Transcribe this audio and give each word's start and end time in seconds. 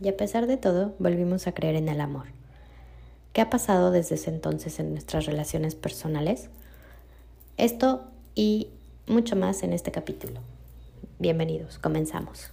y 0.00 0.08
a 0.08 0.16
pesar 0.16 0.46
de 0.46 0.56
todo 0.56 0.94
volvimos 0.98 1.46
a 1.46 1.52
creer 1.52 1.74
en 1.74 1.88
el 1.88 2.00
amor. 2.00 2.26
¿Qué 3.32 3.40
ha 3.40 3.50
pasado 3.50 3.90
desde 3.90 4.14
ese 4.14 4.30
entonces 4.30 4.78
en 4.78 4.92
nuestras 4.92 5.26
relaciones 5.26 5.74
personales? 5.74 6.50
Esto 7.56 8.10
y 8.34 8.68
mucho 9.06 9.36
más 9.36 9.62
en 9.62 9.72
este 9.72 9.90
capítulo. 9.90 10.40
Bienvenidos, 11.18 11.78
comenzamos. 11.78 12.52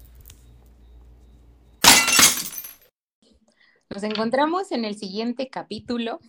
Nos 3.89 4.03
encontramos 4.03 4.71
en 4.71 4.83
el 4.83 4.97
siguiente 4.97 5.47
capítulo 5.49 6.19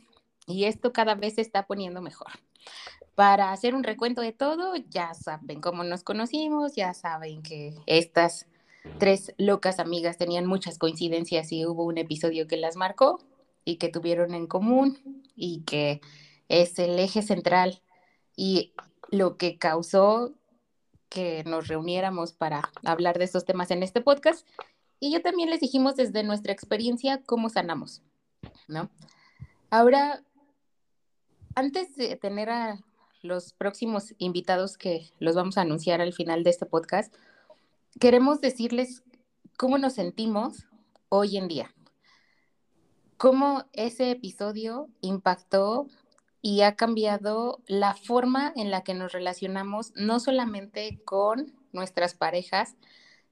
y 0.47 0.65
esto 0.65 0.93
cada 0.93 1.15
vez 1.15 1.35
se 1.35 1.41
está 1.41 1.67
poniendo 1.67 2.03
mejor. 2.03 2.29
Para 3.15 3.53
hacer 3.53 3.75
un 3.75 3.83
recuento 3.83 4.21
de 4.21 4.33
todo, 4.33 4.75
ya 4.91 5.15
saben 5.15 5.63
cómo 5.63 5.83
nos 5.83 6.05
conocimos, 6.05 6.75
ya 6.77 6.93
saben 6.93 7.43
que 7.43 7.75
estas 7.87 8.47
tres 8.99 9.35
locas 9.39 9.79
amigas 9.79 10.17
tenían 10.17 10.47
muchas 10.47 10.79
coincidencias 10.79 11.53
y 11.53 11.67
hubo 11.67 11.85
un 11.85 11.99
episodio 11.99 12.47
que 12.47 12.57
las 12.57 12.77
marcó 12.77 13.21
y 13.65 13.77
que 13.77 13.89
tuvieron 13.89 14.35
en 14.35 14.47
común 14.47 15.23
y 15.35 15.63
que 15.63 16.01
es 16.49 16.79
el 16.79 16.99
eje 16.99 17.23
central 17.23 17.83
y 18.37 18.73
lo 19.11 19.37
que 19.37 19.59
causó 19.59 20.33
que 21.09 21.45
nos 21.45 21.69
reuniéramos 21.69 22.33
para 22.33 22.71
hablar 22.85 23.19
de 23.19 23.25
estos 23.25 23.45
temas 23.45 23.71
en 23.71 23.83
este 23.83 24.01
podcast. 24.01 24.47
Y 24.99 25.13
yo 25.13 25.23
también 25.23 25.51
les 25.51 25.61
dijimos 25.61 25.97
desde 25.97 26.23
nuestra 26.23 26.53
experiencia 26.53 27.23
cómo 27.25 27.49
sanamos, 27.49 28.03
¿no? 28.67 28.91
Ahora, 29.71 30.23
antes 31.55 31.97
de 31.97 32.17
tener 32.17 32.51
a 32.51 32.81
los 33.23 33.53
próximos 33.53 34.15
invitados 34.19 34.79
que 34.79 35.11
los 35.19 35.35
vamos 35.35 35.59
a 35.59 35.63
anunciar 35.63 36.01
al 36.01 36.13
final 36.13 36.45
de 36.45 36.51
este 36.51 36.67
podcast, 36.67 37.15
queremos 37.99 38.41
decirles 38.41 39.03
cómo 39.57 39.79
nos 39.79 39.95
sentimos 39.95 40.67
hoy 41.09 41.37
en 41.37 41.49
día, 41.49 41.75
cómo 43.17 43.65
ese 43.73 44.11
episodio 44.11 44.89
impactó 45.01 45.89
y 46.43 46.61
ha 46.61 46.77
cambiado 46.77 47.63
la 47.67 47.95
forma 47.95 48.53
en 48.55 48.71
la 48.71 48.83
que 48.83 48.95
nos 48.95 49.13
relacionamos, 49.13 49.93
no 49.97 50.21
solamente 50.21 51.01
con 51.05 51.55
nuestras 51.73 52.15
parejas, 52.15 52.77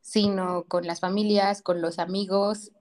sino 0.01 0.65
con 0.65 0.87
las 0.87 1.01
familias, 1.01 1.63
con 1.63 1.81
los 1.81 1.99
amigos 1.99 2.73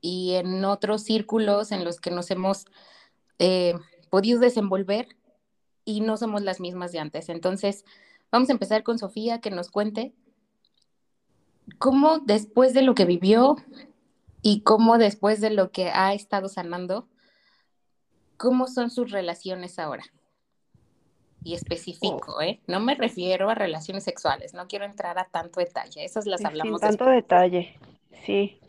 y 0.00 0.34
en 0.34 0.64
otros 0.64 1.02
círculos 1.02 1.72
en 1.72 1.84
los 1.84 2.00
que 2.00 2.10
nos 2.10 2.30
hemos 2.30 2.66
eh, 3.38 3.74
podido 4.10 4.40
desenvolver 4.40 5.08
y 5.84 6.00
no 6.00 6.16
somos 6.16 6.42
las 6.42 6.60
mismas 6.60 6.92
de 6.92 7.00
antes. 7.00 7.28
Entonces, 7.28 7.84
vamos 8.30 8.48
a 8.48 8.52
empezar 8.52 8.84
con 8.84 8.98
Sofía, 8.98 9.40
que 9.40 9.50
nos 9.50 9.70
cuente 9.70 10.14
cómo 11.78 12.18
después 12.18 12.74
de 12.74 12.82
lo 12.82 12.94
que 12.94 13.04
vivió 13.04 13.56
y 14.42 14.60
cómo 14.60 14.98
después 14.98 15.40
de 15.40 15.50
lo 15.50 15.70
que 15.70 15.88
ha 15.88 16.12
estado 16.12 16.48
sanando, 16.48 17.08
cómo 18.36 18.66
son 18.66 18.90
sus 18.90 19.10
relaciones 19.10 19.78
ahora. 19.78 20.04
Y 21.42 21.54
específico. 21.54 22.40
¿eh? 22.40 22.60
No 22.66 22.80
me 22.80 22.94
refiero 22.94 23.50
a 23.50 23.54
relaciones 23.54 24.04
sexuales, 24.04 24.54
no 24.54 24.66
quiero 24.66 24.84
entrar 24.84 25.18
a 25.18 25.24
tanto 25.24 25.60
detalle, 25.60 26.04
esas 26.04 26.26
las 26.26 26.44
hablamos. 26.44 26.80
Sin 26.80 26.88
tanto 26.88 27.06
detalle, 27.06 27.78
sí. 28.24 28.60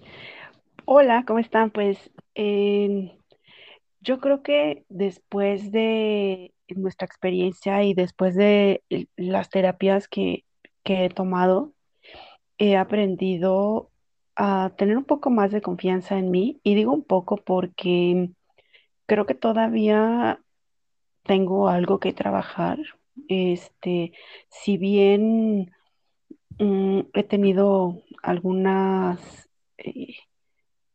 Hola, 0.85 1.23
¿cómo 1.25 1.39
están? 1.39 1.71
Pues 1.71 2.11
yo 2.35 4.19
creo 4.19 4.43
que 4.43 4.85
después 4.89 5.71
de 5.71 6.53
nuestra 6.69 7.05
experiencia 7.05 7.83
y 7.83 7.93
después 7.93 8.35
de 8.35 8.83
las 9.15 9.49
terapias 9.49 10.07
que, 10.07 10.43
que 10.83 11.05
he 11.05 11.09
tomado, 11.09 11.74
he 12.57 12.77
aprendido 12.77 13.91
a 14.35 14.71
tener 14.77 14.97
un 14.97 15.05
poco 15.05 15.29
más 15.29 15.51
de 15.51 15.61
confianza 15.61 16.17
en 16.17 16.31
mí. 16.31 16.59
Y 16.63 16.75
digo 16.75 16.93
un 16.93 17.03
poco 17.03 17.37
porque 17.37 18.29
creo 19.05 19.25
que 19.25 19.35
todavía 19.35 20.41
tengo 21.23 21.69
algo 21.69 21.99
que 21.99 22.13
trabajar. 22.13 22.79
Este, 23.27 24.13
si 24.49 24.77
bien 24.77 25.71
mm, 26.59 26.99
he 27.13 27.23
tenido 27.23 28.01
algunas 28.21 29.49
eh, 29.77 30.15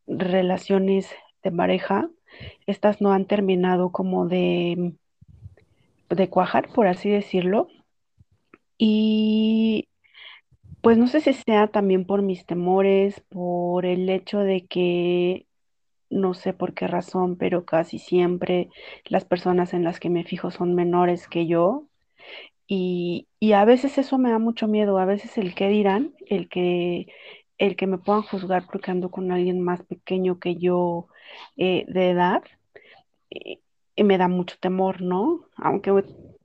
relaciones 0.07 1.09
de 1.43 1.51
pareja, 1.51 2.09
estas 2.65 3.01
no 3.01 3.11
han 3.13 3.25
terminado 3.25 3.91
como 3.91 4.27
de, 4.27 4.93
de 6.09 6.29
cuajar, 6.29 6.69
por 6.73 6.87
así 6.87 7.09
decirlo. 7.09 7.67
Y 8.77 9.87
pues 10.81 10.97
no 10.97 11.07
sé 11.07 11.21
si 11.21 11.33
sea 11.33 11.67
también 11.67 12.05
por 12.05 12.21
mis 12.21 12.45
temores, 12.45 13.21
por 13.29 13.85
el 13.85 14.09
hecho 14.09 14.39
de 14.39 14.65
que 14.65 15.45
no 16.09 16.33
sé 16.33 16.53
por 16.53 16.73
qué 16.73 16.87
razón, 16.87 17.37
pero 17.37 17.65
casi 17.65 17.99
siempre 17.99 18.69
las 19.05 19.25
personas 19.25 19.73
en 19.73 19.83
las 19.83 19.99
que 19.99 20.09
me 20.09 20.23
fijo 20.23 20.51
son 20.51 20.75
menores 20.75 21.27
que 21.27 21.47
yo. 21.47 21.87
Y, 22.67 23.27
a 23.53 23.65
veces 23.65 23.97
eso 23.97 24.17
me 24.17 24.31
da 24.31 24.39
mucho 24.39 24.67
miedo, 24.67 24.97
a 24.97 25.05
veces 25.05 25.37
el 25.37 25.55
que 25.55 25.69
dirán, 25.69 26.13
el 26.27 26.49
que, 26.49 27.07
el 27.57 27.75
que 27.75 27.87
me 27.87 27.97
puedan 27.97 28.23
juzgar 28.23 28.65
porque 28.67 28.91
ando 28.91 29.11
con 29.11 29.31
alguien 29.31 29.61
más 29.61 29.83
pequeño 29.83 30.39
que 30.39 30.55
yo 30.55 31.07
eh, 31.57 31.85
de 31.89 32.11
edad, 32.11 32.43
eh, 33.31 33.59
me 34.03 34.17
da 34.17 34.27
mucho 34.27 34.57
temor, 34.59 35.01
¿no? 35.01 35.45
Aunque 35.57 35.91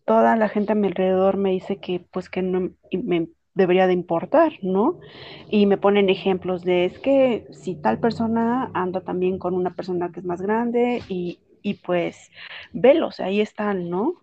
toda 0.05 0.37
la 0.37 0.49
gente 0.49 0.73
a 0.73 0.75
mi 0.75 0.89
alrededor 0.89 1.37
me 1.37 1.51
dice 1.51 1.79
que 1.79 2.01
pues 2.01 2.29
que 2.31 2.43
no 2.43 2.71
me 2.93 3.29
debería 3.57 3.87
de 3.87 3.95
importar, 3.95 4.53
¿no? 4.63 5.01
Y 5.49 5.67
me 5.67 5.79
ponen 5.79 6.11
ejemplos 6.11 6.63
de, 6.63 6.85
es 6.85 6.99
que 7.01 7.47
si 7.51 7.75
tal 7.75 7.99
persona 7.99 8.71
anda 8.75 9.01
también 9.01 9.39
con 9.39 9.55
una 9.55 9.75
persona 9.75 10.13
que 10.13 10.21
es 10.21 10.27
más 10.27 10.43
grande 10.43 11.03
y, 11.09 11.41
y 11.63 11.75
pues 11.75 12.31
velos, 12.73 13.19
ahí 13.19 13.41
están, 13.41 13.89
¿no? 13.91 14.15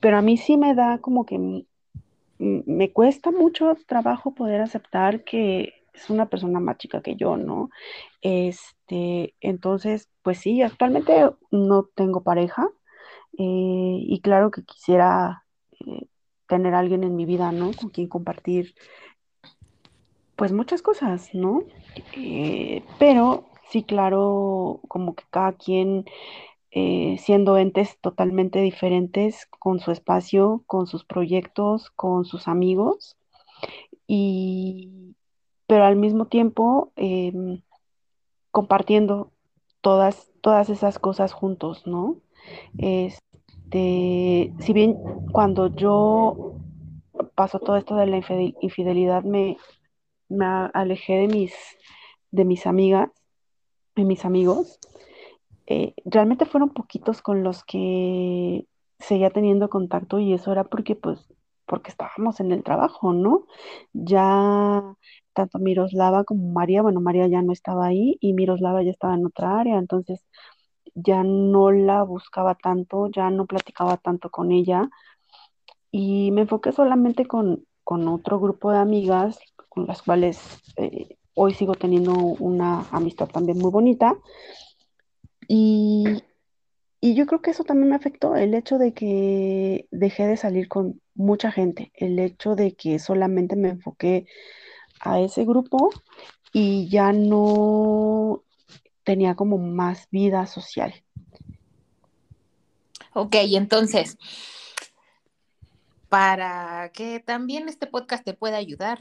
Pero 0.00 0.18
a 0.18 0.22
mí 0.22 0.36
sí 0.36 0.56
me 0.56 0.74
da 0.74 0.98
como 0.98 1.24
que 1.24 1.64
me 2.38 2.92
cuesta 2.92 3.30
mucho 3.30 3.76
trabajo 3.86 4.34
poder 4.34 4.60
aceptar 4.60 5.24
que 5.24 5.74
es 5.94 6.10
una 6.10 6.26
persona 6.26 6.60
más 6.60 6.78
chica 6.78 7.00
que 7.00 7.16
yo, 7.16 7.36
¿no? 7.36 7.70
Este, 8.22 9.34
entonces, 9.40 10.08
pues 10.22 10.38
sí, 10.38 10.62
actualmente 10.62 11.30
no 11.50 11.84
tengo 11.94 12.22
pareja 12.22 12.68
eh, 13.38 13.98
y 14.00 14.20
claro 14.20 14.50
que 14.50 14.64
quisiera 14.64 15.44
eh, 15.86 16.06
tener 16.48 16.74
a 16.74 16.80
alguien 16.80 17.04
en 17.04 17.14
mi 17.14 17.24
vida, 17.24 17.52
¿no? 17.52 17.70
Con 17.72 17.90
quien 17.90 18.08
compartir, 18.08 18.74
pues 20.34 20.52
muchas 20.52 20.82
cosas, 20.82 21.30
¿no? 21.34 21.62
Eh, 22.16 22.82
pero 22.98 23.44
sí, 23.70 23.84
claro, 23.84 24.80
como 24.88 25.14
que 25.14 25.24
cada 25.30 25.52
quien 25.52 26.04
eh, 26.70 27.16
siendo 27.18 27.56
entes 27.58 27.98
totalmente 28.00 28.60
diferentes, 28.60 29.46
con 29.46 29.80
su 29.80 29.90
espacio, 29.90 30.62
con 30.66 30.86
sus 30.86 31.04
proyectos, 31.04 31.90
con 31.90 32.24
sus 32.24 32.48
amigos, 32.48 33.16
y, 34.06 35.14
pero 35.66 35.84
al 35.84 35.96
mismo 35.96 36.26
tiempo 36.26 36.92
em, 36.96 37.62
compartiendo 38.50 39.32
todas, 39.80 40.30
todas 40.40 40.70
esas 40.70 40.98
cosas 40.98 41.32
juntos, 41.32 41.86
¿no? 41.86 42.16
Es, 42.78 43.18
este, 43.68 44.54
si 44.60 44.72
bien 44.72 44.96
cuando 45.30 45.74
yo 45.74 46.54
pasó 47.34 47.58
todo 47.58 47.76
esto 47.76 47.96
de 47.96 48.06
la 48.06 48.16
infidelidad, 48.60 49.24
me, 49.24 49.58
me 50.30 50.46
alejé 50.46 51.14
de 51.18 51.28
mis, 51.28 51.52
de 52.30 52.44
mis 52.46 52.66
amigas, 52.66 53.10
de 53.94 54.04
mis 54.04 54.24
amigos, 54.24 54.78
eh, 55.66 55.92
realmente 56.06 56.46
fueron 56.46 56.70
poquitos 56.70 57.20
con 57.20 57.42
los 57.42 57.62
que 57.64 58.66
seguía 58.98 59.30
teniendo 59.30 59.68
contacto 59.68 60.18
y 60.18 60.32
eso 60.32 60.50
era 60.50 60.64
porque 60.64 60.96
pues 60.96 61.28
porque 61.66 61.90
estábamos 61.90 62.40
en 62.40 62.50
el 62.50 62.62
trabajo, 62.62 63.12
¿no? 63.12 63.46
Ya 63.92 64.82
tanto 65.34 65.58
Miroslava 65.58 66.24
como 66.24 66.50
María, 66.50 66.80
bueno, 66.80 67.02
María 67.02 67.26
ya 67.26 67.42
no 67.42 67.52
estaba 67.52 67.84
ahí 67.86 68.16
y 68.22 68.32
Miroslava 68.32 68.82
ya 68.82 68.90
estaba 68.90 69.14
en 69.14 69.26
otra 69.26 69.60
área, 69.60 69.76
entonces 69.76 70.24
ya 70.94 71.22
no 71.22 71.70
la 71.70 72.02
buscaba 72.02 72.54
tanto, 72.54 73.08
ya 73.08 73.30
no 73.30 73.46
platicaba 73.46 73.96
tanto 73.96 74.30
con 74.30 74.52
ella 74.52 74.88
y 75.90 76.30
me 76.32 76.42
enfoqué 76.42 76.72
solamente 76.72 77.26
con, 77.26 77.64
otro 77.84 78.38
grupo 78.38 78.70
de 78.70 78.78
amigas 78.78 79.38
con 79.70 79.86
las 79.86 80.02
cuales 80.02 80.38
eh, 80.76 81.16
hoy 81.34 81.54
sigo 81.54 81.74
teniendo 81.74 82.12
una 82.12 82.86
amistad 82.90 83.28
también 83.28 83.58
muy 83.58 83.70
bonita. 83.70 84.14
Y, 85.48 86.04
y 87.00 87.14
yo 87.14 87.24
creo 87.26 87.40
que 87.40 87.52
eso 87.52 87.64
también 87.64 87.88
me 87.88 87.96
afectó, 87.96 88.36
el 88.36 88.54
hecho 88.54 88.76
de 88.76 88.92
que 88.92 89.88
dejé 89.90 90.26
de 90.26 90.36
salir 90.36 90.68
con 90.68 91.00
mucha 91.14 91.50
gente, 91.50 91.90
el 91.94 92.18
hecho 92.18 92.54
de 92.56 92.74
que 92.74 92.98
solamente 92.98 93.56
me 93.56 93.70
enfoqué 93.70 94.26
a 95.00 95.20
ese 95.20 95.44
grupo 95.46 95.90
y 96.52 96.88
ya 96.90 97.12
no 97.12 98.42
tenía 99.08 99.34
como 99.36 99.56
más 99.56 100.06
vida 100.10 100.46
social. 100.46 100.92
Ok, 103.14 103.36
entonces, 103.40 104.18
para 106.10 106.90
que 106.92 107.18
también 107.18 107.70
este 107.70 107.86
podcast 107.86 108.22
te 108.22 108.34
pueda 108.34 108.58
ayudar, 108.58 109.00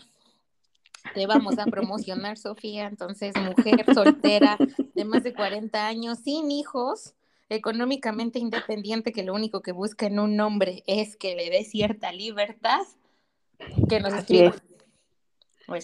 te 1.13 1.27
vamos 1.27 1.59
a 1.59 1.65
promocionar, 1.65 2.37
Sofía. 2.37 2.87
Entonces, 2.87 3.35
mujer 3.35 3.83
soltera 3.93 4.57
de 4.95 5.03
más 5.03 5.23
de 5.23 5.33
40 5.33 5.85
años, 5.85 6.19
sin 6.19 6.51
hijos, 6.51 7.13
económicamente 7.49 8.39
independiente, 8.39 9.11
que 9.11 9.23
lo 9.23 9.33
único 9.33 9.61
que 9.61 9.73
busca 9.73 10.05
en 10.05 10.19
un 10.19 10.39
hombre 10.39 10.85
es 10.87 11.17
que 11.17 11.35
le 11.35 11.49
dé 11.49 11.65
cierta 11.65 12.13
libertad, 12.13 12.79
que 13.89 13.99
nos 13.99 14.13
escriba. 14.13 14.55
es, 14.55 14.66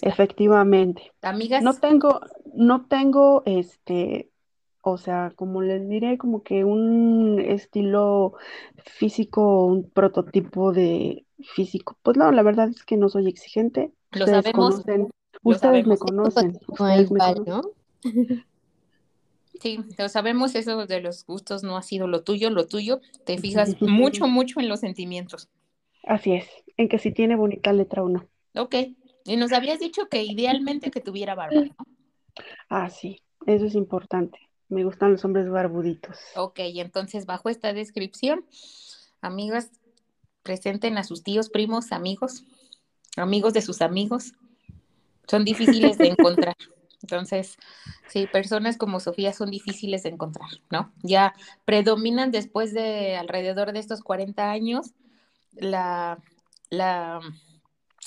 efectivamente. 0.02 1.12
Amigas, 1.22 1.62
No 1.62 1.74
tengo, 1.74 2.20
no 2.54 2.86
tengo 2.86 3.42
este, 3.46 4.30
o 4.82 4.98
sea, 4.98 5.32
como 5.36 5.62
les 5.62 5.88
diré, 5.88 6.18
como 6.18 6.42
que 6.42 6.64
un 6.64 7.40
estilo 7.40 8.34
físico, 8.84 9.66
un 9.66 9.88
prototipo 9.90 10.72
de 10.72 11.24
físico. 11.54 11.96
Pues 12.02 12.16
no, 12.16 12.30
la 12.32 12.42
verdad 12.42 12.68
es 12.68 12.84
que 12.84 12.96
no 12.96 13.08
soy 13.08 13.28
exigente. 13.28 13.92
Lo 14.12 14.26
Ustedes 14.26 14.44
sabemos, 14.44 14.74
conocen, 14.74 15.08
lo 15.42 15.50
ustedes 15.50 15.86
me 15.86 15.96
conocen, 15.96 16.58
No 16.78 16.84
hay 16.84 17.00
ustedes 17.00 17.10
me 17.10 17.18
conocen. 17.20 17.44
¿no? 17.46 17.62
sí, 19.60 19.78
lo 19.98 20.08
sabemos, 20.08 20.54
eso 20.54 20.86
de 20.86 21.00
los 21.00 21.24
gustos 21.24 21.62
no 21.62 21.76
ha 21.76 21.82
sido 21.82 22.06
lo 22.06 22.22
tuyo, 22.22 22.50
lo 22.50 22.66
tuyo, 22.66 23.00
te 23.24 23.38
fijas 23.38 23.80
mucho, 23.80 24.26
mucho 24.26 24.60
en 24.60 24.68
los 24.68 24.80
sentimientos. 24.80 25.48
Así 26.06 26.34
es, 26.34 26.46
en 26.76 26.88
que 26.88 26.98
si 26.98 27.12
tiene 27.12 27.36
bonita 27.36 27.72
letra 27.72 28.02
o 28.02 28.08
no. 28.08 28.28
Ok, 28.54 28.74
y 29.24 29.36
nos 29.36 29.52
habías 29.52 29.78
dicho 29.78 30.08
que 30.08 30.22
idealmente 30.22 30.90
que 30.90 31.00
tuviera 31.00 31.34
barba, 31.34 31.62
¿no? 31.62 31.76
Ah, 32.68 32.90
sí, 32.90 33.20
eso 33.46 33.66
es 33.66 33.74
importante. 33.74 34.38
Me 34.68 34.84
gustan 34.84 35.12
los 35.12 35.24
hombres 35.24 35.48
barbuditos. 35.48 36.18
Ok, 36.36 36.60
entonces 36.60 37.26
bajo 37.26 37.48
esta 37.48 37.72
descripción, 37.72 38.44
amigas, 39.20 39.70
presenten 40.42 40.98
a 40.98 41.04
sus 41.04 41.22
tíos, 41.22 41.48
primos, 41.48 41.92
amigos, 41.92 42.44
amigos 43.16 43.52
de 43.54 43.62
sus 43.62 43.80
amigos. 43.82 44.32
Son 45.26 45.44
difíciles 45.44 45.98
de 45.98 46.08
encontrar. 46.08 46.56
Entonces, 47.02 47.58
sí, 48.08 48.26
personas 48.26 48.78
como 48.78 48.98
Sofía 48.98 49.34
son 49.34 49.50
difíciles 49.50 50.04
de 50.04 50.08
encontrar, 50.08 50.48
¿no? 50.70 50.90
Ya 51.02 51.34
predominan 51.66 52.30
después 52.30 52.72
de 52.72 53.16
alrededor 53.16 53.72
de 53.72 53.78
estos 53.78 54.00
40 54.00 54.50
años, 54.50 54.94
la, 55.52 56.18
la, 56.70 57.20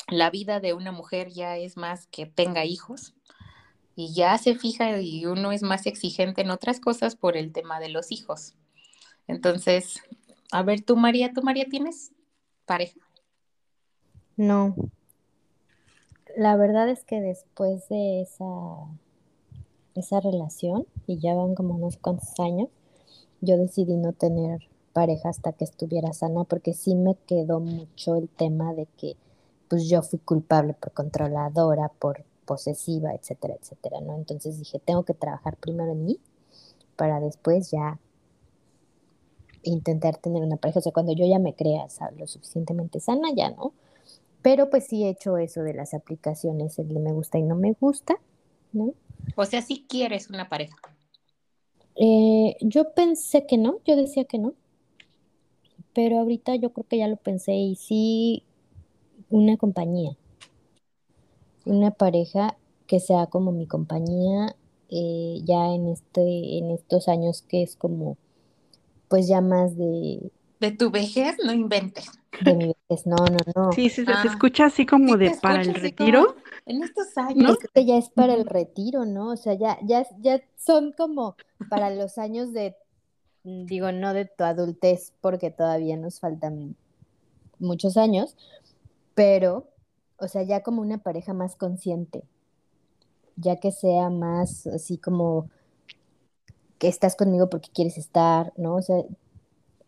la 0.08 0.30
vida 0.30 0.60
de 0.60 0.74
una 0.74 0.92
mujer 0.92 1.30
ya 1.30 1.58
es 1.58 1.78
más 1.78 2.08
que 2.08 2.26
tenga 2.26 2.66
hijos 2.66 3.14
y 3.96 4.14
ya 4.14 4.38
se 4.38 4.56
fija 4.56 5.02
y 5.02 5.26
uno 5.26 5.52
es 5.52 5.64
más 5.64 5.86
exigente 5.86 6.42
en 6.42 6.52
otras 6.52 6.80
cosas 6.80 7.16
por 7.16 7.36
el 7.36 7.52
tema 7.52 7.80
de 7.80 7.90
los 7.90 8.12
hijos. 8.12 8.54
Entonces, 9.28 10.02
a 10.52 10.64
ver, 10.64 10.82
tú 10.82 10.96
María, 10.96 11.34
¿tú 11.34 11.42
María 11.42 11.66
tienes 11.70 12.12
pareja? 12.66 13.00
No. 14.38 14.76
La 16.38 16.56
verdad 16.56 16.88
es 16.90 17.04
que 17.04 17.20
después 17.20 17.90
de 17.90 18.22
esa, 18.22 18.46
esa 19.96 20.20
relación, 20.20 20.86
y 21.08 21.18
ya 21.18 21.34
van 21.34 21.56
como 21.56 21.76
unos 21.76 21.98
cuantos 21.98 22.40
años, 22.40 22.70
yo 23.42 23.58
decidí 23.58 23.96
no 23.98 24.14
tener 24.14 24.70
pareja 24.94 25.30
hasta 25.30 25.54
que 25.54 25.64
estuviera 25.64 26.14
sana, 26.14 26.44
porque 26.44 26.74
sí 26.74 26.96
me 26.96 27.16
quedó 27.26 27.60
mucho 27.60 28.16
el 28.16 28.30
tema 28.30 28.74
de 28.74 28.86
que 28.98 29.18
pues 29.68 29.88
yo 29.90 30.02
fui 30.02 30.20
culpable 30.20 30.74
por 30.74 30.92
controladora, 30.94 31.90
por 31.90 32.24
posesiva, 32.46 33.14
etcétera, 33.14 33.56
etcétera, 33.60 34.02
¿no? 34.02 34.16
Entonces 34.16 34.58
dije, 34.58 34.80
tengo 34.80 35.04
que 35.04 35.14
trabajar 35.14 35.58
primero 35.58 35.92
en 35.92 36.06
mí 36.06 36.20
para 36.96 37.20
después 37.20 37.72
ya 37.72 38.00
intentar 39.64 40.18
tener 40.18 40.44
una 40.44 40.58
pareja. 40.58 40.80
O 40.80 40.82
sea, 40.82 40.92
cuando 40.92 41.14
yo 41.14 41.26
ya 41.26 41.40
me 41.40 41.54
crea 41.54 41.88
lo 42.18 42.28
suficientemente 42.28 43.00
sana, 43.00 43.30
ya 43.36 43.50
no. 43.52 43.74
Pero 44.42 44.70
pues 44.70 44.86
sí 44.88 45.04
he 45.04 45.10
hecho 45.10 45.38
eso 45.38 45.62
de 45.62 45.74
las 45.74 45.94
aplicaciones, 45.94 46.80
el 46.80 46.88
de 46.88 47.00
me 47.00 47.12
gusta 47.12 47.38
y 47.38 47.44
no 47.44 47.56
me 47.56 47.74
gusta, 47.74 48.18
¿no? 48.72 48.94
O 49.36 49.46
sea, 49.46 49.62
si 49.62 49.86
quieres 49.88 50.30
una 50.30 50.48
pareja. 50.48 50.78
Eh, 51.96 52.56
yo 52.62 52.94
pensé 52.94 53.46
que 53.46 53.58
no, 53.58 53.80
yo 53.84 53.96
decía 53.96 54.26
que 54.26 54.38
no, 54.38 54.54
pero 55.94 56.20
ahorita 56.20 56.56
yo 56.56 56.72
creo 56.72 56.86
que 56.88 57.00
ya 57.00 57.08
lo 57.08 57.18
pensé 57.18 57.54
y 57.54 57.76
sí 57.76 58.44
una 59.30 59.58
compañía, 59.58 60.18
una 61.66 61.92
pareja 61.92 62.58
que 62.88 63.00
sea 63.00 63.28
como 63.28 63.52
mi 63.52 63.68
compañía 63.68 64.56
eh, 64.90 65.42
ya 65.44 65.68
en 65.74 65.88
este, 65.90 66.58
en 66.58 66.72
estos 66.72 67.08
años 67.10 67.42
que 67.42 67.62
es 67.64 67.76
como, 67.76 68.18
pues 69.10 69.28
ya 69.28 69.42
más 69.42 69.78
de, 69.78 70.32
De 70.60 70.72
tu 70.72 70.90
vejez, 70.92 71.36
no 71.44 71.54
inventes. 71.54 72.06
de 72.40 72.54
mi 72.56 72.66
vejez. 72.90 73.06
No, 73.06 73.16
no, 73.18 73.38
no. 73.56 73.72
Sí, 73.72 73.90
sí, 73.90 74.06
se, 74.06 74.06
se 74.06 74.12
Ah, 74.12 74.24
escucha 74.28 74.66
así 74.66 74.86
como 74.86 75.14
sí 75.14 75.18
de 75.18 75.32
para 75.42 75.62
el 75.62 75.74
retiro. 75.74 76.26
como 76.28 76.42
en 76.66 76.84
estos 76.84 77.18
años. 77.18 77.58
Es 77.64 77.70
que 77.74 77.86
ya 77.86 77.98
es 77.98 78.10
para 78.10 78.34
el 78.34 78.46
retiro, 78.46 79.06
¿no? 79.06 79.32
O 79.32 79.38
sea, 79.38 79.54
ya, 79.56 79.78
ya, 79.84 80.06
ya 80.20 80.42
son 80.58 80.94
como 80.94 81.36
para 81.70 81.90
los 81.90 82.18
años 82.18 82.54
de, 82.54 82.76
digo, 83.44 83.92
no 83.92 84.14
de 84.14 84.26
tu 84.26 84.44
adultez, 84.44 85.14
porque 85.22 85.52
todavía 85.52 85.98
nos 85.98 86.20
faltan 86.20 86.76
muchos 87.60 87.98
años, 87.98 88.36
pero, 89.18 89.68
o 90.20 90.28
sea, 90.28 90.44
ya 90.44 90.62
como 90.62 90.84
una 90.84 91.00
pareja 91.00 91.34
más 91.34 91.56
consciente, 91.56 92.24
ya 93.36 93.56
que 93.58 93.72
sea 93.72 94.10
más 94.10 94.68
así 94.68 94.98
como 94.98 95.50
que 96.80 96.88
estás 96.88 97.16
conmigo 97.16 97.50
porque 97.50 97.70
quieres 97.74 97.98
estar, 97.98 98.54
¿no? 98.58 98.76
O 98.76 98.82
sea, 98.82 98.98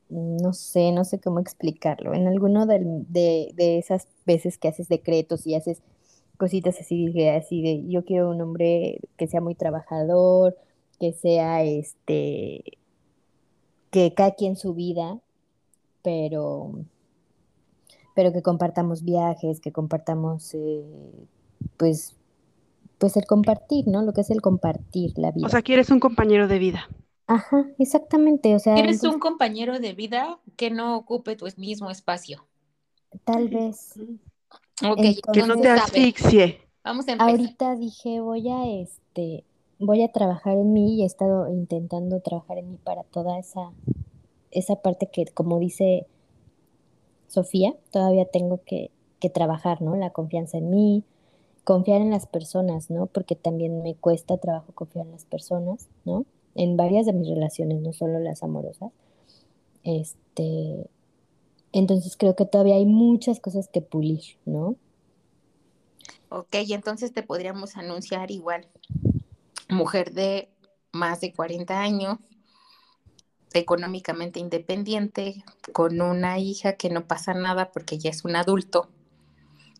no 0.09 0.53
sé, 0.53 0.91
no 0.91 1.05
sé 1.05 1.19
cómo 1.19 1.39
explicarlo. 1.39 2.13
En 2.13 2.27
alguno 2.27 2.65
del- 2.65 3.05
de, 3.11 3.51
de 3.55 3.77
esas 3.79 4.07
veces 4.25 4.57
que 4.57 4.69
haces 4.69 4.89
decretos 4.89 5.47
y 5.47 5.55
haces 5.55 5.81
cositas 6.37 6.79
así, 6.79 7.09
de- 7.13 7.31
así 7.31 7.61
de, 7.61 7.87
yo 7.89 8.05
quiero 8.05 8.31
un 8.31 8.41
hombre 8.41 8.99
que 9.17 9.27
sea 9.27 9.41
muy 9.41 9.55
trabajador, 9.55 10.57
que 10.99 11.13
sea 11.13 11.63
este, 11.63 12.63
que 13.91 14.13
cada 14.13 14.31
quien 14.35 14.55
su 14.55 14.73
vida, 14.73 15.19
pero, 16.03 16.73
pero 18.19 18.33
que 18.33 18.41
compartamos 18.41 19.03
viajes, 19.05 19.61
que 19.61 19.71
compartamos, 19.71 20.53
eh, 20.53 20.83
pues, 21.77 22.17
pues 22.99 23.17
el 23.17 23.25
compartir, 23.25 23.87
¿no? 23.87 24.03
Lo 24.03 24.13
que 24.13 24.21
es 24.21 24.29
el 24.31 24.41
compartir 24.41 25.13
la 25.17 25.31
O 25.41 25.49
vida. 25.49 25.49
sea, 25.49 25.61
quieres 25.61 25.89
un 25.89 25.99
compañero 25.99 26.47
de 26.47 26.59
vida. 26.59 26.87
Ajá, 27.27 27.65
exactamente, 27.77 28.55
o 28.55 28.59
sea, 28.59 28.73
¿Quieres 28.73 28.95
entonces, 28.95 29.15
un 29.15 29.19
compañero 29.19 29.79
de 29.79 29.93
vida 29.93 30.39
que 30.57 30.71
no 30.71 30.97
ocupe 30.97 31.35
tu 31.35 31.45
mismo 31.57 31.91
espacio? 31.91 32.47
tal 33.23 33.49
vez. 33.49 33.93
Ok, 34.83 35.01
Que 35.31 35.43
no 35.43 35.57
te 35.57 35.69
asfixie. 35.69 36.59
vamos 36.83 37.07
a 37.07 37.13
empezar. 37.13 37.29
Ahorita 37.31 37.75
dije, 37.75 38.19
voy 38.21 38.49
a 38.49 38.67
este, 38.81 39.45
voy 39.79 40.03
a 40.03 40.11
trabajar 40.11 40.57
en 40.57 40.73
mí 40.73 40.95
y 40.99 41.03
he 41.03 41.05
estado 41.05 41.49
intentando 41.51 42.21
trabajar 42.21 42.57
en 42.57 42.71
mí 42.71 42.77
para 42.83 43.03
toda 43.03 43.37
esa, 43.39 43.71
esa 44.51 44.77
parte 44.81 45.09
que, 45.11 45.25
como 45.27 45.59
dice 45.59 46.07
Sofía, 47.29 47.75
todavía 47.91 48.25
tengo 48.25 48.61
que, 48.65 48.91
que 49.19 49.29
trabajar, 49.29 49.81
¿no? 49.81 49.95
La 49.95 50.09
confianza 50.09 50.57
en 50.57 50.69
mí, 50.69 51.03
confiar 51.63 52.01
en 52.01 52.09
las 52.09 52.25
personas, 52.25 52.89
¿no? 52.89 53.05
Porque 53.05 53.35
también 53.35 53.83
me 53.83 53.95
cuesta 53.95 54.37
trabajo 54.37 54.73
confiar 54.73 55.05
en 55.05 55.11
las 55.11 55.25
personas, 55.25 55.87
¿no? 56.03 56.25
En 56.55 56.75
varias 56.75 57.05
de 57.05 57.13
mis 57.13 57.29
relaciones, 57.29 57.79
no 57.81 57.93
solo 57.93 58.19
las 58.19 58.43
amorosas. 58.43 58.91
Este, 59.83 60.89
entonces 61.71 62.17
creo 62.17 62.35
que 62.35 62.45
todavía 62.45 62.75
hay 62.75 62.85
muchas 62.85 63.39
cosas 63.39 63.67
que 63.67 63.81
pulir, 63.81 64.23
¿no? 64.45 64.75
Ok, 66.29 66.55
entonces 66.69 67.13
te 67.13 67.23
podríamos 67.23 67.77
anunciar 67.77 68.31
igual, 68.31 68.67
mujer 69.69 70.13
de 70.13 70.49
más 70.91 71.21
de 71.21 71.33
40 71.33 71.79
años, 71.79 72.17
económicamente 73.53 74.39
independiente, 74.39 75.43
con 75.73 76.01
una 76.01 76.39
hija 76.39 76.73
que 76.73 76.89
no 76.89 77.07
pasa 77.07 77.33
nada 77.33 77.71
porque 77.71 77.97
ya 77.97 78.09
es 78.09 78.25
un 78.25 78.35
adulto, 78.35 78.89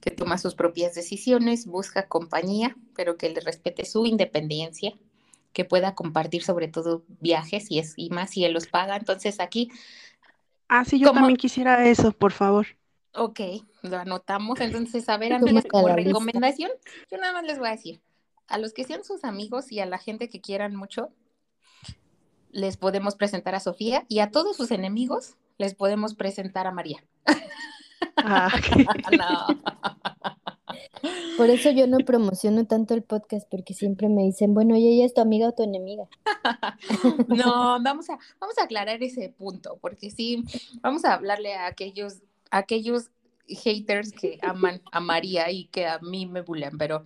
que 0.01 0.11
toma 0.11 0.37
sus 0.37 0.55
propias 0.55 0.95
decisiones, 0.95 1.65
busca 1.65 2.07
compañía, 2.07 2.75
pero 2.95 3.17
que 3.17 3.29
le 3.29 3.41
respete 3.41 3.85
su 3.85 4.05
independencia, 4.05 4.93
que 5.53 5.65
pueda 5.65 5.95
compartir 5.95 6.43
sobre 6.43 6.67
todo 6.69 7.03
viajes 7.21 7.71
y, 7.71 7.79
es, 7.79 7.93
y 7.97 8.09
más 8.11 8.31
si 8.31 8.45
él 8.45 8.53
los 8.53 8.67
paga. 8.67 8.97
Entonces 8.97 9.39
aquí, 9.39 9.71
Ah, 10.67 10.85
sí, 10.85 10.99
yo 10.99 11.11
como, 11.11 11.11
también 11.11 11.37
quisiera 11.37 11.85
eso, 11.87 12.11
por 12.13 12.31
favor. 12.31 12.67
ok, 13.13 13.39
lo 13.81 13.97
anotamos. 13.97 14.59
Entonces, 14.61 15.09
a 15.09 15.17
ver, 15.17 15.33
Súmate 15.39 15.63
amigas, 15.63 15.65
a 15.73 15.81
como 15.81 15.83
la 15.83 15.97
lista. 15.97 16.43
recomendación, 16.43 16.71
yo 17.11 17.17
nada 17.17 17.33
más 17.33 17.43
les 17.45 17.59
voy 17.59 17.69
a 17.69 17.71
decir, 17.71 18.01
a 18.47 18.57
los 18.57 18.73
que 18.73 18.83
sean 18.83 19.03
sus 19.03 19.23
amigos 19.23 19.71
y 19.71 19.79
a 19.79 19.85
la 19.85 19.97
gente 19.97 20.29
que 20.29 20.41
quieran 20.41 20.75
mucho, 20.75 21.09
les 22.51 22.77
podemos 22.77 23.15
presentar 23.15 23.55
a 23.55 23.59
Sofía 23.59 24.05
y 24.07 24.19
a 24.19 24.31
todos 24.31 24.57
sus 24.57 24.71
enemigos 24.71 25.35
les 25.57 25.75
podemos 25.75 26.15
presentar 26.15 26.67
a 26.67 26.71
María. 26.71 27.03
Ah, 28.17 28.49
No. 29.17 29.47
Por 31.37 31.49
eso 31.49 31.71
yo 31.71 31.87
no 31.87 31.99
promociono 31.99 32.65
tanto 32.65 32.93
el 32.93 33.03
podcast, 33.03 33.47
porque 33.49 33.73
siempre 33.73 34.09
me 34.09 34.23
dicen, 34.23 34.53
bueno, 34.53 34.75
¿y 34.75 34.87
ella 34.87 35.05
es 35.05 35.13
tu 35.13 35.21
amiga 35.21 35.47
o 35.47 35.53
tu 35.53 35.63
enemiga? 35.63 36.07
No, 37.27 37.81
vamos 37.81 38.09
a, 38.09 38.17
vamos 38.39 38.57
a 38.57 38.63
aclarar 38.63 39.01
ese 39.01 39.29
punto, 39.29 39.77
porque 39.81 40.11
sí, 40.11 40.43
vamos 40.81 41.05
a 41.05 41.13
hablarle 41.13 41.53
a 41.53 41.67
aquellos, 41.67 42.21
a 42.51 42.59
aquellos 42.59 43.11
haters 43.47 44.11
que 44.11 44.37
aman 44.41 44.81
a 44.91 44.99
María 44.99 45.49
y 45.51 45.65
que 45.65 45.87
a 45.87 45.99
mí 45.99 46.25
me 46.25 46.41
bulean, 46.41 46.77
pero 46.77 47.03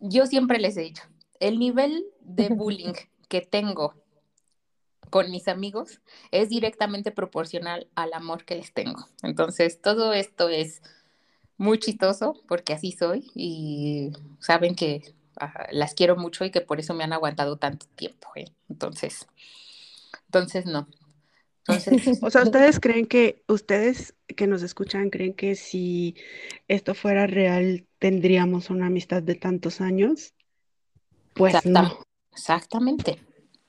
yo 0.00 0.26
siempre 0.26 0.58
les 0.58 0.76
he 0.76 0.82
dicho, 0.82 1.02
el 1.40 1.58
nivel 1.58 2.04
de 2.20 2.48
bullying 2.50 2.94
que 3.28 3.40
tengo 3.40 3.94
con 5.10 5.30
mis 5.30 5.48
amigos 5.48 6.00
es 6.30 6.48
directamente 6.48 7.10
proporcional 7.10 7.88
al 7.94 8.12
amor 8.12 8.44
que 8.44 8.56
les 8.56 8.72
tengo. 8.72 9.08
Entonces, 9.22 9.80
todo 9.80 10.12
esto 10.12 10.48
es 10.48 10.82
muy 11.56 11.78
chistoso 11.78 12.40
porque 12.46 12.72
así 12.72 12.92
soy 12.92 13.30
y 13.34 14.12
saben 14.38 14.74
que 14.74 15.14
las 15.70 15.94
quiero 15.94 16.16
mucho 16.16 16.44
y 16.44 16.50
que 16.50 16.60
por 16.60 16.80
eso 16.80 16.94
me 16.94 17.04
han 17.04 17.12
aguantado 17.12 17.56
tanto 17.56 17.86
tiempo. 17.94 18.28
¿eh? 18.36 18.46
Entonces, 18.68 19.26
entonces 20.26 20.66
no. 20.66 20.88
Entonces, 21.66 22.18
o 22.22 22.30
sea, 22.30 22.42
¿ustedes 22.42 22.80
creen 22.80 23.06
que, 23.06 23.42
ustedes 23.48 24.14
que 24.36 24.46
nos 24.46 24.62
escuchan, 24.62 25.10
creen 25.10 25.34
que 25.34 25.54
si 25.54 26.16
esto 26.66 26.94
fuera 26.94 27.26
real, 27.26 27.86
tendríamos 27.98 28.70
una 28.70 28.86
amistad 28.86 29.22
de 29.22 29.34
tantos 29.34 29.80
años? 29.80 30.34
Pues 31.34 31.64
no. 31.64 31.98
Exactamente. 32.32 33.20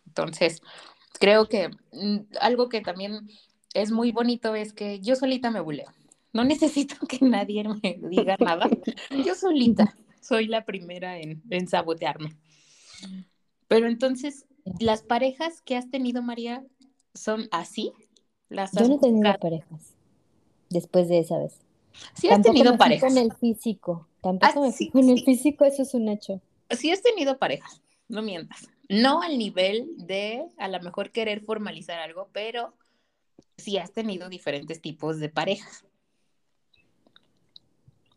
Entonces, 0.08 0.62
creo 1.20 1.48
que 1.48 1.70
mm, 1.92 2.18
algo 2.42 2.70
que 2.70 2.82
también 2.82 3.30
es 3.74 3.92
muy 3.92 4.12
bonito 4.12 4.56
es 4.56 4.74
que 4.74 5.00
yo 5.00 5.16
solita 5.16 5.52
me 5.52 5.60
buleo. 5.60 5.92
No 6.34 6.44
necesito 6.46 6.96
que 7.08 7.24
nadie 7.24 7.64
me 7.64 8.00
diga 8.02 8.36
nada. 8.40 8.68
Yo 9.26 9.36
solita 9.36 9.96
soy 10.22 10.48
la 10.48 10.64
primera 10.64 11.18
en, 11.18 11.68
sabotearme. 11.68 12.36
Pero 13.68 13.88
entonces, 13.88 14.46
¿las 14.80 15.02
parejas 15.02 15.62
que 15.62 15.76
has 15.76 15.90
tenido, 15.90 16.22
María, 16.22 16.64
son 17.14 17.48
así? 17.52 17.92
¿Las 18.50 18.72
Yo 18.74 18.88
no 18.88 18.96
he 18.96 19.00
tenido 19.00 19.38
parejas 19.40 19.96
después 20.70 21.08
de 21.08 21.20
esa 21.20 21.38
vez. 21.38 21.60
Sí 22.14 22.30
has 22.30 22.42
tenido 22.42 22.78
parejas. 22.78 23.12
Con 23.12 23.18
el 23.18 23.34
físico. 23.34 24.08
Tampoco 24.22 24.64
ah, 24.64 24.72
me 24.80 24.92
con 24.92 25.10
el 25.10 25.24
físico, 25.24 25.66
eso 25.66 25.82
es 25.82 25.94
un 25.94 26.10
hecho. 26.10 26.42
Sí 26.72 26.92
has 26.92 27.02
tenido 27.02 27.38
parejas, 27.38 27.82
no 28.08 28.22
mientas. 28.22 28.70
No 28.90 29.22
al 29.22 29.38
nivel 29.38 29.88
de 29.98 30.48
a 30.58 30.68
lo 30.68 30.80
mejor 30.82 31.12
querer 31.12 31.42
formalizar 31.42 32.00
algo, 32.00 32.30
pero 32.34 32.74
sí 33.58 33.78
has 33.78 33.92
tenido 33.92 34.30
diferentes 34.30 34.82
tipos 34.82 35.20
de 35.20 35.30
parejas. 35.30 35.86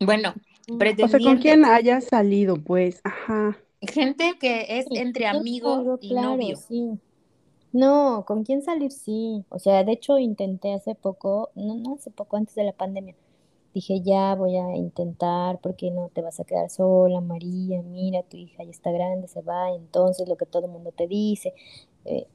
Bueno, 0.00 0.34
o 0.68 1.08
sea, 1.08 1.18
con 1.20 1.38
quién 1.38 1.64
haya 1.64 2.00
salido, 2.00 2.56
pues, 2.56 3.00
ajá. 3.04 3.58
Gente 3.82 4.38
que 4.40 4.78
es 4.78 4.86
entre 4.90 5.26
amigo 5.26 5.98
y 6.00 6.14
novio. 6.14 6.56
Sí. 6.56 6.98
No, 7.72 8.24
con 8.26 8.44
quién 8.44 8.62
salir 8.62 8.92
sí. 8.92 9.44
O 9.48 9.58
sea, 9.58 9.82
de 9.84 9.92
hecho 9.92 10.18
intenté 10.18 10.72
hace 10.72 10.94
poco, 10.94 11.50
no, 11.54 11.74
no 11.74 11.94
hace 11.94 12.10
poco, 12.10 12.36
antes 12.36 12.54
de 12.54 12.64
la 12.64 12.72
pandemia. 12.72 13.14
Dije, 13.74 14.02
ya 14.02 14.34
voy 14.34 14.56
a 14.56 14.76
intentar, 14.76 15.58
porque 15.60 15.90
no 15.90 16.08
te 16.08 16.20
vas 16.20 16.40
a 16.40 16.44
quedar 16.44 16.68
sola, 16.68 17.20
María, 17.20 17.82
mira, 17.82 18.22
tu 18.22 18.36
hija 18.36 18.64
ya 18.64 18.70
está 18.70 18.90
grande, 18.90 19.28
se 19.28 19.40
va, 19.40 19.72
entonces 19.72 20.28
lo 20.28 20.36
que 20.36 20.46
todo 20.46 20.66
el 20.66 20.72
mundo 20.72 20.92
te 20.92 21.06
dice. 21.06 21.54
Eh, 22.04 22.26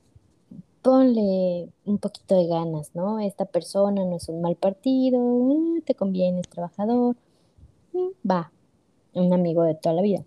ponle 0.81 1.69
un 1.85 1.97
poquito 1.97 2.35
de 2.35 2.47
ganas, 2.47 2.91
¿no? 2.95 3.19
Esta 3.19 3.45
persona 3.45 4.05
no 4.05 4.15
es 4.15 4.29
un 4.29 4.41
mal 4.41 4.55
partido, 4.55 5.19
mm, 5.19 5.81
te 5.81 5.95
conviene, 5.95 6.39
es 6.39 6.49
trabajador 6.49 7.15
va, 8.29 8.51
un 9.13 9.33
amigo 9.33 9.63
de 9.63 9.75
toda 9.75 9.95
la 9.95 10.01
vida. 10.01 10.23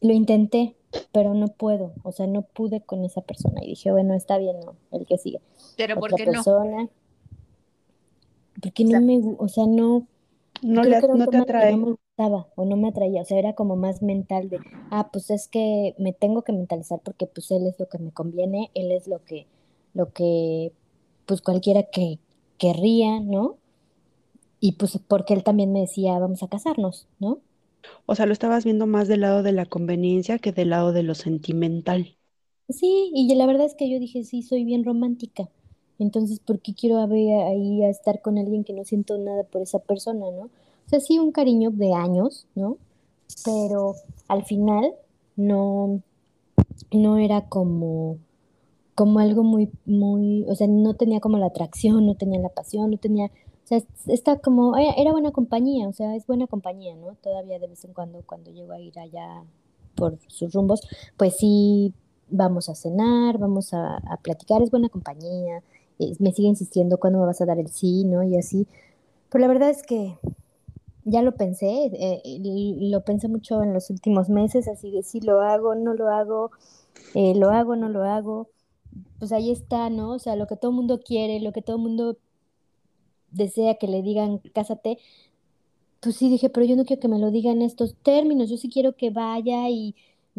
Lo 0.00 0.12
intenté, 0.12 0.76
pero 1.12 1.34
no 1.34 1.48
puedo, 1.48 1.92
o 2.02 2.12
sea, 2.12 2.26
no 2.26 2.42
pude 2.42 2.80
con 2.80 3.04
esa 3.04 3.20
persona 3.20 3.62
y 3.62 3.68
dije, 3.68 3.90
bueno, 3.90 4.14
está 4.14 4.38
bien, 4.38 4.60
no, 4.60 4.76
el 4.92 5.06
que 5.06 5.18
sigue. 5.18 5.40
Pero 5.76 5.98
¿por 5.98 6.14
qué 6.14 6.24
persona, 6.24 6.84
no? 6.84 6.90
Porque 8.60 8.84
no 8.84 9.00
me, 9.00 9.20
o 9.38 9.48
sea, 9.48 9.66
no, 9.66 10.06
no, 10.62 10.84
no 11.12 11.28
te 11.28 11.36
atrae. 11.38 11.70
No 11.70 11.76
me 11.78 11.90
gustaba 11.92 12.48
o 12.56 12.64
no 12.64 12.76
me 12.76 12.88
atraía, 12.88 13.22
o 13.22 13.24
sea, 13.24 13.38
era 13.38 13.54
como 13.54 13.76
más 13.76 14.02
mental 14.02 14.48
de, 14.48 14.60
ah, 14.90 15.10
pues 15.12 15.30
es 15.30 15.48
que 15.48 15.94
me 15.98 16.12
tengo 16.12 16.42
que 16.42 16.52
mentalizar 16.52 17.00
porque 17.04 17.26
pues 17.26 17.50
él 17.50 17.66
es 17.66 17.78
lo 17.80 17.88
que 17.88 17.98
me 17.98 18.12
conviene, 18.12 18.70
él 18.74 18.92
es 18.92 19.08
lo 19.08 19.24
que, 19.24 19.46
lo 19.94 20.12
que, 20.12 20.72
pues 21.26 21.40
cualquiera 21.42 21.84
que 21.84 22.18
querría, 22.58 23.20
¿no? 23.20 23.58
Y 24.58 24.72
pues 24.72 24.98
porque 25.06 25.32
él 25.34 25.44
también 25.44 25.72
me 25.72 25.80
decía, 25.82 26.18
vamos 26.18 26.42
a 26.42 26.48
casarnos, 26.48 27.06
¿no? 27.20 27.40
O 28.06 28.14
sea, 28.14 28.24
lo 28.24 28.32
estabas 28.32 28.64
viendo 28.64 28.86
más 28.86 29.08
del 29.08 29.20
lado 29.20 29.42
de 29.42 29.52
la 29.52 29.66
conveniencia 29.66 30.38
que 30.38 30.52
del 30.52 30.70
lado 30.70 30.92
de 30.94 31.02
lo 31.02 31.14
sentimental. 31.14 32.16
Sí, 32.68 33.10
y 33.14 33.34
la 33.34 33.46
verdad 33.46 33.64
es 33.64 33.74
que 33.74 33.90
yo 33.90 33.98
dije, 33.98 34.22
sí, 34.24 34.42
soy 34.42 34.64
bien 34.64 34.84
romántica. 34.84 35.48
Entonces, 35.98 36.40
¿por 36.40 36.60
qué 36.60 36.74
quiero 36.74 36.98
ahí 36.98 37.82
a 37.82 37.88
estar 37.88 38.20
con 38.20 38.38
alguien 38.38 38.64
que 38.64 38.72
no 38.72 38.84
siento 38.84 39.16
nada 39.18 39.44
por 39.44 39.62
esa 39.62 39.78
persona, 39.78 40.30
¿no? 40.30 40.44
O 40.44 40.88
sea, 40.88 41.00
sí, 41.00 41.18
un 41.18 41.32
cariño 41.32 41.70
de 41.70 41.92
años, 41.94 42.46
¿no? 42.54 42.78
Pero 43.44 43.94
al 44.28 44.44
final 44.44 44.92
no, 45.36 46.00
no 46.90 47.18
era 47.18 47.48
como, 47.48 48.18
como 48.94 49.18
algo 49.18 49.42
muy, 49.42 49.70
muy, 49.86 50.44
o 50.48 50.54
sea, 50.54 50.66
no 50.66 50.94
tenía 50.94 51.20
como 51.20 51.38
la 51.38 51.46
atracción, 51.46 52.06
no 52.06 52.16
tenía 52.16 52.40
la 52.40 52.50
pasión, 52.50 52.90
no 52.90 52.98
tenía 52.98 53.30
o 53.64 53.66
sea, 53.66 53.82
está 54.08 54.38
como, 54.40 54.76
era 54.76 55.12
buena 55.12 55.32
compañía, 55.32 55.88
o 55.88 55.92
sea, 55.94 56.14
es 56.14 56.26
buena 56.26 56.46
compañía, 56.46 56.94
¿no? 56.96 57.14
Todavía 57.22 57.58
de 57.58 57.66
vez 57.66 57.82
en 57.86 57.94
cuando, 57.94 58.22
cuando 58.26 58.50
llego 58.50 58.72
a 58.72 58.78
ir 58.78 58.98
allá 58.98 59.42
por 59.94 60.18
sus 60.28 60.52
rumbos, 60.52 60.82
pues 61.16 61.38
sí, 61.38 61.94
vamos 62.28 62.68
a 62.68 62.74
cenar, 62.74 63.38
vamos 63.38 63.72
a, 63.72 64.02
platicar, 64.22 64.60
es 64.60 64.70
buena 64.70 64.90
compañía, 64.90 65.62
me 66.18 66.32
sigue 66.32 66.48
insistiendo 66.48 66.98
cuándo 66.98 67.20
me 67.20 67.26
vas 67.26 67.40
a 67.40 67.46
dar 67.46 67.58
el 67.58 67.68
sí, 67.68 68.04
¿no? 68.04 68.22
Y 68.22 68.36
así. 68.36 68.66
Pero 69.30 69.42
la 69.42 69.48
verdad 69.48 69.70
es 69.70 69.82
que 69.82 70.18
ya 71.04 71.22
lo 71.22 71.32
pensé, 71.36 71.90
eh, 71.92 72.22
lo 72.80 73.04
pensé 73.04 73.28
mucho 73.28 73.62
en 73.62 73.74
los 73.74 73.90
últimos 73.90 74.28
meses, 74.28 74.68
así 74.68 74.90
de 74.90 75.02
si 75.02 75.20
lo 75.20 75.40
hago, 75.40 75.74
no 75.74 75.94
lo 75.94 76.08
hago, 76.08 76.50
eh, 77.14 77.34
lo 77.34 77.50
hago, 77.50 77.76
no 77.76 77.88
lo 77.88 78.04
hago. 78.04 78.48
Pues 79.18 79.32
ahí 79.32 79.50
está, 79.50 79.90
¿no? 79.90 80.12
O 80.12 80.18
sea, 80.18 80.36
lo 80.36 80.46
que 80.46 80.56
todo 80.56 80.70
el 80.70 80.76
mundo 80.76 81.00
quiere, 81.04 81.40
lo 81.40 81.52
que 81.52 81.62
todo 81.62 81.76
el 81.76 81.82
mundo 81.82 82.18
desea 83.30 83.74
que 83.76 83.88
le 83.88 84.02
digan 84.02 84.38
cásate, 84.54 84.98
pues 86.00 86.16
sí 86.16 86.28
dije, 86.28 86.50
pero 86.50 86.66
yo 86.66 86.76
no 86.76 86.84
quiero 86.84 87.00
que 87.00 87.08
me 87.08 87.18
lo 87.18 87.30
digan 87.30 87.56
en 87.56 87.62
estos 87.62 87.96
términos, 87.96 88.50
yo 88.50 88.56
sí 88.56 88.68
quiero 88.68 88.96
que 88.96 89.10
vaya 89.10 89.68
y 89.70 89.94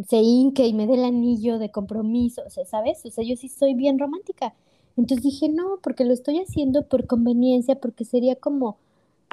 se 0.07 0.17
hinque 0.17 0.67
y 0.67 0.73
me 0.73 0.87
dé 0.87 0.95
el 0.95 1.05
anillo 1.05 1.57
de 1.59 1.71
compromiso, 1.71 2.43
¿sabes? 2.65 3.05
O 3.05 3.11
sea, 3.11 3.23
yo 3.23 3.35
sí 3.35 3.49
soy 3.49 3.73
bien 3.73 3.97
romántica. 3.99 4.53
Entonces 4.97 5.23
dije, 5.23 5.49
no, 5.49 5.79
porque 5.83 6.05
lo 6.05 6.13
estoy 6.13 6.39
haciendo 6.39 6.87
por 6.87 7.07
conveniencia, 7.07 7.75
porque 7.75 8.05
sería 8.05 8.35
como, 8.35 8.77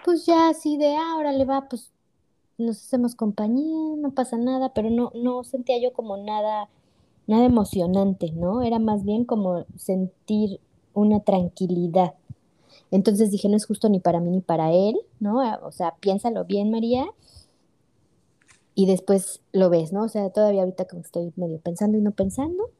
pues 0.04 0.26
ya 0.26 0.49
así 0.49 0.76
de, 0.76 0.97
ahora 0.97 1.33
le 1.33 1.45
va, 1.45 1.69
pues 1.69 1.92
nos 2.59 2.78
hacemos 2.78 3.14
compañía, 3.14 3.97
no 3.97 4.11
pasa 4.11 4.37
nada, 4.37 4.73
pero 4.75 4.90
no, 4.90 5.12
no 5.14 5.45
sentía 5.45 5.81
yo 5.81 5.92
como 5.92 6.16
nada, 6.16 6.69
nada 7.26 7.45
emocionante, 7.45 8.33
¿no? 8.33 8.62
Era 8.62 8.78
más 8.78 9.04
bien 9.04 9.25
como 9.25 9.64
sentir 9.76 10.61
una 10.95 11.21
tranquilidad. 11.21 12.14
Entonces 12.90 13.31
dije, 13.31 13.49
no 13.49 13.57
es 13.57 13.66
justo 13.66 13.88
ni 13.88 14.00
para 14.00 14.21
mí 14.21 14.31
ni 14.31 14.40
para 14.40 14.73
él, 14.73 14.97
¿no? 15.21 15.40
O 15.64 15.73
sea, 15.73 15.95
piénsalo 16.00 16.45
bien, 16.45 16.71
María. 16.71 17.07
Y 18.75 18.87
después 18.87 19.40
lo 19.52 19.71
ves, 19.71 19.92
¿no? 19.92 20.04
O 20.04 20.09
sea, 20.09 20.31
todavía 20.31 20.62
ahorita 20.62 20.87
como 20.87 21.02
estoy 21.02 21.33
medio 21.37 21.59
pensando 21.59 21.99
y 21.99 22.02
no 22.02 22.11
pensando. 22.11 22.71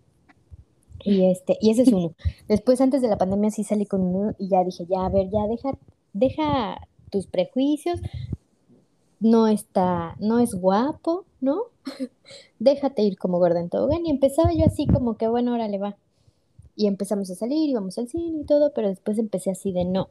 Y 1.05 1.31
este, 1.31 1.57
y 1.61 1.71
ese 1.71 1.83
es 1.83 1.89
uno. 1.93 2.15
Después, 2.49 2.81
antes 2.81 3.03
de 3.03 3.09
la 3.09 3.19
pandemia, 3.19 3.51
sí 3.51 3.65
salí 3.65 3.87
con 3.87 4.03
uno 4.03 4.35
y 4.39 4.49
ya 4.49 4.65
dije, 4.65 4.87
ya, 4.87 5.05
a 5.05 5.09
ver, 5.09 5.31
ya 5.31 5.47
deja, 5.49 5.79
deja 6.13 6.89
tus 7.11 7.27
prejuicios. 7.27 8.01
No 9.21 9.47
está, 9.47 10.17
no 10.19 10.41
es 10.41 10.55
guapo, 10.55 11.27
¿no? 11.41 11.63
Déjate 12.59 13.03
ir 13.03 13.17
como 13.19 13.39
gorda 13.39 13.61
en 13.61 13.69
tobogán. 13.69 14.05
Y 14.05 14.11
empezaba 14.11 14.53
yo 14.53 14.65
así 14.67 14.87
como 14.87 15.17
que, 15.17 15.29
bueno, 15.29 15.53
ahora 15.53 15.69
le 15.69 15.79
va. 15.79 15.97
Y 16.75 16.87
empezamos 16.87 17.31
a 17.31 17.35
salir, 17.35 17.69
íbamos 17.69 17.99
al 17.99 18.09
cine 18.09 18.41
y 18.41 18.45
todo, 18.45 18.73
pero 18.75 18.89
después 18.89 19.19
empecé 19.19 19.51
así 19.51 19.73
de 19.73 19.85
no. 19.85 20.09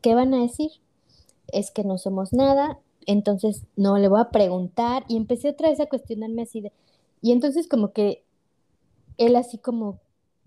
¿Qué 0.00 0.14
van 0.14 0.32
a 0.34 0.40
decir? 0.40 0.70
Es 1.48 1.70
que 1.70 1.84
no 1.84 1.98
somos 1.98 2.32
nada, 2.32 2.78
entonces 3.06 3.64
no 3.76 3.98
le 3.98 4.08
voy 4.08 4.20
a 4.20 4.30
preguntar. 4.30 5.04
Y 5.08 5.16
empecé 5.16 5.50
otra 5.50 5.68
vez 5.68 5.80
a 5.80 5.86
cuestionarme 5.86 6.42
así 6.42 6.60
de. 6.60 6.72
Y 7.20 7.32
entonces, 7.32 7.66
como 7.66 7.92
que 7.92 8.22
él, 9.18 9.36
así 9.36 9.58
como, 9.58 9.98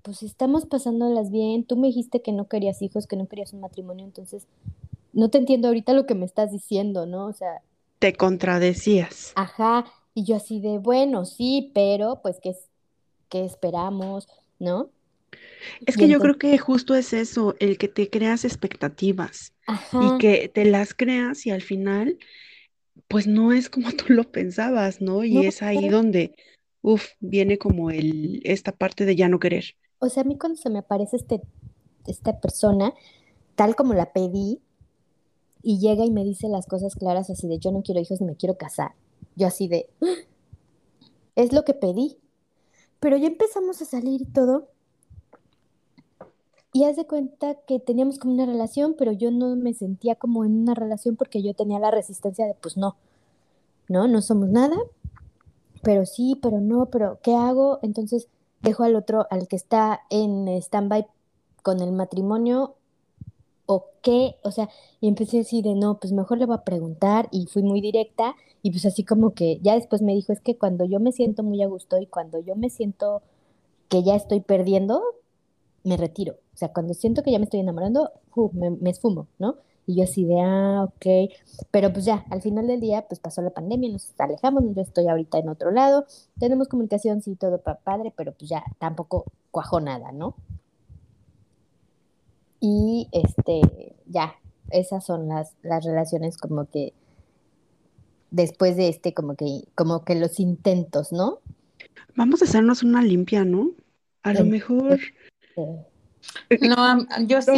pues 0.02 0.24
estamos 0.24 0.66
pasándolas 0.66 1.32
bien. 1.32 1.64
Tú 1.64 1.78
me 1.78 1.88
dijiste 1.88 2.22
que 2.22 2.32
no 2.32 2.48
querías 2.48 2.82
hijos, 2.82 3.08
que 3.08 3.16
no 3.16 3.28
querías 3.28 3.54
un 3.54 3.62
matrimonio, 3.62 4.06
entonces 4.06 4.48
no 5.14 5.30
te 5.30 5.38
entiendo 5.38 5.68
ahorita 5.68 5.94
lo 5.94 6.06
que 6.06 6.16
me 6.16 6.26
estás 6.26 6.52
diciendo, 6.52 7.06
¿no? 7.06 7.28
O 7.28 7.34
sea. 7.34 7.62
Te 8.00 8.14
contradecías. 8.14 9.34
Ajá. 9.36 9.86
Y 10.14 10.24
yo 10.24 10.36
así 10.36 10.60
de, 10.60 10.78
bueno, 10.78 11.26
sí, 11.26 11.72
pero 11.74 12.22
pues, 12.22 12.40
¿qué, 12.42 12.56
qué 13.30 13.46
esperamos? 13.46 14.28
¿No? 14.60 14.90
Es 15.86 15.98
que 15.98 16.08
yo 16.08 16.20
creo 16.20 16.38
que 16.38 16.58
justo 16.58 16.96
es 16.96 17.14
eso, 17.14 17.56
el 17.60 17.78
que 17.78 17.88
te 17.88 18.10
creas 18.10 18.46
expectativas 18.46 19.54
y 19.94 20.18
que 20.18 20.50
te 20.50 20.66
las 20.66 20.94
creas 20.94 21.46
y 21.46 21.52
al 21.52 21.62
final, 21.62 22.18
pues 23.08 23.28
no 23.28 23.54
es 23.54 23.70
como 23.70 23.92
tú 23.94 24.06
lo 24.14 24.32
pensabas, 24.32 25.02
¿no? 25.02 25.24
Y 25.24 25.46
es 25.46 25.62
ahí 25.62 25.90
donde, 25.90 26.36
uff, 26.82 27.06
viene 27.20 27.58
como 27.58 27.92
el, 27.92 28.42
esta 28.44 28.72
parte 28.72 29.06
de 29.06 29.16
ya 29.16 29.30
no 29.30 29.40
querer. 29.40 29.76
O 30.00 30.10
sea, 30.10 30.24
a 30.24 30.26
mí 30.26 30.38
cuando 30.38 30.58
se 30.58 30.70
me 30.70 30.80
aparece 30.80 31.18
este, 31.18 31.42
esta 32.08 32.40
persona, 32.40 32.94
tal 33.56 33.76
como 33.76 33.94
la 33.94 34.12
pedí, 34.14 34.62
y 35.62 35.80
llega 35.80 36.06
y 36.06 36.12
me 36.12 36.24
dice 36.24 36.48
las 36.48 36.66
cosas 36.66 36.96
claras 36.96 37.30
así 37.30 37.48
de 37.48 37.60
yo 37.60 37.72
no 37.72 37.82
quiero 37.82 38.00
hijos 38.00 38.22
ni 38.22 38.28
me 38.28 38.36
quiero 38.36 38.58
casar. 38.58 38.94
Yo 39.36 39.48
así 39.48 39.68
de, 39.68 39.90
es 41.36 41.54
lo 41.54 41.64
que 41.66 41.74
pedí. 41.74 42.18
Pero 43.00 43.18
ya 43.18 43.28
empezamos 43.28 43.82
a 43.82 43.86
salir 43.86 44.22
y 44.22 44.26
todo. 44.26 44.70
Y 46.72 46.84
haz 46.84 46.98
de 46.98 47.08
cuenta 47.08 47.56
que 47.56 47.80
teníamos 47.80 48.20
como 48.20 48.34
una 48.34 48.46
relación, 48.46 48.96
pero 48.98 49.12
yo 49.12 49.32
no 49.32 49.56
me 49.56 49.74
sentía 49.74 50.16
como 50.16 50.46
en 50.46 50.56
una 50.62 50.76
relación 50.76 51.16
porque 51.16 51.42
yo 51.42 51.54
tenía 51.54 51.80
la 51.80 51.92
resistencia 51.92 52.46
de, 52.46 52.54
pues 52.54 52.78
no, 52.78 52.96
no, 53.88 54.08
no 54.08 54.22
somos 54.22 54.50
nada, 54.50 54.78
pero 55.82 56.06
sí, 56.06 56.38
pero 56.42 56.62
no, 56.62 56.86
pero 56.86 57.20
¿qué 57.24 57.34
hago? 57.34 57.80
Entonces 57.82 58.28
dejo 58.62 58.84
al 58.84 58.96
otro, 58.96 59.26
al 59.30 59.48
que 59.48 59.56
está 59.56 60.02
en 60.10 60.48
stand-by 60.48 61.08
con 61.64 61.82
el 61.82 61.92
matrimonio, 61.92 62.76
o 63.66 63.86
qué, 64.02 64.36
o 64.44 64.50
sea, 64.50 64.68
y 65.00 65.08
empecé 65.08 65.42
así 65.42 65.62
de, 65.62 65.76
no, 65.76 66.00
pues 66.00 66.12
mejor 66.12 66.40
le 66.40 66.48
voy 66.48 66.56
a 66.56 66.64
preguntar 66.64 67.30
y 67.32 67.46
fui 67.46 67.62
muy 67.62 67.82
directa 67.82 68.36
y 68.64 68.72
pues 68.72 68.84
así 68.88 69.04
como 69.04 69.36
que 69.36 69.60
ya 69.62 69.76
después 69.76 70.02
me 70.02 70.16
dijo, 70.16 70.34
es 70.34 70.42
que 70.42 70.58
cuando 70.58 70.86
yo 70.86 71.00
me 71.00 71.12
siento 71.12 71.44
muy 71.44 71.62
a 71.62 71.68
gusto 71.68 72.00
y 72.00 72.08
cuando 72.08 72.40
yo 72.40 72.56
me 72.56 72.72
siento 72.72 73.22
que 73.88 74.02
ya 74.04 74.16
estoy 74.16 74.42
perdiendo, 74.42 75.04
me 75.84 75.98
retiro. 75.98 76.34
O 76.54 76.58
sea, 76.58 76.74
cuando 76.74 76.96
siento 76.96 77.22
que 77.22 77.32
ya 77.32 77.38
me 77.40 77.46
estoy 77.46 77.60
enamorando, 77.60 78.12
me, 78.54 78.72
me, 78.72 78.90
esfumo, 78.90 79.28
¿no? 79.38 79.58
Y 79.90 79.96
yo 79.96 80.04
así 80.04 80.24
de, 80.24 80.40
ah, 80.40 80.84
ok. 80.84 81.34
Pero 81.72 81.92
pues 81.92 82.06
ya, 82.06 82.24
al 82.30 82.44
final 82.44 82.68
del 82.68 82.80
día, 82.80 83.08
pues 83.08 83.20
pasó 83.20 83.42
la 83.42 83.50
pandemia, 83.50 83.92
nos 83.92 84.14
alejamos, 84.20 84.64
yo 84.76 84.84
estoy 84.84 85.08
ahorita 85.08 85.40
en 85.40 85.50
otro 85.50 85.72
lado, 85.72 86.06
tenemos 86.40 86.68
comunicación, 86.68 87.24
sí, 87.24 87.36
todo 87.36 87.60
padre, 87.60 88.14
pero 88.16 88.34
pues 88.34 88.52
ya 88.52 88.64
tampoco 88.78 89.26
cuajó 89.50 89.82
nada, 89.82 90.12
¿no? 90.12 90.36
Y 92.60 93.08
este, 93.12 93.96
ya, 94.06 94.36
esas 94.70 95.04
son 95.04 95.28
las, 95.28 95.56
las 95.64 95.84
relaciones 95.84 96.38
como 96.38 96.66
que 96.66 96.94
después 98.30 98.78
de 98.78 98.90
este, 98.90 99.16
como 99.16 99.34
que, 99.34 99.64
como 99.74 100.06
que 100.06 100.14
los 100.14 100.40
intentos, 100.40 101.12
¿no? 101.12 101.40
Vamos 102.16 102.44
a 102.44 102.46
hacernos 102.46 102.84
una 102.84 103.02
limpia, 103.02 103.44
¿no? 103.44 103.72
A 104.22 104.34
lo 104.34 104.46
mejor. 104.46 105.00
No, 106.62 107.06
yo 107.28 107.42
sí 107.42 107.52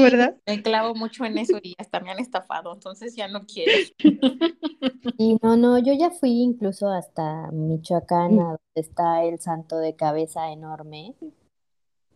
me 0.45 0.61
clavo 0.61 0.95
mucho 0.95 1.25
en 1.25 1.37
eso 1.37 1.57
y 1.61 1.75
hasta 1.77 1.99
me 1.99 2.11
han 2.11 2.19
estafado, 2.19 2.73
entonces 2.73 3.15
ya 3.15 3.27
no 3.27 3.45
quiero. 3.45 3.71
Y 5.17 5.37
no, 5.41 5.57
no, 5.57 5.77
yo 5.77 5.93
ya 5.93 6.09
fui 6.09 6.41
incluso 6.41 6.89
hasta 6.89 7.51
Michoacán, 7.51 8.39
a 8.39 8.43
donde 8.43 8.59
está 8.75 9.23
el 9.23 9.39
santo 9.39 9.77
de 9.77 9.95
cabeza 9.95 10.51
enorme. 10.51 11.15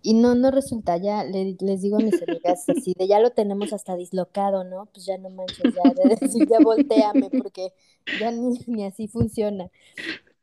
Y 0.02 0.14
no, 0.14 0.36
no 0.36 0.52
resulta, 0.52 0.98
ya 0.98 1.24
les 1.24 1.82
digo 1.82 1.98
a 1.98 2.00
mis 2.00 2.22
amigas 2.22 2.68
así, 2.70 2.94
de 2.98 3.08
ya 3.08 3.20
lo 3.20 3.32
tenemos 3.32 3.74
hasta 3.74 3.96
dislocado, 3.96 4.64
¿no? 4.64 4.88
Pues 4.88 5.06
ya 5.06 5.18
no 5.18 5.30
manches, 5.30 5.74
ya, 5.74 5.94
de 5.94 6.16
decir, 6.16 6.48
ya 6.48 6.60
volteame, 6.60 7.30
porque 7.30 7.74
ya 8.20 8.32
ni, 8.32 8.60
ni 8.68 8.86
así 8.86 9.08
funciona. 9.08 9.70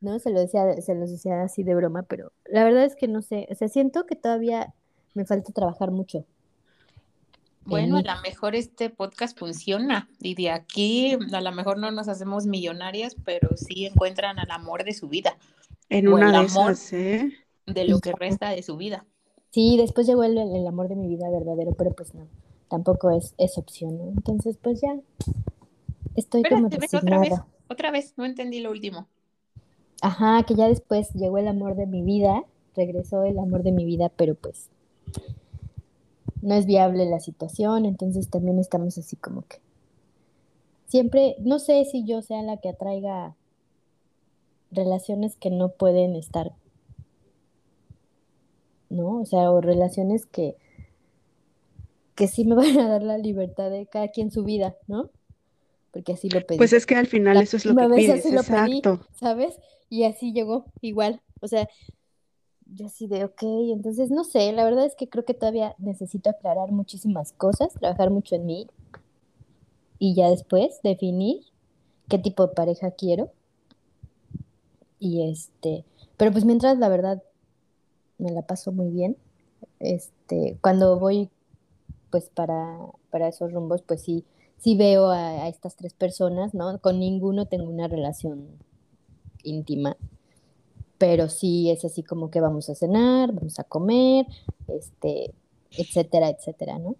¿no? 0.00 0.18
Se 0.18 0.30
lo 0.30 0.40
decía, 0.40 0.80
se 0.82 0.94
los 0.94 1.10
decía 1.10 1.42
así 1.42 1.62
de 1.62 1.74
broma, 1.74 2.02
pero 2.02 2.32
la 2.44 2.64
verdad 2.64 2.84
es 2.84 2.96
que 2.96 3.08
no 3.08 3.22
sé, 3.22 3.46
o 3.50 3.54
sea, 3.54 3.68
siento 3.68 4.04
que 4.04 4.16
todavía 4.16 4.74
me 5.14 5.24
falta 5.24 5.52
trabajar 5.52 5.90
mucho. 5.90 6.24
Bueno, 7.64 7.98
a 7.98 8.02
lo 8.02 8.22
mejor 8.22 8.56
este 8.56 8.90
podcast 8.90 9.38
funciona 9.38 10.08
y 10.20 10.34
de 10.34 10.50
aquí 10.50 11.16
a 11.32 11.40
lo 11.40 11.52
mejor 11.52 11.78
no 11.78 11.92
nos 11.92 12.08
hacemos 12.08 12.46
millonarias, 12.46 13.14
pero 13.24 13.56
sí 13.56 13.86
encuentran 13.86 14.38
al 14.40 14.50
amor 14.50 14.84
de 14.84 14.92
su 14.92 15.08
vida. 15.08 15.36
En 15.88 16.08
una 16.08 16.40
de 16.40 16.46
esas, 16.46 16.92
¿eh? 16.92 17.32
De 17.66 17.84
lo 17.86 18.00
que 18.00 18.12
resta 18.12 18.50
de 18.50 18.62
su 18.62 18.76
vida. 18.76 19.06
Sí, 19.50 19.76
después 19.76 20.06
llegó 20.06 20.24
el, 20.24 20.38
el, 20.38 20.66
amor 20.66 20.88
de 20.88 20.96
mi 20.96 21.06
vida 21.06 21.30
verdadero, 21.30 21.74
pero 21.74 21.92
pues 21.92 22.14
no, 22.14 22.26
tampoco 22.68 23.10
es, 23.10 23.34
es 23.38 23.58
opción, 23.58 23.98
¿no? 23.98 24.08
Entonces, 24.08 24.56
pues 24.60 24.80
ya, 24.80 24.98
estoy 26.16 26.42
como 26.42 26.66
otra 26.66 27.18
vez, 27.20 27.32
otra 27.68 27.90
vez, 27.90 28.14
no 28.16 28.24
entendí 28.24 28.60
lo 28.60 28.70
último. 28.70 29.06
Ajá, 30.00 30.42
que 30.44 30.54
ya 30.54 30.68
después 30.68 31.12
llegó 31.12 31.38
el 31.38 31.46
amor 31.46 31.76
de 31.76 31.86
mi 31.86 32.02
vida, 32.02 32.44
regresó 32.74 33.24
el 33.24 33.38
amor 33.38 33.62
de 33.62 33.72
mi 33.72 33.84
vida, 33.84 34.10
pero 34.16 34.34
pues 34.34 34.70
no 36.42 36.54
es 36.54 36.66
viable 36.66 37.06
la 37.06 37.20
situación, 37.20 37.86
entonces 37.86 38.28
también 38.28 38.58
estamos 38.58 38.98
así 38.98 39.16
como 39.16 39.42
que 39.42 39.60
siempre, 40.92 41.36
no 41.40 41.58
sé 41.58 41.86
si 41.86 42.04
yo 42.04 42.20
sea 42.20 42.42
la 42.42 42.58
que 42.58 42.68
atraiga 42.68 43.34
relaciones 44.70 45.36
que 45.36 45.48
no 45.48 45.70
pueden 45.70 46.16
estar, 46.16 46.52
¿no? 48.90 49.22
O 49.22 49.24
sea, 49.24 49.50
o 49.50 49.62
relaciones 49.62 50.26
que, 50.26 50.56
que 52.14 52.28
sí 52.28 52.44
me 52.44 52.54
van 52.56 52.78
a 52.78 52.88
dar 52.88 53.02
la 53.02 53.16
libertad 53.16 53.70
de 53.70 53.86
cada 53.86 54.08
quien 54.08 54.30
su 54.30 54.44
vida, 54.44 54.76
¿no? 54.86 55.08
Porque 55.92 56.12
así 56.12 56.28
lo 56.28 56.44
pedí. 56.44 56.58
Pues 56.58 56.74
es 56.74 56.84
que 56.84 56.96
al 56.96 57.06
final 57.06 57.38
eso 57.40 57.56
es 57.56 57.64
lo 57.64 57.74
que 57.74 57.94
pides, 57.94 58.26
exacto. 58.26 59.00
¿sabes? 59.14 59.58
Y 59.88 60.04
así 60.04 60.34
llegó, 60.34 60.66
igual. 60.82 61.22
O 61.40 61.48
sea, 61.48 61.70
yo 62.74 62.86
así 62.86 63.06
de, 63.06 63.24
ok, 63.24 63.42
entonces 63.42 64.10
no 64.10 64.24
sé, 64.24 64.52
la 64.52 64.64
verdad 64.64 64.86
es 64.86 64.94
que 64.94 65.08
creo 65.08 65.24
que 65.24 65.34
todavía 65.34 65.74
necesito 65.78 66.30
aclarar 66.30 66.72
muchísimas 66.72 67.32
cosas, 67.32 67.74
trabajar 67.74 68.10
mucho 68.10 68.34
en 68.34 68.46
mí 68.46 68.66
y 69.98 70.14
ya 70.14 70.30
después 70.30 70.80
definir 70.82 71.42
qué 72.08 72.18
tipo 72.18 72.46
de 72.46 72.54
pareja 72.54 72.90
quiero. 72.90 73.30
Y 74.98 75.30
este, 75.30 75.84
pero 76.16 76.32
pues 76.32 76.44
mientras 76.44 76.78
la 76.78 76.88
verdad 76.88 77.22
me 78.18 78.30
la 78.30 78.42
paso 78.42 78.72
muy 78.72 78.90
bien. 78.90 79.16
Este, 79.78 80.58
cuando 80.60 80.98
voy 80.98 81.28
pues 82.10 82.30
para, 82.30 82.78
para 83.10 83.28
esos 83.28 83.52
rumbos, 83.52 83.82
pues 83.82 84.02
sí, 84.02 84.24
sí 84.58 84.76
veo 84.76 85.08
a, 85.08 85.44
a 85.44 85.48
estas 85.48 85.76
tres 85.76 85.94
personas, 85.94 86.54
¿no? 86.54 86.78
Con 86.80 87.00
ninguno 87.00 87.46
tengo 87.46 87.70
una 87.70 87.88
relación 87.88 88.48
íntima 89.42 89.96
pero 91.02 91.28
sí 91.28 91.68
es 91.68 91.84
así 91.84 92.04
como 92.04 92.30
que 92.30 92.40
vamos 92.40 92.70
a 92.70 92.76
cenar, 92.76 93.32
vamos 93.32 93.58
a 93.58 93.64
comer, 93.64 94.24
este, 94.68 95.34
etcétera, 95.72 96.28
etcétera, 96.28 96.78
¿no? 96.78 96.94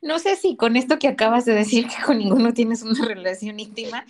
No 0.00 0.18
sé 0.20 0.36
si 0.36 0.56
con 0.56 0.74
esto 0.74 0.98
que 0.98 1.06
acabas 1.06 1.44
de 1.44 1.52
decir 1.52 1.86
que 1.86 2.02
con 2.02 2.16
ninguno 2.16 2.54
tienes 2.54 2.82
una 2.82 3.04
relación 3.04 3.60
íntima, 3.60 4.06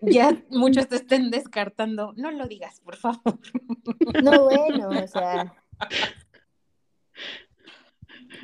ya 0.00 0.42
muchos 0.48 0.88
te 0.88 0.96
estén 0.96 1.30
descartando. 1.30 2.14
No 2.16 2.30
lo 2.30 2.46
digas, 2.46 2.80
por 2.80 2.96
favor. 2.96 3.38
No, 4.24 4.44
bueno, 4.44 4.88
o 4.88 5.06
sea. 5.08 5.54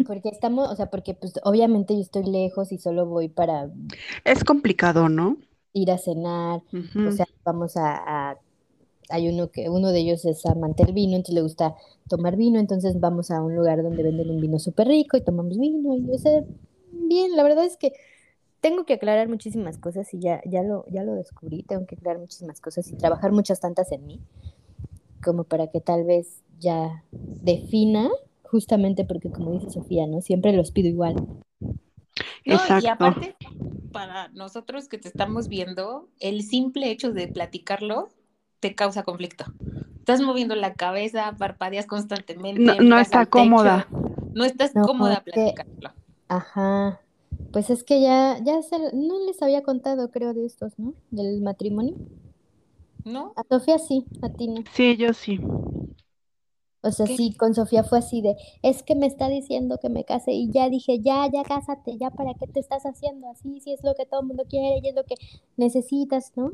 Porque 0.07 0.29
estamos, 0.29 0.71
o 0.71 0.77
sea, 0.77 0.91
porque 0.91 1.15
pues 1.15 1.33
obviamente 1.45 1.95
yo 1.95 2.03
estoy 2.03 2.25
lejos 2.25 2.73
y 2.73 2.79
solo 2.79 3.07
voy 3.07 3.31
para. 3.31 3.71
Es 4.25 4.45
complicado, 4.45 5.09
¿no? 5.09 5.39
Ir 5.73 5.91
a 5.91 5.97
cenar, 5.97 6.61
o 7.09 7.11
sea, 7.11 7.25
vamos 7.43 7.79
a 7.79 8.37
hay 9.13 9.29
uno 9.29 9.51
que 9.51 9.69
uno 9.69 9.93
de 9.93 10.01
ellos 10.01 10.25
es 10.25 10.45
amante 10.47 10.85
del 10.85 10.95
vino, 10.95 11.17
entonces 11.17 11.35
le 11.35 11.43
gusta 11.43 11.77
tomar 12.09 12.37
vino, 12.37 12.59
entonces 12.59 12.99
vamos 12.99 13.31
a 13.31 13.43
un 13.43 13.55
lugar 13.55 13.83
donde 13.83 14.03
venden 14.03 14.31
un 14.31 14.41
vino 14.41 14.59
súper 14.59 14.89
rico 14.89 15.17
y 15.17 15.21
tomamos 15.21 15.59
vino 15.59 15.95
y 15.95 16.07
yo 16.07 16.19
sé, 16.19 16.45
bien, 16.91 17.37
la 17.37 17.43
verdad 17.43 17.65
es 17.65 17.77
que 17.77 17.93
tengo 18.61 18.87
que 18.87 18.95
aclarar 18.95 19.29
muchísimas 19.29 19.77
cosas 19.77 20.13
y 20.15 20.21
ya, 20.21 20.41
ya, 20.47 20.63
lo, 20.63 20.87
ya 20.89 21.03
lo 21.03 21.15
descubrí, 21.15 21.63
tengo 21.63 21.85
que 21.87 21.97
aclarar 21.97 22.21
muchísimas 22.21 22.61
cosas 22.61 22.91
y 22.91 22.97
trabajar 22.97 23.33
muchas 23.33 23.61
tantas 23.61 23.93
en 23.93 24.07
mí, 24.07 24.21
como 25.23 25.45
para 25.45 25.67
que 25.67 25.81
tal 25.81 26.05
vez 26.05 26.43
ya 26.59 27.05
defina, 27.11 28.09
justamente 28.45 29.05
porque 29.05 29.31
como 29.31 29.53
dice 29.53 29.71
Sofía, 29.71 30.07
¿no? 30.07 30.21
Siempre 30.23 30.53
los 30.53 30.71
pido 30.71 30.89
igual. 30.89 31.17
No, 32.45 32.59
y 32.81 32.87
aparte, 32.87 33.37
para 33.93 34.29
nosotros 34.29 34.89
que 34.89 34.99
te 34.99 35.09
estamos 35.09 35.49
viendo, 35.49 36.09
el 36.19 36.43
simple 36.43 36.91
hecho 36.91 37.13
de 37.13 37.29
platicarlo 37.29 38.09
te 38.63 38.77
causa 38.77 39.03
conflicto. 39.03 39.45
Estás 39.99 40.21
moviendo 40.21 40.55
la 40.55 40.75
cabeza, 40.75 41.35
parpadeas 41.37 41.87
constantemente. 41.87 42.77
No, 42.81 42.99
está 42.99 43.27
cómoda. 43.27 43.89
No 44.35 44.45
estás 44.45 44.73
cómoda 44.73 45.21
platicando. 45.25 45.91
Ajá. 46.29 47.01
Pues 47.53 47.71
es 47.71 47.83
que 47.83 48.01
ya, 48.01 48.39
ya 48.43 48.63
se, 48.63 48.79
no 48.95 49.27
les 49.27 49.43
había 49.43 49.63
contado, 49.63 50.13
creo, 50.13 50.33
de 50.33 50.47
estos, 50.47 50.79
¿no? 50.79 50.95
Del 51.11 51.43
matrimonio. 51.43 51.97
¿No? 53.05 53.33
A 53.35 53.43
Sofía 53.49 53.81
sí, 53.81 54.07
a 54.23 54.29
ti 54.29 54.47
no. 54.47 54.63
Sí, 54.73 54.97
yo 54.97 55.13
sí. 55.13 55.41
O 56.83 56.93
sea, 56.93 57.07
sí, 57.07 57.35
con 57.35 57.55
Sofía 57.55 57.83
fue 57.83 57.99
así 57.99 58.23
de, 58.23 58.37
es 58.63 58.85
que 58.85 58.95
me 58.95 59.07
está 59.07 59.29
diciendo 59.29 59.79
que 59.83 59.89
me 59.89 60.05
case 60.05 60.33
y 60.33 60.51
ya 60.53 60.69
dije, 60.69 61.01
ya, 61.01 61.29
ya 61.33 61.43
cásate, 61.43 61.97
ya 61.99 62.11
para 62.11 62.35
qué 62.35 62.47
te 62.47 62.61
estás 62.61 62.85
haciendo 62.85 63.29
así, 63.29 63.61
si 63.61 63.73
es 63.73 63.83
lo 63.83 63.95
que 63.95 64.07
todo 64.07 64.21
el 64.21 64.29
mundo 64.29 64.45
quiere 64.49 64.81
y 64.83 64.89
es 64.89 64.95
lo 64.95 65.03
que 65.05 65.17
necesitas, 65.57 66.33
¿no? 66.37 66.53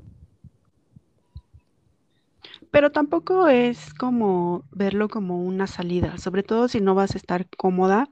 Pero 2.70 2.92
tampoco 2.92 3.48
es 3.48 3.94
como 3.94 4.64
verlo 4.70 5.09
como 5.09 5.42
una 5.44 5.66
salida, 5.66 6.18
sobre 6.18 6.42
todo 6.42 6.68
si 6.68 6.81
no 6.81 6.94
vas 6.94 7.14
a 7.14 7.18
estar 7.18 7.48
cómoda. 7.57 8.09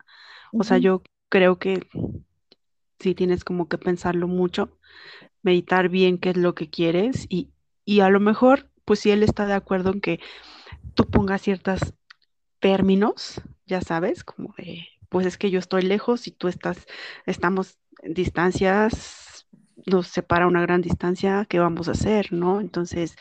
O 0.52 0.64
sea, 0.64 0.78
yo 0.78 1.02
creo 1.28 1.58
que 1.58 1.86
sí 2.98 3.14
tienes 3.14 3.44
como 3.44 3.68
que 3.68 3.78
pensarlo 3.78 4.28
mucho, 4.28 4.78
meditar 5.42 5.88
bien 5.88 6.18
qué 6.18 6.30
es 6.30 6.36
lo 6.36 6.54
que 6.54 6.70
quieres 6.70 7.26
y, 7.28 7.50
y 7.84 8.00
a 8.00 8.10
lo 8.10 8.20
mejor, 8.20 8.70
pues 8.84 9.00
si 9.00 9.10
él 9.10 9.22
está 9.22 9.46
de 9.46 9.54
acuerdo 9.54 9.92
en 9.92 10.00
que 10.00 10.20
tú 10.94 11.06
pongas 11.06 11.42
ciertos 11.42 11.94
términos, 12.60 13.40
ya 13.66 13.80
sabes, 13.80 14.24
como 14.24 14.54
de, 14.58 14.88
pues 15.08 15.26
es 15.26 15.38
que 15.38 15.50
yo 15.50 15.58
estoy 15.58 15.82
lejos 15.82 16.26
y 16.26 16.30
tú 16.32 16.48
estás, 16.48 16.86
estamos 17.26 17.78
en 18.02 18.14
distancias, 18.14 19.46
nos 19.86 20.08
separa 20.08 20.46
una 20.46 20.62
gran 20.62 20.82
distancia, 20.82 21.46
¿qué 21.48 21.58
vamos 21.58 21.88
a 21.88 21.92
hacer, 21.92 22.32
no? 22.32 22.60
Entonces, 22.60 23.16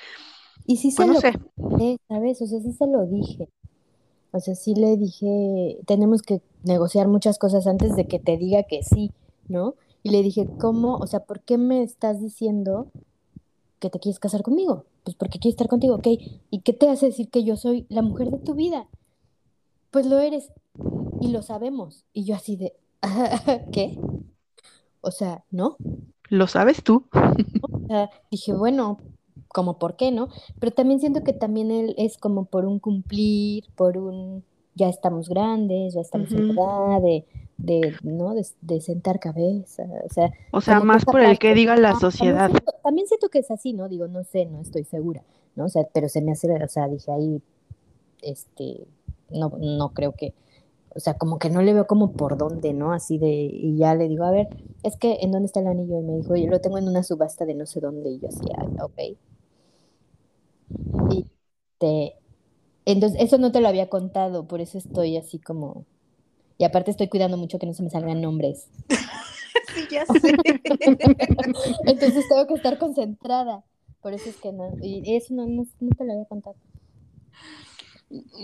Y 0.65 0.77
sí 0.77 0.91
se 0.91 0.97
Pues 0.97 1.07
no 1.07 1.13
lo 1.13 1.19
sé. 1.21 1.99
¿sabes? 2.07 2.41
O 2.41 2.47
sea, 2.47 2.59
sí 2.59 2.73
se 2.73 2.87
lo 2.87 3.05
dije. 3.05 3.49
O 4.31 4.39
sea, 4.39 4.55
sí 4.55 4.75
le 4.75 4.97
dije, 4.97 5.79
tenemos 5.85 6.21
que 6.21 6.41
negociar 6.63 7.07
muchas 7.07 7.37
cosas 7.37 7.67
antes 7.67 7.95
de 7.95 8.05
que 8.05 8.19
te 8.19 8.37
diga 8.37 8.63
que 8.63 8.83
sí, 8.83 9.11
¿no? 9.47 9.75
Y 10.03 10.09
le 10.09 10.21
dije, 10.21 10.47
¿cómo? 10.59 10.97
O 10.97 11.07
sea, 11.07 11.21
¿por 11.21 11.39
qué 11.39 11.57
me 11.57 11.83
estás 11.83 12.19
diciendo 12.21 12.87
que 13.79 13.89
te 13.89 13.99
quieres 13.99 14.19
casar 14.19 14.43
conmigo? 14.43 14.85
Pues 15.03 15.15
porque 15.15 15.39
quiero 15.39 15.53
estar 15.53 15.67
contigo, 15.67 15.95
¿ok? 15.95 16.07
¿Y 16.49 16.59
qué 16.61 16.73
te 16.73 16.89
hace 16.89 17.07
decir 17.07 17.29
que 17.29 17.43
yo 17.43 17.55
soy 17.55 17.85
la 17.89 18.01
mujer 18.01 18.29
de 18.29 18.39
tu 18.39 18.55
vida? 18.55 18.87
Pues 19.91 20.05
lo 20.05 20.19
eres. 20.19 20.51
Y 21.21 21.29
lo 21.29 21.41
sabemos. 21.41 22.03
Y 22.11 22.25
yo 22.25 22.35
así 22.35 22.57
de, 22.57 22.73
¿qué? 23.71 23.97
O 25.01 25.11
sea, 25.11 25.45
¿no? 25.49 25.77
Lo 26.29 26.47
sabes 26.47 26.83
tú. 26.83 27.05
O 27.61 27.87
sea, 27.87 28.09
dije, 28.31 28.53
bueno, 28.53 28.97
como 29.55 29.79
por 29.79 29.95
qué, 29.95 30.11
¿no? 30.11 30.29
Pero 30.59 30.73
también 30.73 30.99
siento 30.99 31.23
que 31.23 31.33
también 31.33 31.71
él 31.71 31.95
es 31.97 32.17
como 32.17 32.45
por 32.45 32.65
un 32.65 32.79
cumplir, 32.79 33.65
por 33.75 33.97
un 33.97 34.43
ya 34.75 34.89
estamos 34.89 35.29
grandes, 35.29 35.93
ya 35.95 36.01
estamos 36.01 36.35
en 36.35 36.41
Ujú. 36.41 36.53
edad 36.57 37.01
de, 37.01 37.25
de, 37.57 37.95
¿no? 38.03 38.35
De, 38.35 38.45
de 38.61 38.81
sentar 38.81 39.19
cabeza, 39.21 39.83
o 40.05 40.09
sea, 40.13 40.31
O 40.51 40.61
sea, 40.61 40.79
más 40.79 41.05
por 41.05 41.21
el 41.21 41.37
que 41.37 41.53
diga 41.53 41.75
la 41.75 41.93
ah, 41.93 41.99
también 42.17 42.41
sociedad. 42.41 42.51
siento, 42.51 42.71
también 42.83 43.07
siento 43.07 43.29
que 43.29 43.39
es 43.39 43.51
así, 43.51 43.73
¿no? 43.73 43.87
Digo, 43.89 44.07
no 44.07 44.23
sé, 44.23 44.45
no 44.45 44.61
estoy 44.61 44.83
segura, 44.85 45.23
¿no? 45.55 45.65
O 45.65 45.69
sea, 45.69 45.83
pero 45.93 46.09
se 46.09 46.21
me 46.21 46.31
hace, 46.33 46.49
o 46.51 46.67
sea, 46.67 46.87
dije 46.87 47.11
ahí, 47.11 47.41
este, 48.21 48.87
no, 49.31 49.51
no 49.59 49.93
creo 49.93 50.13
que, 50.13 50.33
o 50.95 50.99
sea, 50.99 51.15
como 51.17 51.39
que 51.39 51.49
no 51.49 51.61
le 51.61 51.73
veo 51.73 51.87
como 51.87 52.13
por 52.13 52.37
dónde, 52.37 52.73
¿no? 52.73 52.93
Así 52.93 53.17
de, 53.19 53.29
y 53.51 53.77
ya 53.77 53.95
le 53.95 54.07
digo, 54.09 54.25
a 54.25 54.31
ver, 54.31 54.49
es 54.83 54.97
que, 54.97 55.19
¿en 55.21 55.31
dónde 55.31 55.47
está 55.47 55.61
el 55.61 55.67
anillo? 55.67 55.99
Y 55.99 56.03
me 56.03 56.15
dijo, 56.17 56.35
yo 56.37 56.47
lo 56.49 56.61
tengo 56.61 56.77
en 56.79 56.87
una 56.87 57.03
subasta 57.03 57.45
de 57.45 57.55
no 57.55 57.65
sé 57.65 57.81
dónde, 57.81 58.11
y 58.11 58.19
yo 58.19 58.29
así, 58.29 58.45
ah, 58.57 58.85
ok. 58.85 58.99
Y 61.11 61.25
te, 61.77 62.15
entonces, 62.85 63.19
eso 63.21 63.37
no 63.37 63.51
te 63.51 63.61
lo 63.61 63.67
había 63.67 63.89
contado, 63.89 64.47
por 64.47 64.61
eso 64.61 64.77
estoy 64.77 65.17
así 65.17 65.39
como, 65.39 65.85
y 66.57 66.63
aparte 66.63 66.91
estoy 66.91 67.07
cuidando 67.09 67.37
mucho 67.37 67.59
que 67.59 67.65
no 67.65 67.73
se 67.73 67.83
me 67.83 67.89
salgan 67.89 68.21
nombres. 68.21 68.69
Sí, 69.73 69.87
ya 69.91 70.05
sé. 70.05 70.19
Entonces 71.85 72.29
tengo 72.29 72.47
que 72.47 72.53
estar 72.53 72.77
concentrada, 72.77 73.65
por 74.01 74.13
eso 74.13 74.29
es 74.29 74.37
que 74.37 74.53
no, 74.53 74.71
y 74.81 75.15
eso 75.15 75.33
no, 75.33 75.45
no, 75.47 75.65
no 75.81 75.89
te 75.97 76.05
lo 76.05 76.13
había 76.13 76.25
contado. 76.25 76.55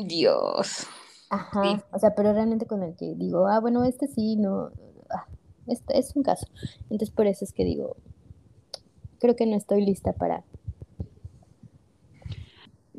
Dios. 0.05 0.87
Ajá, 1.29 1.61
Sí. 1.63 1.81
o 1.93 1.99
sea, 1.99 2.15
pero 2.15 2.33
realmente 2.33 2.65
con 2.65 2.83
el 2.83 2.95
que 2.95 3.15
digo, 3.15 3.47
ah, 3.47 3.59
bueno, 3.61 3.85
este 3.85 4.07
sí, 4.07 4.35
no, 4.35 4.71
ah, 5.09 5.25
este 5.67 5.97
es 5.97 6.13
un 6.15 6.23
caso. 6.23 6.47
Entonces 6.83 7.11
por 7.11 7.27
eso 7.27 7.45
es 7.45 7.53
que 7.53 7.63
digo, 7.63 7.95
creo 9.19 9.35
que 9.37 9.45
no 9.45 9.55
estoy 9.55 9.85
lista 9.85 10.11
para, 10.13 10.43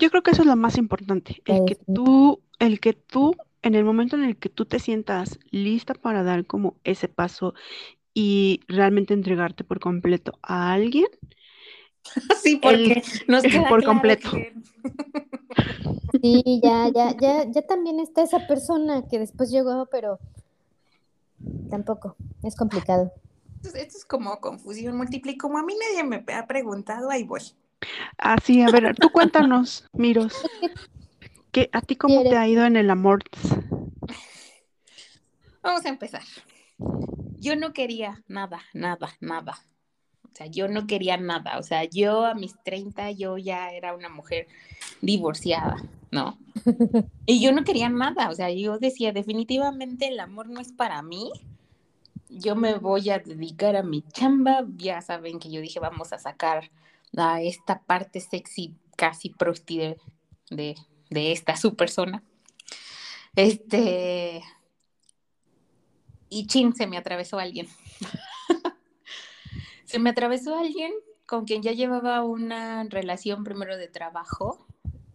Yo 0.03 0.11
creo 0.11 0.25
que 0.25 0.33
eso 0.33 0.43
es 0.43 0.49
lo 0.49 0.57
más 0.57 0.79
importante, 0.79 1.41
el 1.45 1.65
que 1.65 1.77
tú, 1.77 2.41
el 2.59 2.81
que 2.81 2.93
tú, 2.93 3.37
en 3.63 3.77
el 3.77 3.85
momento 3.85 4.17
en 4.17 4.25
el 4.25 4.37
que 4.37 4.49
tú 4.49 4.65
te 4.65 4.81
sientas 4.81 5.39
lista 5.53 5.95
para 5.95 6.25
dar 6.25 6.45
como 6.45 6.75
ese 6.83 7.07
paso 7.07 7.55
y 8.13 8.63
realmente 8.67 9.15
entregarte 9.15 9.63
por 9.63 9.79
completo 9.79 10.41
a 10.43 10.73
alguien, 10.73 11.07
Sí, 12.43 12.55
el 12.55 12.61
porque 12.61 13.03
nos 13.29 13.45
queda 13.45 13.69
por 13.69 13.85
claro 13.85 13.93
completo. 13.93 14.33
que 14.33 14.53
Sí, 16.21 16.61
ya, 16.61 16.89
ya, 16.89 17.17
ya, 17.17 17.49
ya 17.49 17.63
también 17.63 18.01
está 18.01 18.25
esa 18.25 18.45
persona 18.49 19.07
que 19.09 19.21
después 19.21 19.53
llegó, 19.53 19.87
pero 19.87 20.19
tampoco, 21.71 22.17
es 22.43 22.57
complicado. 22.57 23.13
esto, 23.63 23.79
esto 23.79 23.99
es 23.99 24.05
como 24.05 24.41
confusión 24.41 24.97
múltiple 24.97 25.31
y 25.31 25.39
como 25.39 25.59
a 25.59 25.63
mí 25.63 25.75
nadie 25.79 26.03
me 26.03 26.35
ha 26.35 26.47
preguntado, 26.49 27.09
ahí 27.09 27.23
voy. 27.23 27.43
Así, 28.19 28.63
a 28.63 28.71
ver, 28.71 28.95
tú 28.97 29.11
cuéntanos, 29.11 29.89
Miros, 29.93 30.35
que 31.51 31.69
a 31.73 31.81
ti 31.83 31.97
cómo 31.97 32.23
te 32.23 32.37
ha 32.37 32.49
ido 32.49 32.65
en 32.65 32.77
el 32.77 32.91
amor. 32.91 33.23
Vamos 35.63 35.85
a 35.85 35.89
empezar. 35.89 36.23
Yo 37.39 37.57
no 37.57 37.73
quería 37.73 38.23
nada, 38.29 38.61
nada, 38.73 39.15
nada. 39.21 39.59
O 40.25 40.35
sea, 40.35 40.47
yo 40.47 40.67
no 40.67 40.87
quería 40.87 41.17
nada. 41.19 41.59
O 41.59 41.63
sea, 41.63 41.85
yo 41.85 42.25
a 42.25 42.35
mis 42.35 42.55
30 42.65 43.11
yo 43.13 43.37
ya 43.37 43.71
era 43.73 43.95
una 43.95 44.09
mujer 44.09 44.47
divorciada, 45.01 45.77
¿no? 46.11 46.39
Y 47.27 47.43
yo 47.43 47.53
no 47.53 47.65
quería 47.65 47.89
nada. 47.89 48.31
O 48.31 48.35
sea, 48.35 48.51
yo 48.51 48.79
decía, 48.79 49.13
definitivamente 49.13 50.09
el 50.09 50.21
amor 50.21 50.49
no 50.49 50.61
es 50.61 50.73
para 50.73 51.03
mí. 51.03 51.31
Yo 52.29 52.57
me 52.57 52.75
voy 52.75 53.11
a 53.11 53.19
dedicar 53.19 53.77
a 53.77 53.83
mi 53.83 54.03
chamba. 54.03 54.65
Ya 54.77 55.03
saben 55.03 55.39
que 55.39 55.51
yo 55.51 55.61
dije, 55.61 55.81
vamos 55.81 56.13
a 56.13 56.19
sacar 56.19 56.71
a 57.17 57.43
esta 57.43 57.83
parte 57.83 58.21
sexy, 58.21 58.75
casi 58.97 59.31
prosti 59.31 59.79
de, 59.79 60.77
de, 61.11 61.33
esta 61.33 61.57
su 61.57 61.77
persona. 61.77 62.23
Este, 63.37 64.43
y 66.29 66.47
chin, 66.47 66.75
se 66.75 66.87
me 66.87 66.97
atravesó 66.97 67.39
alguien. 67.39 67.69
se 69.85 69.99
me 69.99 70.11
atravesó 70.11 70.57
alguien 70.59 70.93
con 71.27 71.45
quien 71.45 71.63
ya 71.63 71.73
llevaba 71.73 72.25
una 72.25 72.85
relación 72.85 73.45
primero 73.45 73.77
de 73.77 73.89
trabajo 73.89 74.67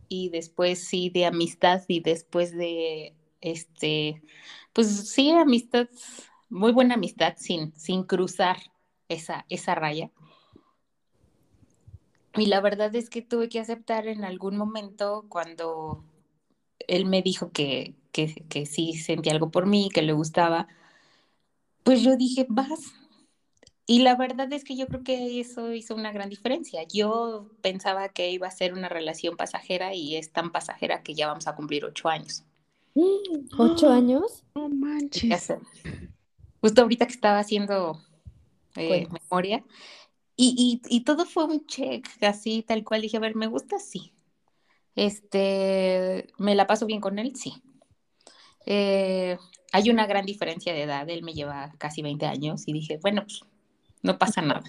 y 0.07 0.29
después 0.29 0.88
sí 0.88 1.10
de 1.10 1.25
amistad 1.25 1.81
y 1.88 1.99
después 1.99 2.55
de 2.55 3.15
este, 3.41 4.21
pues 4.73 5.10
sí, 5.10 5.31
amistad, 5.31 5.88
muy 6.49 6.71
buena 6.71 6.95
amistad 6.95 7.33
sin, 7.38 7.75
sin 7.75 8.03
cruzar 8.03 8.57
esa, 9.10 9.45
esa 9.49 9.75
raya. 9.75 10.12
Y 12.38 12.45
la 12.45 12.62
verdad 12.62 12.95
es 12.95 13.10
que 13.10 13.21
tuve 13.21 13.50
que 13.50 13.60
aceptar 13.60 14.08
en 14.08 14.23
algún 14.23 14.58
momento 14.58 15.26
cuando 15.28 16.04
él 16.88 17.06
me 17.06 17.21
dijo 17.21 17.52
que, 17.52 17.95
que, 18.12 18.45
que 18.47 18.65
sí 18.65 18.93
sentía 18.93 19.34
algo 19.34 19.50
por 19.50 19.65
mí, 19.65 19.89
que 19.93 20.02
le 20.04 20.13
gustaba, 20.13 20.67
pues 21.84 22.02
yo 22.02 22.15
dije, 22.15 22.45
vas. 22.50 22.93
Y 23.86 24.00
la 24.00 24.15
verdad 24.15 24.52
es 24.52 24.63
que 24.63 24.76
yo 24.76 24.88
creo 24.88 25.04
que 25.04 25.39
eso 25.39 25.73
hizo 25.73 25.95
una 25.95 26.12
gran 26.12 26.30
diferencia. 26.30 26.84
Yo 26.84 27.50
pensaba 27.62 28.10
que 28.10 28.30
iba 28.32 28.47
a 28.47 28.52
ser 28.52 28.73
una 28.73 28.89
relación 28.89 29.38
pasajera 29.38 29.93
y 29.93 30.17
es 30.17 30.32
tan 30.32 30.52
pasajera 30.52 31.04
que 31.04 31.15
ya 31.15 31.28
vamos 31.28 31.47
a 31.47 31.56
cumplir 31.56 31.86
ocho 31.86 32.10
años. 32.10 32.43
¿Ocho 33.58 33.89
años? 33.89 34.43
No 34.56 34.69
manches. 34.69 35.54
Justo 36.62 36.82
ahorita 36.82 37.06
que 37.06 37.13
estaba 37.13 37.39
haciendo 37.39 38.02
eh, 38.76 39.08
memoria 39.10 39.63
y, 40.38 40.82
y, 40.89 40.95
y 40.95 41.02
todo 41.04 41.26
fue 41.26 41.45
un 41.45 41.65
check, 41.65 42.08
así 42.21 42.63
tal 42.63 42.84
cual. 42.84 43.02
Dije, 43.02 43.17
a 43.17 43.19
ver, 43.21 43.36
¿me 43.36 43.47
gusta? 43.47 43.80
Sí. 43.80 44.13
Este, 44.95 46.28
¿me 46.38 46.56
la 46.56 46.67
paso 46.67 46.86
bien 46.86 47.02
con 47.02 47.19
él? 47.19 47.36
Sí. 47.36 47.62
Eh, 48.65 49.38
hay 49.71 49.89
una 49.89 50.08
gran 50.08 50.26
diferencia 50.26 50.73
de 50.73 50.84
edad, 50.84 51.10
él 51.10 51.23
me 51.23 51.34
lleva 51.34 51.73
casi 51.78 52.02
20 52.02 52.26
años 52.26 52.67
y 52.67 52.73
dije, 52.73 53.00
bueno, 53.02 53.23
pues 53.23 53.41
no 54.04 54.17
pasa 54.17 54.41
nada. 54.41 54.63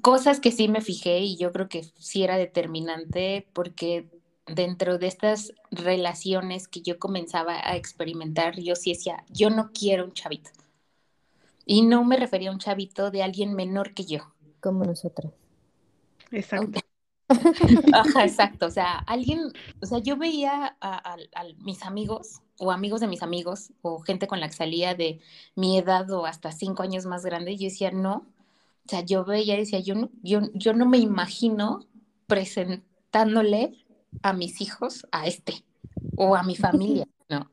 Cosas 0.00 0.40
que 0.40 0.52
sí 0.52 0.68
me 0.68 0.80
fijé 0.80 1.20
y 1.20 1.36
yo 1.36 1.52
creo 1.52 1.68
que 1.68 1.84
sí 1.98 2.22
era 2.22 2.38
determinante 2.38 3.46
porque 3.52 4.08
dentro 4.46 4.98
de 4.98 5.06
estas 5.06 5.52
relaciones 5.70 6.66
que 6.68 6.80
yo 6.80 6.98
comenzaba 6.98 7.56
a 7.62 7.76
experimentar, 7.76 8.58
yo 8.58 8.74
sí 8.74 8.92
decía, 8.92 9.24
yo 9.28 9.50
no 9.50 9.70
quiero 9.72 10.04
un 10.04 10.12
chavito. 10.12 10.50
Y 11.66 11.82
no 11.82 12.04
me 12.04 12.16
refería 12.16 12.50
a 12.50 12.52
un 12.52 12.60
chavito 12.60 13.10
de 13.10 13.22
alguien 13.22 13.52
menor 13.54 13.92
que 13.92 14.04
yo. 14.04 14.32
Como 14.60 14.84
nosotros. 14.84 15.32
Exacto. 16.30 16.80
Ajá, 17.92 18.24
exacto. 18.24 18.66
O 18.66 18.70
sea, 18.70 18.98
alguien, 18.98 19.52
o 19.82 19.86
sea, 19.86 19.98
yo 19.98 20.16
veía 20.16 20.76
a, 20.80 21.12
a, 21.12 21.16
a, 21.34 21.44
mis 21.58 21.82
amigos 21.82 22.40
o 22.58 22.70
amigos 22.70 23.00
de 23.00 23.08
mis 23.08 23.22
amigos 23.22 23.72
o 23.82 23.98
gente 23.98 24.28
con 24.28 24.38
la 24.40 24.46
que 24.46 24.54
salía 24.54 24.94
de 24.94 25.20
mi 25.56 25.76
edad 25.76 26.08
o 26.12 26.24
hasta 26.24 26.52
cinco 26.52 26.84
años 26.84 27.04
más 27.04 27.24
grande 27.24 27.52
y 27.52 27.58
yo 27.58 27.64
decía, 27.64 27.90
no. 27.90 28.26
O 28.86 28.88
sea, 28.88 29.00
yo 29.00 29.24
veía 29.24 29.56
y 29.56 29.58
decía, 29.58 29.80
yo 29.80 29.96
no, 29.96 30.10
yo, 30.22 30.40
yo 30.54 30.72
no 30.72 30.86
me 30.86 30.98
imagino 30.98 31.84
presentándole 32.28 33.84
a 34.22 34.32
mis 34.32 34.60
hijos 34.60 35.06
a 35.10 35.26
este 35.26 35.64
o 36.16 36.36
a 36.36 36.44
mi 36.44 36.54
familia, 36.56 37.08
¿no? 37.28 37.50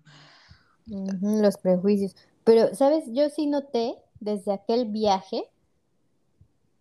Los 0.86 1.58
prejuicios. 1.58 2.16
Pero, 2.44 2.76
¿sabes? 2.76 3.06
Yo 3.08 3.30
sí 3.30 3.48
noté 3.48 3.96
desde 4.24 4.54
aquel 4.54 4.86
viaje 4.86 5.44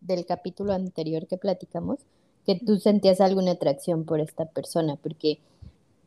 del 0.00 0.26
capítulo 0.26 0.72
anterior 0.72 1.26
que 1.26 1.37
platicamos, 1.37 1.98
que 2.46 2.57
tú 2.57 2.78
sentías 2.78 3.20
alguna 3.20 3.52
atracción 3.52 4.05
por 4.05 4.20
esta 4.20 4.46
persona, 4.46 4.96
porque 4.96 5.38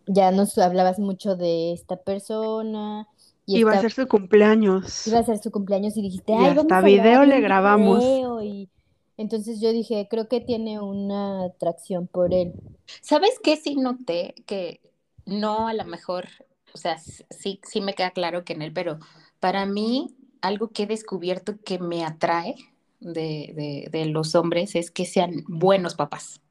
ya 0.08 0.32
nos 0.32 0.58
hablabas 0.58 1.00
mucho 1.00 1.36
de 1.36 1.74
esta 1.74 1.98
persona. 1.98 3.08
Y 3.46 3.60
iba 3.60 3.72
esta, 3.72 3.80
a 3.80 3.90
ser 3.90 3.92
su 3.92 4.08
cumpleaños. 4.08 5.08
Iba 5.08 5.20
a 5.20 5.24
ser 5.24 5.40
su 5.40 5.52
cumpleaños 5.52 5.96
y 5.98 6.02
dijiste, 6.02 6.34
y 6.34 6.36
ay, 6.36 6.46
hasta 6.48 6.64
vamos 6.64 6.72
a 6.72 6.82
video 6.82 7.24
le 7.26 7.42
grabamos. 7.42 8.00
Video 8.00 8.42
y 8.42 8.70
entonces 9.18 9.62
yo 9.62 9.72
dije, 9.72 10.08
creo 10.10 10.28
que 10.28 10.42
tiene 10.42 10.80
una 10.82 11.46
atracción 11.46 12.08
por 12.08 12.34
él. 12.34 12.54
¿Sabes 13.02 13.40
qué? 13.42 13.56
Sí 13.56 13.76
noté 13.76 14.36
que 14.46 14.82
no 15.26 15.68
a 15.68 15.74
lo 15.74 15.86
mejor, 15.86 16.28
o 16.74 16.78
sea, 16.78 16.98
sí, 16.98 17.60
sí 17.64 17.82
me 17.82 17.94
queda 17.94 18.12
claro 18.12 18.44
que 18.44 18.54
en 18.54 18.62
él, 18.62 18.74
pero 18.74 19.00
para 19.40 19.66
mí 19.66 20.16
algo 20.46 20.70
que 20.70 20.84
he 20.84 20.88
descubierto 20.88 21.58
que 21.64 21.80
me 21.80 22.06
atrae 22.06 22.56
de, 23.00 23.88
de, 23.92 24.06
los 24.06 24.36
hombres 24.36 24.76
es 24.76 24.92
que 24.92 25.06
sean 25.06 25.44
buenos 25.48 25.96
papás. 25.96 26.42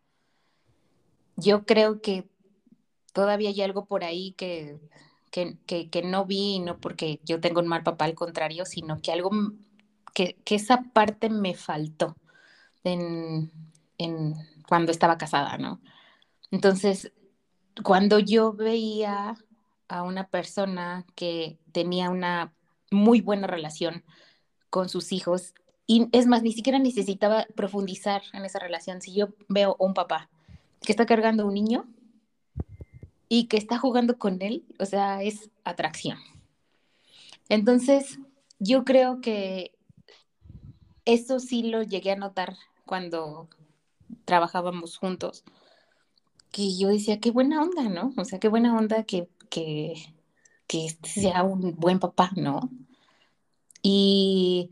yo 1.36 1.64
creo 1.64 2.00
que 2.00 2.28
todavía 3.12 3.50
hay 3.50 3.62
algo 3.62 3.86
por 3.86 4.04
ahí 4.04 4.32
que, 4.32 4.78
que, 5.30 5.56
que, 5.66 6.02
no 6.02 6.26
vi, 6.26 6.60
no 6.60 6.78
porque 6.78 7.20
yo 7.24 7.40
tengo 7.40 7.60
un 7.60 7.66
mal 7.66 7.82
papá, 7.82 8.04
al 8.04 8.14
contrario, 8.14 8.64
sino 8.64 9.00
que 9.00 9.12
algo, 9.12 9.30
que, 10.12 10.36
que 10.44 10.54
esa 10.56 10.82
parte 10.92 11.30
me 11.30 11.54
faltó 11.54 12.16
en, 12.84 13.50
en, 13.98 14.34
cuando 14.68 14.92
estaba 14.92 15.18
casada, 15.18 15.58
¿no? 15.58 15.80
Entonces, 16.50 17.12
cuando 17.82 18.18
yo 18.20 18.52
veía 18.52 19.36
a 19.88 20.02
una 20.02 20.28
persona 20.28 21.04
que 21.14 21.58
tenía 21.72 22.10
una 22.10 22.52
muy 22.94 23.20
buena 23.20 23.46
relación 23.46 24.04
con 24.70 24.88
sus 24.88 25.12
hijos, 25.12 25.54
y 25.86 26.08
es 26.12 26.26
más, 26.26 26.42
ni 26.42 26.52
siquiera 26.52 26.78
necesitaba 26.78 27.46
profundizar 27.54 28.22
en 28.32 28.44
esa 28.44 28.58
relación. 28.58 29.02
Si 29.02 29.14
yo 29.14 29.28
veo 29.48 29.76
un 29.78 29.92
papá 29.92 30.30
que 30.80 30.92
está 30.92 31.04
cargando 31.04 31.46
un 31.46 31.54
niño 31.54 31.86
y 33.28 33.46
que 33.46 33.58
está 33.58 33.78
jugando 33.78 34.18
con 34.18 34.40
él, 34.40 34.64
o 34.78 34.86
sea, 34.86 35.22
es 35.22 35.50
atracción. 35.62 36.18
Entonces, 37.48 38.18
yo 38.58 38.84
creo 38.84 39.20
que 39.20 39.72
eso 41.04 41.38
sí 41.38 41.64
lo 41.64 41.82
llegué 41.82 42.12
a 42.12 42.16
notar 42.16 42.56
cuando 42.86 43.48
trabajábamos 44.24 44.96
juntos, 44.96 45.44
que 46.50 46.76
yo 46.78 46.88
decía, 46.88 47.20
qué 47.20 47.30
buena 47.30 47.60
onda, 47.62 47.88
¿no? 47.90 48.14
O 48.16 48.24
sea, 48.24 48.38
qué 48.38 48.48
buena 48.48 48.76
onda 48.76 49.04
que, 49.04 49.28
que, 49.50 49.94
que 50.66 50.86
este 50.86 51.08
sea 51.08 51.42
un 51.42 51.74
buen 51.76 51.98
papá, 51.98 52.30
¿no? 52.36 52.70
Y 53.86 54.70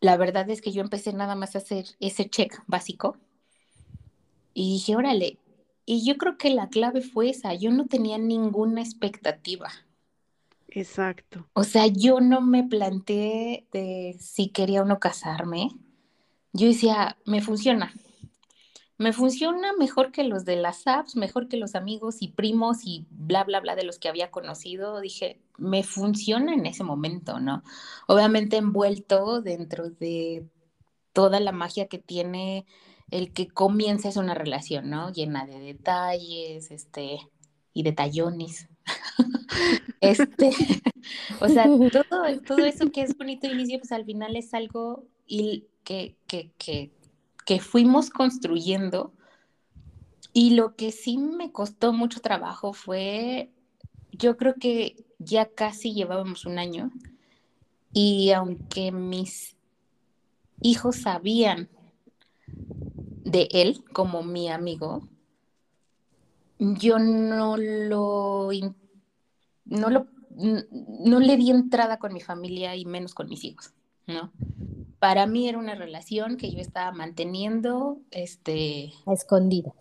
la 0.00 0.16
verdad 0.16 0.48
es 0.48 0.62
que 0.62 0.70
yo 0.70 0.82
empecé 0.82 1.12
nada 1.12 1.34
más 1.34 1.56
a 1.56 1.58
hacer 1.58 1.84
ese 1.98 2.30
check 2.30 2.62
básico 2.68 3.16
y 4.54 4.74
dije, 4.74 4.94
órale, 4.94 5.38
y 5.84 6.06
yo 6.06 6.16
creo 6.16 6.38
que 6.38 6.50
la 6.50 6.68
clave 6.68 7.02
fue 7.02 7.30
esa, 7.30 7.54
yo 7.54 7.72
no 7.72 7.86
tenía 7.86 8.18
ninguna 8.18 8.80
expectativa. 8.80 9.68
Exacto. 10.68 11.48
O 11.54 11.64
sea, 11.64 11.88
yo 11.88 12.20
no 12.20 12.40
me 12.40 12.62
planteé 12.62 13.66
de 13.72 14.16
si 14.20 14.48
quería 14.48 14.82
o 14.82 14.84
no 14.84 15.00
casarme. 15.00 15.70
Yo 16.52 16.68
decía, 16.68 17.16
me 17.24 17.42
funciona, 17.42 17.92
me 19.02 19.12
funciona 19.12 19.72
mejor 19.72 20.12
que 20.12 20.22
los 20.22 20.44
de 20.44 20.54
las 20.54 20.86
apps, 20.86 21.16
mejor 21.16 21.48
que 21.48 21.56
los 21.56 21.74
amigos 21.74 22.18
y 22.20 22.28
primos 22.28 22.84
y 22.84 23.04
bla, 23.10 23.42
bla, 23.42 23.58
bla 23.58 23.74
de 23.74 23.82
los 23.82 23.98
que 23.98 24.08
había 24.08 24.30
conocido. 24.30 25.00
Dije, 25.00 25.40
me 25.58 25.82
funciona 25.82 26.54
en 26.54 26.66
ese 26.66 26.84
momento, 26.84 27.40
¿no? 27.40 27.64
Obviamente 28.06 28.58
envuelto 28.58 29.42
dentro 29.42 29.90
de 29.90 30.46
toda 31.12 31.40
la 31.40 31.50
magia 31.50 31.88
que 31.88 31.98
tiene 31.98 32.64
el 33.10 33.32
que 33.32 33.48
comiences 33.48 34.16
una 34.16 34.34
relación, 34.34 34.88
¿no? 34.88 35.12
Llena 35.12 35.46
de 35.46 35.58
detalles, 35.58 36.70
este, 36.70 37.18
y 37.72 37.82
detallones. 37.82 38.68
este, 40.00 40.52
o 41.40 41.48
sea, 41.48 41.64
todo, 41.64 42.40
todo 42.46 42.64
eso 42.64 42.90
que 42.92 43.02
es 43.02 43.18
bonito 43.18 43.48
inicio, 43.48 43.80
pues 43.80 43.90
al 43.90 44.04
final 44.04 44.36
es 44.36 44.54
algo 44.54 45.08
que, 45.84 46.14
que 46.26 46.92
que 47.44 47.60
fuimos 47.60 48.10
construyendo. 48.10 49.12
Y 50.32 50.54
lo 50.54 50.76
que 50.76 50.92
sí 50.92 51.18
me 51.18 51.52
costó 51.52 51.92
mucho 51.92 52.20
trabajo 52.20 52.72
fue, 52.72 53.50
yo 54.12 54.36
creo 54.36 54.54
que 54.54 55.04
ya 55.18 55.46
casi 55.46 55.92
llevábamos 55.92 56.46
un 56.46 56.58
año 56.58 56.90
y 57.92 58.30
aunque 58.30 58.90
mis 58.92 59.56
hijos 60.62 60.96
sabían 60.96 61.68
de 63.24 63.48
él 63.52 63.84
como 63.92 64.22
mi 64.22 64.48
amigo, 64.48 65.08
yo 66.58 66.98
no 66.98 67.56
lo, 67.56 68.50
no 69.64 69.90
lo, 69.90 70.06
no 70.30 71.20
le 71.20 71.36
di 71.36 71.50
entrada 71.50 71.98
con 71.98 72.12
mi 72.12 72.20
familia 72.20 72.74
y 72.76 72.84
menos 72.84 73.14
con 73.14 73.28
mis 73.28 73.44
hijos, 73.44 73.74
¿no? 74.06 74.32
Para 75.02 75.26
mí 75.26 75.48
era 75.48 75.58
una 75.58 75.74
relación 75.74 76.36
que 76.36 76.52
yo 76.52 76.60
estaba 76.60 76.92
manteniendo, 76.92 77.98
este... 78.12 78.92
A 79.04 79.12
escondidas. 79.12 79.74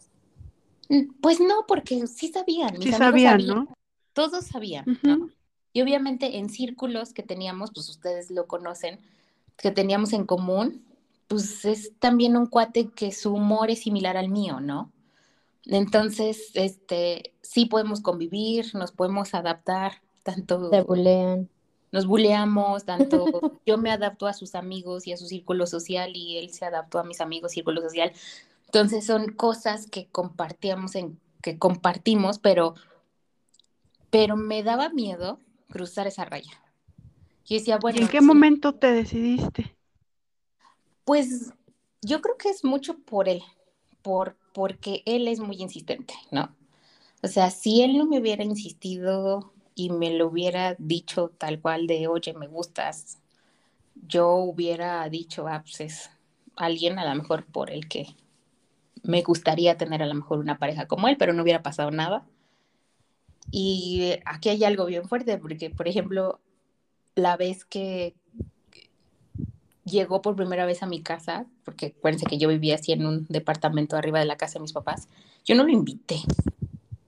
Mm, 0.90 1.14
pues 1.22 1.40
no, 1.40 1.66
porque 1.68 2.08
sí 2.08 2.30
sabían. 2.30 2.82
sí 2.82 2.92
sabían, 2.92 3.46
¿no? 3.46 3.68
Todos 4.14 4.48
sabían, 4.48 4.84
¿no? 5.04 5.30
Y 5.74 5.84
obviamente 5.84 6.40
en 6.40 6.50
círculos 6.50 7.14
que 7.14 7.22
teníamos, 7.22 7.70
pues 7.72 7.88
ustedes 7.88 8.32
lo 8.32 8.48
conocen, 8.48 9.00
que 9.58 9.70
teníamos 9.70 10.14
en 10.14 10.26
común, 10.26 10.84
pues 11.28 11.66
es 11.66 11.92
también 12.00 12.36
un 12.36 12.48
cuate 12.48 12.90
que 12.90 13.12
su 13.12 13.32
humor 13.32 13.70
es 13.70 13.84
similar 13.84 14.18
al 14.18 14.30
mío, 14.30 14.60
¿no? 14.60 14.92
Entonces, 15.68 16.50
este, 16.56 17.36
sí 17.44 17.68
podemos 17.68 18.02
convivir, 18.02 18.74
nos 18.74 18.92
podemos 18.92 19.36
adaptar, 19.36 20.02
tanto... 20.24 20.72
Se 20.72 20.82
bulean 20.82 21.48
nos 21.92 22.06
buleamos, 22.06 22.86
tanto 22.86 23.54
yo 23.66 23.78
me 23.78 23.92
adapto 23.92 24.28
a 24.28 24.34
sus 24.34 24.56
amigos 24.56 25.08
y 25.08 25.14
a 25.14 25.18
su 25.18 25.28
círculo 25.28 25.68
social 25.68 26.12
y 26.16 26.38
él 26.38 26.52
se 26.52 26.66
adaptó 26.66 27.00
a 27.00 27.04
mis 27.04 27.22
amigos, 27.22 27.52
círculo 27.52 27.82
social. 27.82 28.12
Entonces 28.66 29.06
son 29.06 29.34
cosas 29.34 29.88
que 29.88 30.08
compartíamos 30.08 30.96
en 30.96 31.20
que 31.42 31.58
compartimos, 31.58 32.40
pero 32.40 32.76
pero 34.10 34.36
me 34.36 34.62
daba 34.62 34.90
miedo 34.90 35.40
cruzar 35.70 36.06
esa 36.06 36.26
raya. 36.26 36.52
Y 37.48 37.56
decía, 37.56 37.78
bueno, 37.78 38.00
¿Y 38.00 38.04
en 38.04 38.08
qué 38.08 38.22
momento 38.22 38.74
te 38.74 38.92
decidiste? 38.92 39.76
Pues 41.06 41.54
yo 42.02 42.22
creo 42.22 42.38
que 42.38 42.50
es 42.50 42.64
mucho 42.64 43.00
por 43.00 43.28
él, 43.28 43.42
por 44.02 44.38
porque 44.54 45.02
él 45.06 45.28
es 45.28 45.40
muy 45.40 45.62
insistente, 45.62 46.14
¿no? 46.30 46.56
O 47.24 47.28
sea, 47.28 47.52
si 47.52 47.82
él 47.84 47.98
no 47.98 48.06
me 48.06 48.20
hubiera 48.20 48.44
insistido 48.44 49.54
y 49.76 49.90
me 49.90 50.14
lo 50.14 50.28
hubiera 50.28 50.76
dicho 50.78 51.32
tal 51.38 51.60
cual 51.60 51.88
de, 51.88 52.08
oye, 52.08 52.34
me 52.34 52.48
gustas, 52.48 53.20
yo 54.08 54.36
hubiera 54.36 55.08
dicho, 55.10 55.48
ah, 55.48 55.62
pues 55.64 55.82
es 55.82 56.10
alguien 56.56 57.00
a 57.00 57.06
lo 57.06 57.22
mejor 57.22 57.46
por 57.46 57.72
el 57.72 57.88
que 57.88 58.16
me 59.04 59.22
gustaría 59.22 59.78
tener 59.78 60.04
a 60.04 60.06
lo 60.06 60.14
mejor 60.14 60.40
una 60.40 60.60
pareja 60.60 60.88
como 60.88 61.08
él, 61.08 61.18
pero 61.18 61.34
no 61.34 61.44
hubiera 61.44 61.64
pasado 61.64 61.92
nada. 61.92 62.26
Y 63.50 64.14
aquí 64.26 64.50
hay 64.50 64.64
algo 64.64 64.86
bien 64.86 65.08
fuerte, 65.08 65.38
porque, 65.38 65.70
por 65.70 65.88
ejemplo, 65.88 66.40
la 67.16 67.36
vez 67.38 67.66
que 67.66 68.16
llegó 69.84 70.22
por 70.22 70.36
primera 70.36 70.66
vez 70.66 70.84
a 70.84 70.88
mi 70.88 71.02
casa, 71.02 71.48
porque 71.66 71.96
acuérdense 71.98 72.28
que 72.28 72.38
yo 72.38 72.48
vivía 72.48 72.76
así 72.76 72.92
en 72.92 73.06
un 73.06 73.26
departamento 73.28 73.98
arriba 73.98 74.20
de 74.20 74.26
la 74.26 74.38
casa 74.38 74.54
de 74.54 74.62
mis 74.62 74.74
papás, 74.74 75.10
yo 75.44 75.56
no 75.56 75.64
lo 75.64 75.70
invité, 75.70 76.22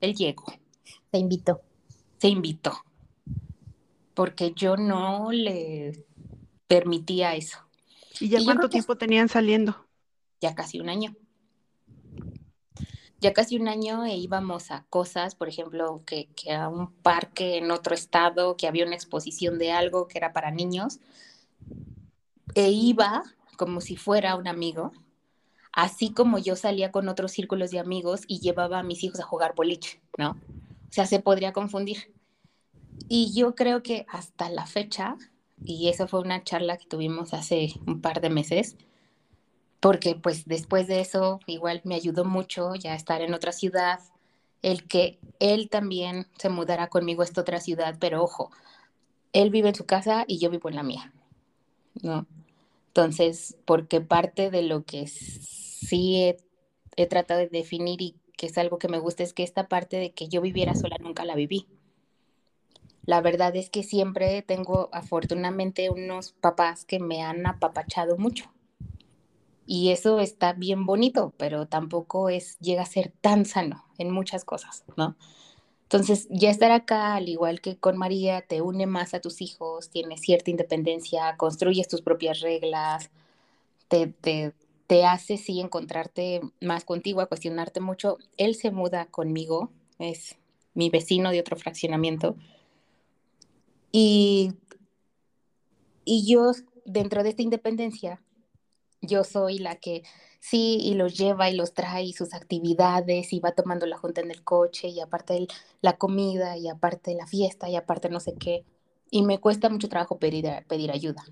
él 0.02 0.15
llegó. 0.15 0.45
Te 1.12 1.19
invitó 1.19 1.62
se 2.24 2.30
invitó, 2.30 2.86
porque 4.14 4.54
yo 4.56 4.78
no 4.78 5.34
le 5.34 6.06
permitía 6.68 7.36
eso. 7.36 7.58
¿Y 8.18 8.30
ya 8.30 8.42
cuánto 8.46 8.70
tiempo 8.70 8.96
tenían 8.96 9.28
saliendo? 9.28 9.76
Ya 10.40 10.56
casi 10.56 10.80
un 10.80 10.88
año. 10.88 11.18
Ya 13.20 13.34
casi 13.34 13.58
un 13.58 13.68
año 13.68 14.06
e 14.06 14.16
íbamos 14.16 14.72
a 14.72 14.86
cosas, 14.90 15.36
por 15.36 15.50
ejemplo, 15.50 16.02
que, 16.06 16.30
que 16.34 16.54
a 16.54 16.70
un 16.70 16.94
parque 16.94 17.58
en 17.58 17.72
otro 17.72 17.94
estado, 17.94 18.56
que 18.56 18.68
había 18.68 18.86
una 18.86 18.96
exposición 18.96 19.60
de 19.60 19.74
algo 19.74 20.08
que 20.08 20.18
era 20.18 20.32
para 20.32 20.50
niños, 20.50 21.02
e 22.56 22.70
iba 22.70 23.24
como 23.58 23.82
si 23.82 23.98
fuera 23.98 24.38
un 24.38 24.48
amigo, 24.48 24.94
así 25.74 26.14
como 26.14 26.38
yo 26.38 26.56
salía 26.56 26.90
con 26.90 27.10
otros 27.10 27.34
círculos 27.34 27.72
de 27.72 27.80
amigos 27.80 28.22
y 28.30 28.40
llevaba 28.40 28.80
a 28.80 28.84
mis 28.84 29.04
hijos 29.04 29.20
a 29.20 29.24
jugar 29.24 29.56
boliche, 29.56 30.00
¿no? 30.18 30.38
Sea, 30.94 31.08
se 31.08 31.20
podría 31.20 31.54
confundir. 31.54 32.14
Y 33.10 33.34
yo 33.34 33.56
creo 33.56 33.82
que 33.82 34.06
hasta 34.10 34.48
la 34.52 34.68
fecha, 34.68 35.18
y 35.66 35.90
eso 35.90 36.08
fue 36.08 36.20
una 36.20 36.44
charla 36.44 36.78
que 36.78 36.86
tuvimos 36.86 37.34
hace 37.34 37.74
un 37.88 38.00
par 38.00 38.22
de 38.22 38.30
meses, 38.30 38.78
porque 39.80 40.14
pues 40.14 40.46
después 40.46 40.86
de 40.86 41.02
eso 41.02 41.40
igual 41.48 41.82
me 41.84 41.96
ayudó 41.96 42.26
mucho 42.26 42.76
ya 42.76 42.94
estar 42.94 43.24
en 43.24 43.34
otra 43.34 43.54
ciudad, 43.54 44.02
el 44.62 44.88
que 44.88 45.18
él 45.40 45.68
también 45.72 46.28
se 46.38 46.50
mudara 46.50 46.90
conmigo 46.90 47.24
a 47.24 47.26
esta 47.26 47.42
otra 47.42 47.60
ciudad, 47.60 47.98
pero 48.00 48.22
ojo, 48.22 48.52
él 49.32 49.50
vive 49.50 49.70
en 49.70 49.76
su 49.76 49.88
casa 49.88 50.26
y 50.28 50.38
yo 50.38 50.52
vivo 50.52 50.70
en 50.70 50.76
la 50.76 50.84
mía, 50.84 51.12
¿no? 52.04 52.28
Entonces, 52.90 53.58
porque 53.66 54.00
parte 54.00 54.52
de 54.52 54.62
lo 54.62 54.84
que 54.84 55.08
sí 55.08 56.18
he, 56.18 56.38
he 56.98 57.08
tratado 57.08 57.40
de 57.40 57.50
definir 57.50 58.00
y 58.00 58.16
es 58.48 58.58
algo 58.58 58.78
que 58.78 58.88
me 58.88 59.00
gusta, 59.00 59.24
es 59.24 59.34
que 59.34 59.44
esta 59.44 59.68
parte 59.68 59.98
de 59.98 60.12
que 60.12 60.28
yo 60.28 60.42
viviera 60.42 60.76
sola 60.76 60.98
nunca 61.00 61.26
la 61.26 61.36
viví. 61.36 61.68
La 63.06 63.22
verdad 63.22 63.56
es 63.56 63.70
que 63.70 63.84
siempre 63.84 64.42
tengo 64.42 64.90
afortunadamente 64.94 65.90
unos 65.90 66.32
papás 66.32 66.86
que 66.86 67.00
me 67.00 67.22
han 67.22 67.46
apapachado 67.46 68.18
mucho. 68.18 68.46
Y 69.66 69.92
eso 69.92 70.20
está 70.20 70.54
bien 70.54 70.86
bonito, 70.86 71.34
pero 71.38 71.68
tampoco 71.68 72.30
es 72.30 72.58
llega 72.60 72.82
a 72.82 72.86
ser 72.86 73.14
tan 73.22 73.46
sano 73.46 73.86
en 73.98 74.12
muchas 74.12 74.46
cosas, 74.46 74.84
¿no? 74.98 75.16
Entonces, 75.84 76.28
ya 76.30 76.50
estar 76.50 76.72
acá, 76.72 77.14
al 77.16 77.30
igual 77.30 77.62
que 77.62 77.78
con 77.78 77.98
María, 77.98 78.42
te 78.42 78.62
une 78.62 78.88
más 78.88 79.14
a 79.14 79.20
tus 79.22 79.42
hijos, 79.42 79.90
tienes 79.90 80.22
cierta 80.22 80.50
independencia, 80.50 81.38
construyes 81.38 81.88
tus 81.88 82.02
propias 82.02 82.40
reglas, 82.40 83.12
te 83.88 84.54
te 84.88 85.06
hace 85.06 85.38
sí 85.38 85.60
encontrarte 85.60 86.41
más 86.62 86.86
contigo, 86.86 87.22
a 87.22 87.28
cuestionarte 87.28 87.80
mucho. 87.80 88.17
Él 88.38 88.56
se 88.56 88.72
muda 88.72 89.06
conmigo, 89.06 89.72
es 90.00 90.38
mi 90.74 90.89
vecino 90.89 91.32
de 91.32 91.39
otro 91.39 91.56
fraccionamiento. 91.56 92.36
Y, 93.91 94.54
y 96.04 96.26
yo, 96.32 96.52
dentro 96.86 97.24
de 97.24 97.30
esta 97.30 97.43
independencia, 97.43 98.22
yo 99.02 99.24
soy 99.24 99.60
la 99.60 99.76
que 99.76 100.04
sí, 100.39 100.80
y 100.82 100.96
los 100.96 101.17
lleva 101.17 101.50
y 101.50 101.56
los 101.56 101.74
trae 101.74 102.04
y 102.04 102.13
sus 102.13 102.34
actividades 102.34 103.32
y 103.34 103.39
va 103.39 103.54
tomando 103.54 103.86
la 103.86 103.98
junta 103.98 104.22
en 104.22 104.32
el 104.32 104.43
coche 104.43 104.89
y 104.89 105.00
aparte 105.00 105.48
la 105.82 105.98
comida 105.98 106.58
y 106.58 106.67
aparte 106.67 107.13
la 107.15 107.28
fiesta 107.28 107.69
y 107.69 107.76
aparte 107.76 108.10
no 108.10 108.19
sé 108.19 108.34
qué. 108.39 108.65
Y 109.12 109.24
me 109.24 109.39
cuesta 109.39 109.69
mucho 109.69 109.89
trabajo 109.89 110.17
pedir, 110.17 110.48
pedir 110.67 110.91
ayuda. 110.91 111.24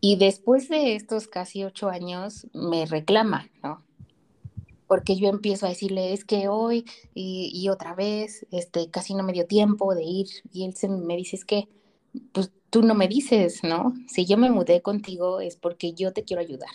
Y 0.00 0.16
después 0.16 0.68
de 0.68 0.94
estos 0.94 1.26
casi 1.26 1.64
ocho 1.64 1.88
años 1.88 2.46
me 2.52 2.86
reclama, 2.86 3.48
¿no? 3.62 3.84
Porque 4.86 5.16
yo 5.16 5.28
empiezo 5.28 5.66
a 5.66 5.70
decirle, 5.70 6.12
es 6.12 6.24
que 6.24 6.48
hoy 6.48 6.84
y, 7.14 7.68
otra 7.68 7.94
vez, 7.94 8.46
este, 8.50 8.90
casi 8.90 9.14
no 9.14 9.22
me 9.22 9.32
dio 9.32 9.46
tiempo 9.46 9.94
de 9.94 10.04
ir. 10.04 10.28
Y 10.52 10.64
él 10.64 10.74
se, 10.74 10.88
me 10.88 11.16
dice, 11.16 11.36
es 11.36 11.44
que, 11.44 11.68
pues 12.32 12.52
tú 12.70 12.82
no 12.82 12.94
me 12.94 13.08
dices, 13.08 13.62
¿no? 13.64 13.94
Si 14.08 14.26
yo 14.26 14.36
me 14.36 14.50
mudé 14.50 14.82
contigo 14.82 15.40
es 15.40 15.56
porque 15.56 15.92
yo 15.92 16.12
te 16.12 16.24
quiero 16.24 16.40
ayudar, 16.42 16.70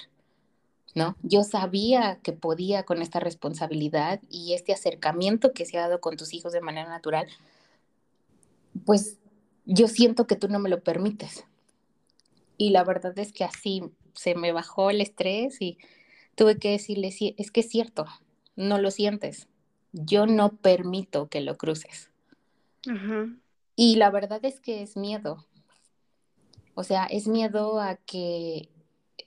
¿no? 0.96 1.16
Yo 1.22 1.44
sabía 1.44 2.20
que 2.24 2.34
podía 2.34 2.84
con 2.84 3.02
esta 3.02 3.20
responsabilidad 3.20 4.22
y 4.30 4.54
este 4.54 4.74
acercamiento 4.74 5.54
que 5.54 5.66
se 5.66 5.78
ha 5.78 5.82
dado 5.82 6.02
con 6.02 6.18
tus 6.18 6.34
hijos 6.34 6.54
de 6.54 6.62
manera 6.62 6.90
natural, 6.90 7.28
pues 8.86 9.18
yo 9.66 9.88
siento 9.88 10.28
que 10.28 10.36
tú 10.36 10.48
no 10.48 10.60
me 10.60 10.70
lo 10.70 10.84
permites, 10.84 11.46
y 12.64 12.70
la 12.70 12.86
verdad 12.86 13.20
es 13.20 13.34
que 13.34 13.44
así 13.44 13.84
se 14.14 14.36
me 14.36 14.54
bajó 14.54 14.90
el 14.90 15.02
estrés 15.02 15.62
y 15.62 15.78
tuve 16.34 16.58
que 16.58 16.72
decirle, 16.72 17.12
sí, 17.12 17.36
es 17.38 17.52
que 17.52 17.60
es 17.60 17.70
cierto, 17.70 18.06
no 18.56 18.78
lo 18.78 18.90
sientes. 18.90 19.50
Yo 19.92 20.28
no 20.28 20.56
permito 20.56 21.28
que 21.28 21.42
lo 21.42 21.58
cruces. 21.58 22.10
Y 23.76 23.98
la 23.98 24.10
verdad 24.12 24.40
es 24.46 24.62
que 24.62 24.82
es 24.82 24.96
miedo. 24.96 25.46
O 26.74 26.86
sea, 26.86 27.04
es 27.06 27.28
miedo 27.28 27.82
a 27.82 27.98
que 27.98 28.70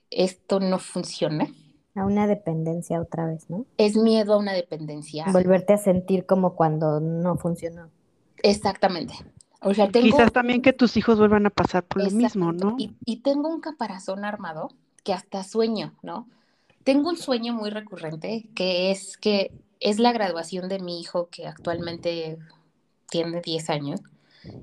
esto 0.09 0.59
no 0.59 0.79
funcione. 0.79 1.53
A 1.93 2.05
una 2.05 2.25
dependencia 2.25 2.99
otra 2.99 3.27
vez, 3.27 3.51
¿no? 3.51 3.67
Es 3.77 3.95
miedo 3.95 4.33
a 4.33 4.37
una 4.37 4.53
dependencia. 4.53 5.25
Volverte 5.31 5.73
a 5.73 5.77
sentir 5.77 6.25
como 6.25 6.55
cuando 6.55 6.99
no 6.99 7.37
funcionó. 7.37 7.91
Exactamente. 8.41 9.13
O 9.61 9.73
sea, 9.73 9.89
Quizás 9.89 10.31
también 10.31 10.61
que 10.61 10.73
tus 10.73 10.97
hijos 10.97 11.17
vuelvan 11.17 11.45
a 11.47 11.49
pasar 11.49 11.83
por 11.83 12.03
lo 12.03 12.11
mismo, 12.11 12.51
¿no? 12.51 12.75
Y, 12.77 12.95
y, 13.05 13.17
tengo 13.17 13.49
un 13.49 13.59
caparazón 13.59 14.23
armado 14.23 14.69
que 15.03 15.13
hasta 15.13 15.43
sueño, 15.43 15.93
¿no? 16.03 16.27
Tengo 16.83 17.09
un 17.09 17.17
sueño 17.17 17.53
muy 17.53 17.69
recurrente 17.69 18.49
que 18.53 18.91
es 18.91 19.17
que 19.17 19.51
es 19.79 19.99
la 19.99 20.11
graduación 20.11 20.69
de 20.69 20.79
mi 20.79 21.01
hijo 21.01 21.27
que 21.29 21.47
actualmente 21.47 22.37
tiene 23.09 23.41
10 23.41 23.69
años 23.69 24.01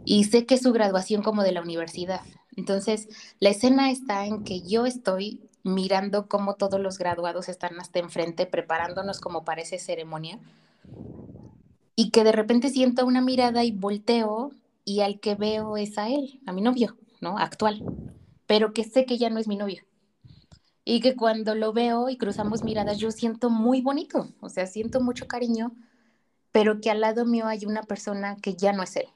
y 0.04 0.24
sé 0.24 0.46
que 0.46 0.54
es 0.54 0.62
su 0.62 0.72
graduación 0.72 1.22
como 1.22 1.42
de 1.42 1.52
la 1.52 1.62
universidad. 1.62 2.20
Entonces, 2.56 3.08
la 3.40 3.50
escena 3.50 3.90
está 3.90 4.26
en 4.26 4.44
que 4.44 4.60
yo 4.62 4.86
estoy 4.86 5.40
mirando 5.62 6.28
cómo 6.28 6.54
todos 6.54 6.80
los 6.80 6.98
graduados 6.98 7.48
están 7.48 7.80
hasta 7.80 7.98
enfrente 7.98 8.46
preparándonos 8.46 9.20
como 9.20 9.44
para 9.44 9.62
esa 9.62 9.78
ceremonia 9.78 10.38
y 11.96 12.10
que 12.10 12.22
de 12.22 12.32
repente 12.32 12.68
siento 12.68 13.06
una 13.06 13.22
mirada 13.22 13.64
y 13.64 13.72
volteo 13.72 14.50
y 14.84 15.00
al 15.00 15.20
que 15.20 15.34
veo 15.34 15.76
es 15.76 15.98
a 15.98 16.08
él, 16.08 16.40
a 16.46 16.52
mi 16.52 16.60
novio, 16.60 16.96
¿no? 17.20 17.38
Actual, 17.38 17.84
pero 18.46 18.72
que 18.72 18.84
sé 18.84 19.06
que 19.06 19.18
ya 19.18 19.30
no 19.30 19.38
es 19.38 19.48
mi 19.48 19.56
novio. 19.56 19.84
Y 20.84 21.00
que 21.00 21.16
cuando 21.16 21.54
lo 21.54 21.72
veo 21.72 22.10
y 22.10 22.18
cruzamos 22.18 22.62
miradas, 22.62 22.98
yo 22.98 23.10
siento 23.10 23.48
muy 23.48 23.80
bonito, 23.80 24.28
o 24.40 24.48
sea, 24.50 24.66
siento 24.66 25.00
mucho 25.00 25.26
cariño, 25.26 25.72
pero 26.52 26.80
que 26.80 26.90
al 26.90 27.00
lado 27.00 27.24
mío 27.24 27.46
hay 27.46 27.64
una 27.64 27.82
persona 27.82 28.36
que 28.36 28.54
ya 28.54 28.72
no 28.72 28.82
es 28.82 28.96
él. 28.96 29.08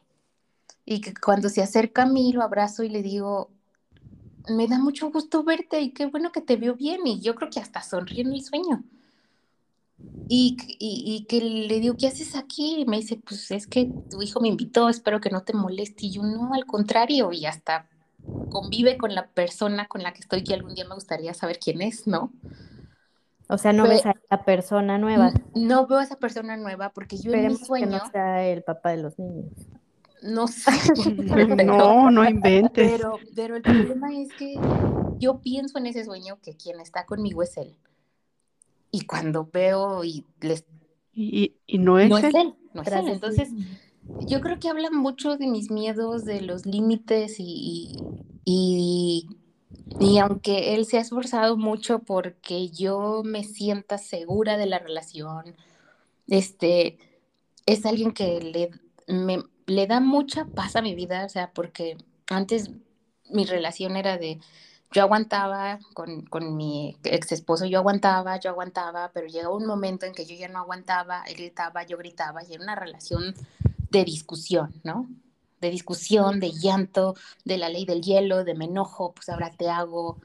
Y 0.84 1.00
que 1.02 1.12
cuando 1.12 1.50
se 1.50 1.62
acerca 1.62 2.02
a 2.04 2.06
mí, 2.06 2.32
lo 2.32 2.42
abrazo 2.42 2.82
y 2.82 2.88
le 2.88 3.02
digo, 3.02 3.50
me 4.48 4.66
da 4.66 4.78
mucho 4.78 5.10
gusto 5.10 5.44
verte 5.44 5.80
y 5.80 5.90
qué 5.92 6.06
bueno 6.06 6.32
que 6.32 6.40
te 6.40 6.56
veo 6.56 6.74
bien. 6.74 7.06
Y 7.06 7.20
yo 7.20 7.34
creo 7.34 7.50
que 7.50 7.60
hasta 7.60 7.82
sonríe 7.82 8.22
en 8.22 8.32
el 8.32 8.42
sueño. 8.42 8.84
Y, 10.30 10.56
y, 10.78 11.24
que 11.24 11.40
le 11.40 11.80
digo, 11.80 11.96
¿qué 11.96 12.06
haces 12.06 12.36
aquí? 12.36 12.82
Y 12.82 12.86
me 12.86 12.98
dice, 12.98 13.18
pues 13.26 13.50
es 13.50 13.66
que 13.66 13.90
tu 14.10 14.20
hijo 14.20 14.40
me 14.40 14.48
invitó, 14.48 14.88
espero 14.88 15.20
que 15.20 15.30
no 15.30 15.42
te 15.42 15.54
moleste. 15.54 16.06
Y 16.06 16.12
yo, 16.12 16.22
no, 16.22 16.52
al 16.52 16.66
contrario, 16.66 17.32
y 17.32 17.46
hasta 17.46 17.88
convive 18.50 18.98
con 18.98 19.14
la 19.14 19.26
persona 19.28 19.88
con 19.88 20.02
la 20.02 20.12
que 20.12 20.20
estoy, 20.20 20.44
que 20.44 20.52
algún 20.52 20.74
día 20.74 20.86
me 20.86 20.94
gustaría 20.94 21.32
saber 21.32 21.58
quién 21.58 21.80
es, 21.80 22.06
¿no? 22.06 22.30
O 23.48 23.56
sea, 23.56 23.72
no 23.72 23.84
ves 23.84 24.04
a 24.04 24.14
la 24.30 24.44
persona 24.44 24.98
nueva. 24.98 25.32
No 25.54 25.86
veo 25.86 25.98
a 25.98 26.04
esa 26.04 26.16
persona 26.16 26.58
nueva 26.58 26.90
porque 26.90 27.16
yo 27.16 27.32
en 27.32 27.48
mi 27.48 27.56
sueño. 27.56 27.86
Que 27.86 27.92
no 27.92 28.10
sea 28.10 28.46
el 28.46 28.62
papá 28.62 28.90
de 28.90 28.98
los 28.98 29.18
niños. 29.18 29.50
No 30.22 30.46
sé. 30.48 30.72
no, 31.64 32.10
no 32.10 32.28
inventes. 32.28 32.92
Pero, 32.92 33.18
pero 33.34 33.56
el 33.56 33.62
problema 33.62 34.12
es 34.12 34.28
que 34.34 34.60
yo 35.18 35.40
pienso 35.40 35.78
en 35.78 35.86
ese 35.86 36.04
sueño 36.04 36.38
que 36.42 36.54
quien 36.54 36.78
está 36.80 37.06
conmigo 37.06 37.42
es 37.42 37.56
él 37.56 37.78
y 38.90 39.02
cuando 39.02 39.48
veo 39.52 40.04
y 40.04 40.24
les... 40.40 40.64
Y, 41.12 41.54
no 41.78 41.98
es, 41.98 42.08
no 42.08 42.18
es 42.18 42.24
él. 42.34 42.54
No 42.72 42.82
es 42.82 42.92
él. 42.92 43.08
Entonces, 43.08 43.50
yo 44.26 44.40
creo 44.40 44.58
que 44.58 44.68
habla 44.68 44.90
mucho 44.90 45.36
de 45.36 45.46
mis 45.48 45.70
miedos, 45.70 46.24
de 46.24 46.40
los 46.40 46.64
límites 46.64 47.36
y, 47.38 47.96
y, 48.44 49.28
y, 50.00 50.18
aunque 50.18 50.74
él 50.74 50.86
se 50.86 50.98
ha 50.98 51.00
esforzado 51.00 51.56
mucho 51.56 52.00
porque 52.00 52.68
yo 52.68 53.22
me 53.24 53.44
sienta 53.44 53.98
segura 53.98 54.56
de 54.56 54.66
la 54.66 54.78
relación, 54.78 55.56
este, 56.28 56.98
es 57.66 57.84
alguien 57.84 58.12
que 58.12 58.40
le, 58.40 58.70
me, 59.12 59.42
le 59.66 59.86
da 59.86 60.00
mucha 60.00 60.46
paz 60.46 60.76
a 60.76 60.82
mi 60.82 60.94
vida, 60.94 61.24
o 61.24 61.28
sea, 61.28 61.52
porque 61.52 61.98
antes 62.28 62.70
mi 63.30 63.44
relación 63.44 63.96
era 63.96 64.16
de 64.16 64.38
yo 64.90 65.02
aguantaba 65.02 65.78
con, 65.94 66.22
con, 66.22 66.56
mi 66.56 66.96
ex 67.04 67.32
esposo, 67.32 67.66
yo 67.66 67.78
aguantaba, 67.78 68.38
yo 68.40 68.50
aguantaba, 68.50 69.10
pero 69.12 69.26
llegó 69.26 69.54
un 69.54 69.66
momento 69.66 70.06
en 70.06 70.14
que 70.14 70.24
yo 70.24 70.34
ya 70.34 70.48
no 70.48 70.58
aguantaba, 70.58 71.24
él 71.24 71.36
gritaba, 71.36 71.84
yo 71.84 71.98
gritaba, 71.98 72.42
y 72.42 72.54
era 72.54 72.62
una 72.62 72.74
relación 72.74 73.34
de 73.90 74.04
discusión, 74.04 74.80
¿no? 74.84 75.08
De 75.60 75.70
discusión, 75.70 76.40
de 76.40 76.52
llanto, 76.52 77.16
de 77.44 77.58
la 77.58 77.68
ley 77.68 77.84
del 77.84 78.00
hielo, 78.00 78.44
de 78.44 78.54
me 78.54 78.64
enojo, 78.64 79.12
pues 79.12 79.28
ahora 79.28 79.50
te 79.50 79.68
hago. 79.68 80.18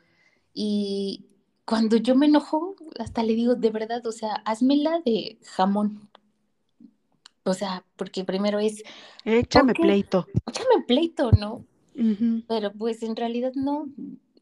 Y 0.54 1.26
cuando 1.65 1.97
yo 1.97 2.15
me 2.15 2.28
enojo, 2.28 2.76
hasta 2.99 3.23
le 3.23 3.36
digo, 3.36 3.56
de 3.56 3.69
verdad, 3.69 4.06
o 4.06 4.12
sea, 4.12 4.36
hazmela 4.45 5.02
de 5.04 5.39
jamón. 5.43 6.10
O 7.43 7.54
sea, 7.54 7.84
porque 7.97 8.23
primero 8.23 8.60
es... 8.60 8.84
Échame 9.26 9.73
pleito. 9.73 10.28
Échame 10.47 10.84
pleito, 10.88 11.32
¿no? 11.32 11.65
Pero 12.47 12.71
pues 12.73 13.04
en 13.04 13.15
realidad 13.15 13.54
no, 13.56 13.88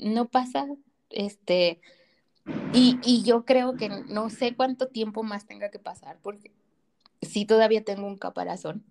no 0.01 0.29
pasa, 0.29 0.67
este, 1.09 1.79
y, 2.73 2.99
y, 3.03 3.23
yo 3.23 3.45
creo 3.45 3.75
que 3.75 3.89
no 3.89 4.29
sé 4.29 4.55
cuánto 4.55 4.87
tiempo 4.87 5.23
más 5.23 5.45
tenga 5.45 5.69
que 5.69 5.79
pasar, 5.79 6.19
porque 6.21 6.51
sí 7.21 7.45
todavía 7.45 7.83
tengo 7.83 8.07
un 8.07 8.17
caparazón 8.17 8.83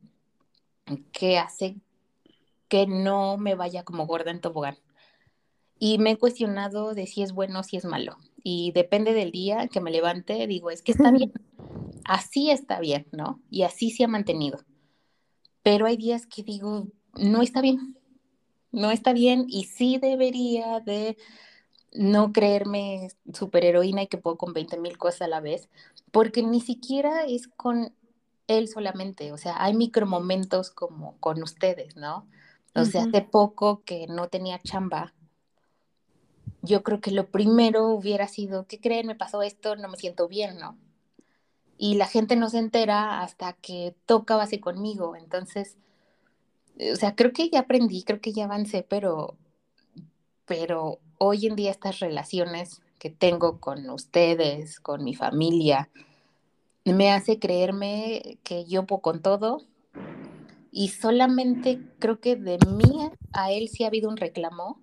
que 1.12 1.38
hace 1.38 1.76
que 2.68 2.86
no 2.86 3.36
me 3.36 3.56
vaya 3.56 3.82
como 3.84 4.06
gorda 4.06 4.30
en 4.30 4.40
tobogán. 4.40 4.78
Y 5.78 5.98
me 5.98 6.12
he 6.12 6.18
cuestionado 6.18 6.94
de 6.94 7.06
si 7.06 7.22
es 7.22 7.32
bueno 7.32 7.60
o 7.60 7.62
si 7.64 7.76
es 7.76 7.84
malo. 7.84 8.16
Y 8.42 8.70
depende 8.72 9.12
del 9.12 9.32
día 9.32 9.66
que 9.66 9.80
me 9.80 9.90
levante, 9.90 10.46
digo, 10.46 10.70
es 10.70 10.82
que 10.82 10.92
está 10.92 11.10
bien. 11.10 11.32
Así 12.04 12.50
está 12.50 12.78
bien, 12.78 13.06
¿no? 13.12 13.40
Y 13.50 13.62
así 13.62 13.90
se 13.90 14.04
ha 14.04 14.08
mantenido. 14.08 14.60
Pero 15.62 15.86
hay 15.86 15.96
días 15.96 16.26
que 16.26 16.42
digo, 16.42 16.86
no 17.14 17.42
está 17.42 17.60
bien 17.60 17.96
no 18.72 18.90
está 18.90 19.12
bien 19.12 19.46
y 19.48 19.64
sí 19.64 19.98
debería 19.98 20.80
de 20.80 21.16
no 21.92 22.32
creerme 22.32 23.08
superheroína 23.32 24.02
y 24.02 24.06
que 24.06 24.18
puedo 24.18 24.36
con 24.36 24.52
20 24.52 24.78
mil 24.78 24.96
cosas 24.96 25.22
a 25.22 25.28
la 25.28 25.40
vez, 25.40 25.68
porque 26.12 26.42
ni 26.42 26.60
siquiera 26.60 27.24
es 27.24 27.48
con 27.48 27.92
él 28.46 28.68
solamente, 28.68 29.32
o 29.32 29.38
sea, 29.38 29.62
hay 29.62 29.74
micromomentos 29.74 30.70
como 30.70 31.16
con 31.18 31.42
ustedes, 31.42 31.96
¿no? 31.96 32.26
O 32.74 32.84
sea, 32.84 33.02
hace 33.02 33.22
poco 33.22 33.82
que 33.84 34.06
no 34.06 34.28
tenía 34.28 34.60
chamba, 34.62 35.12
yo 36.62 36.82
creo 36.82 37.00
que 37.00 37.10
lo 37.10 37.26
primero 37.26 37.88
hubiera 37.88 38.28
sido, 38.28 38.66
¿qué 38.66 38.80
creen? 38.80 39.06
Me 39.06 39.14
pasó 39.14 39.42
esto, 39.42 39.76
no 39.76 39.88
me 39.88 39.96
siento 39.96 40.28
bien, 40.28 40.58
¿no? 40.58 40.76
Y 41.78 41.94
la 41.94 42.06
gente 42.06 42.36
no 42.36 42.50
se 42.50 42.58
entera 42.58 43.22
hasta 43.22 43.54
que 43.54 43.96
toca 44.06 44.36
base 44.36 44.60
conmigo, 44.60 45.16
entonces 45.16 45.78
o 46.92 46.96
sea, 46.96 47.14
creo 47.14 47.32
que 47.32 47.48
ya 47.50 47.60
aprendí, 47.60 48.02
creo 48.04 48.20
que 48.20 48.32
ya 48.32 48.44
avancé, 48.44 48.84
pero, 48.88 49.36
pero 50.46 50.98
hoy 51.18 51.46
en 51.46 51.56
día 51.56 51.70
estas 51.70 52.00
relaciones 52.00 52.82
que 52.98 53.10
tengo 53.10 53.60
con 53.60 53.88
ustedes, 53.90 54.80
con 54.80 55.04
mi 55.04 55.14
familia, 55.14 55.90
me 56.84 57.12
hace 57.12 57.38
creerme 57.38 58.38
que 58.42 58.64
yo 58.64 58.86
puedo 58.86 59.02
con 59.02 59.22
todo 59.22 59.62
y 60.72 60.88
solamente 60.88 61.80
creo 61.98 62.20
que 62.20 62.36
de 62.36 62.58
mí 62.66 63.10
a 63.32 63.52
él 63.52 63.68
sí 63.68 63.84
ha 63.84 63.88
habido 63.88 64.08
un 64.08 64.16
reclamo 64.16 64.80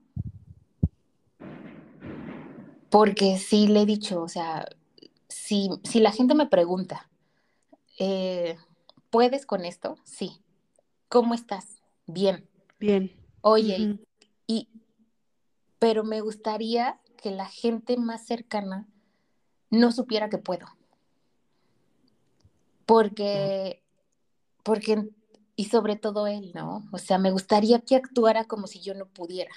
Porque 2.89 3.38
sí 3.38 3.68
le 3.68 3.82
he 3.82 3.86
dicho, 3.86 4.22
o 4.22 4.30
sea, 4.30 4.68
si, 5.28 5.70
si 5.84 6.00
la 6.00 6.12
gente 6.12 6.36
me 6.36 6.48
pregunta, 6.48 7.10
eh, 8.00 8.58
¿puedes 9.10 9.45
con 9.45 9.66
esto? 9.66 9.98
Sí. 10.04 10.41
¿Cómo 11.10 11.34
estás? 11.34 11.76
Bien. 12.08 12.47
Bien. 12.80 13.12
Oye, 13.41 13.99
y, 14.47 14.70
pero 15.80 16.03
me 16.03 16.22
gustaría 16.22 16.99
que 17.22 17.32
la 17.32 17.45
gente 17.45 17.97
más 17.97 18.26
cercana 18.26 18.88
no 19.70 19.91
supiera 19.91 20.30
que 20.30 20.38
puedo. 20.38 20.66
Porque, 22.86 23.84
porque, 24.64 25.10
y 25.55 25.66
sobre 25.66 25.97
todo 25.97 26.28
él, 26.28 26.51
¿no? 26.55 26.88
O 26.91 26.97
sea, 26.97 27.18
me 27.18 27.32
gustaría 27.32 27.80
que 27.82 27.95
actuara 27.95 28.45
como 28.45 28.68
si 28.68 28.80
yo 28.80 28.93
no 28.93 29.05
pudiera. 29.05 29.51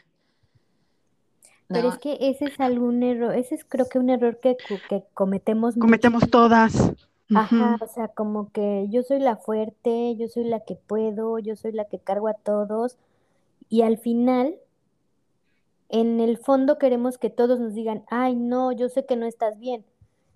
Pero 1.68 1.90
es 1.90 1.98
que 1.98 2.18
ese 2.20 2.46
es 2.46 2.58
algún 2.58 3.04
error, 3.04 3.32
ese 3.32 3.54
es 3.54 3.64
creo 3.64 3.88
que 3.88 4.00
un 4.00 4.10
error 4.10 4.40
que, 4.40 4.56
que 4.88 5.04
cometemos. 5.14 5.76
Cometemos 5.76 6.28
todas. 6.28 6.92
Ajá, 7.34 7.78
o 7.80 7.86
sea, 7.86 8.08
como 8.08 8.50
que 8.50 8.86
yo 8.90 9.02
soy 9.02 9.20
la 9.20 9.36
fuerte, 9.36 10.16
yo 10.16 10.28
soy 10.28 10.44
la 10.44 10.60
que 10.60 10.74
puedo, 10.74 11.38
yo 11.38 11.56
soy 11.56 11.72
la 11.72 11.84
que 11.84 11.98
cargo 11.98 12.28
a 12.28 12.34
todos. 12.34 12.96
Y 13.68 13.82
al 13.82 13.98
final, 13.98 14.56
en 15.88 16.20
el 16.20 16.38
fondo 16.38 16.78
queremos 16.78 17.18
que 17.18 17.30
todos 17.30 17.60
nos 17.60 17.74
digan, 17.74 18.04
ay, 18.10 18.34
no, 18.36 18.72
yo 18.72 18.88
sé 18.88 19.06
que 19.06 19.16
no 19.16 19.26
estás 19.26 19.58
bien. 19.58 19.84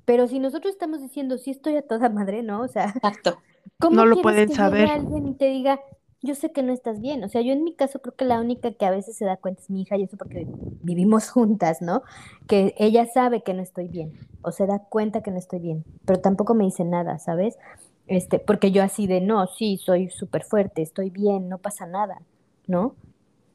Pero 0.04 0.28
si 0.28 0.38
nosotros 0.38 0.72
estamos 0.72 1.00
diciendo, 1.00 1.38
sí 1.38 1.50
estoy 1.50 1.76
a 1.76 1.82
toda 1.82 2.08
madre, 2.08 2.42
¿no? 2.42 2.60
O 2.60 2.68
sea, 2.68 2.90
Exacto. 2.94 3.38
¿cómo 3.80 3.96
No 3.96 4.06
lo 4.06 4.20
pueden 4.20 4.48
que 4.48 4.54
saber. 4.54 4.88
alguien 4.88 5.36
te 5.36 5.46
diga, 5.46 5.80
yo 6.24 6.34
sé 6.34 6.52
que 6.52 6.62
no 6.62 6.72
estás 6.72 7.00
bien? 7.00 7.22
O 7.22 7.28
sea, 7.28 7.42
yo 7.42 7.52
en 7.52 7.62
mi 7.62 7.74
caso 7.74 8.00
creo 8.00 8.14
que 8.14 8.24
la 8.24 8.40
única 8.40 8.72
que 8.72 8.86
a 8.86 8.90
veces 8.90 9.16
se 9.16 9.24
da 9.24 9.36
cuenta 9.36 9.60
es 9.60 9.70
mi 9.70 9.82
hija, 9.82 9.96
y 9.96 10.04
eso 10.04 10.16
porque 10.16 10.46
vivimos 10.82 11.28
juntas, 11.30 11.82
¿no? 11.82 12.02
Que 12.46 12.74
ella 12.78 13.06
sabe 13.06 13.42
que 13.42 13.54
no 13.54 13.62
estoy 13.62 13.88
bien, 13.88 14.12
o 14.42 14.50
se 14.50 14.66
da 14.66 14.78
cuenta 14.78 15.22
que 15.22 15.30
no 15.30 15.38
estoy 15.38 15.60
bien, 15.60 15.84
pero 16.06 16.20
tampoco 16.20 16.54
me 16.54 16.64
dice 16.64 16.84
nada, 16.84 17.18
¿sabes? 17.18 17.58
Este, 18.06 18.38
porque 18.38 18.70
yo 18.70 18.82
así 18.82 19.06
de, 19.06 19.20
no, 19.20 19.46
sí, 19.46 19.76
soy 19.76 20.10
súper 20.10 20.44
fuerte, 20.44 20.82
estoy 20.82 21.10
bien, 21.10 21.48
no 21.48 21.58
pasa 21.58 21.86
nada, 21.86 22.20
¿no? 22.66 22.94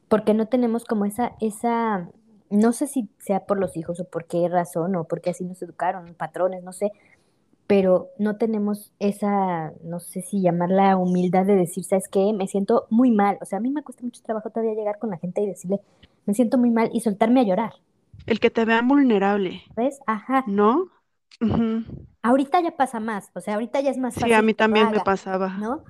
Porque 0.08 0.34
no 0.34 0.46
tenemos 0.46 0.84
como 0.84 1.04
esa, 1.04 1.32
esa, 1.40 2.08
no 2.50 2.72
sé 2.72 2.86
si 2.86 3.08
sea 3.18 3.46
por 3.46 3.58
los 3.58 3.76
hijos 3.76 4.00
o 4.00 4.04
por 4.04 4.26
qué 4.26 4.48
razón 4.48 4.96
o 4.96 5.04
porque 5.04 5.30
así 5.30 5.44
nos 5.44 5.62
educaron, 5.62 6.14
patrones, 6.14 6.64
no 6.64 6.72
sé, 6.72 6.92
pero 7.70 8.10
no 8.18 8.36
tenemos 8.36 8.92
esa, 8.98 9.72
no 9.84 10.00
sé 10.00 10.22
si 10.22 10.42
llamarla 10.42 10.96
humildad 10.96 11.46
de 11.46 11.54
decir, 11.56 11.84
¿sabes 11.84 12.08
qué? 12.08 12.32
Me 12.32 12.48
siento 12.48 12.86
muy 12.90 13.12
mal. 13.12 13.38
O 13.40 13.44
sea, 13.44 13.58
a 13.58 13.62
mí 13.62 13.70
me 13.70 13.84
cuesta 13.84 14.02
mucho 14.02 14.22
trabajo 14.24 14.50
todavía 14.50 14.74
llegar 14.74 14.98
con 14.98 15.10
la 15.10 15.18
gente 15.18 15.40
y 15.42 15.46
decirle, 15.46 15.80
me 16.26 16.34
siento 16.34 16.58
muy 16.58 16.70
mal 16.70 16.90
y 16.92 17.00
soltarme 17.00 17.40
a 17.40 17.44
llorar, 17.44 17.74
El 18.24 18.40
que 18.40 18.50
te 18.50 18.64
vean 18.64 18.88
vulnerable, 18.88 19.62
¿ves? 19.76 19.98
Ajá. 20.06 20.44
¿no? 20.46 20.90
Ujú. 21.40 21.84
Ahorita 22.22 22.60
ya 22.60 22.76
pasa 22.76 23.00
más, 23.00 23.30
o 23.34 23.40
sea, 23.40 23.54
ahorita 23.54 23.80
ya 23.80 23.90
es 23.90 23.98
más 23.98 24.14
Sí, 24.14 24.20
fácil 24.20 24.32
a 24.32 24.42
mí 24.42 24.54
también 24.54 24.90
me 24.90 25.00
pasaba. 25.00 25.48
¿no? 25.56 25.84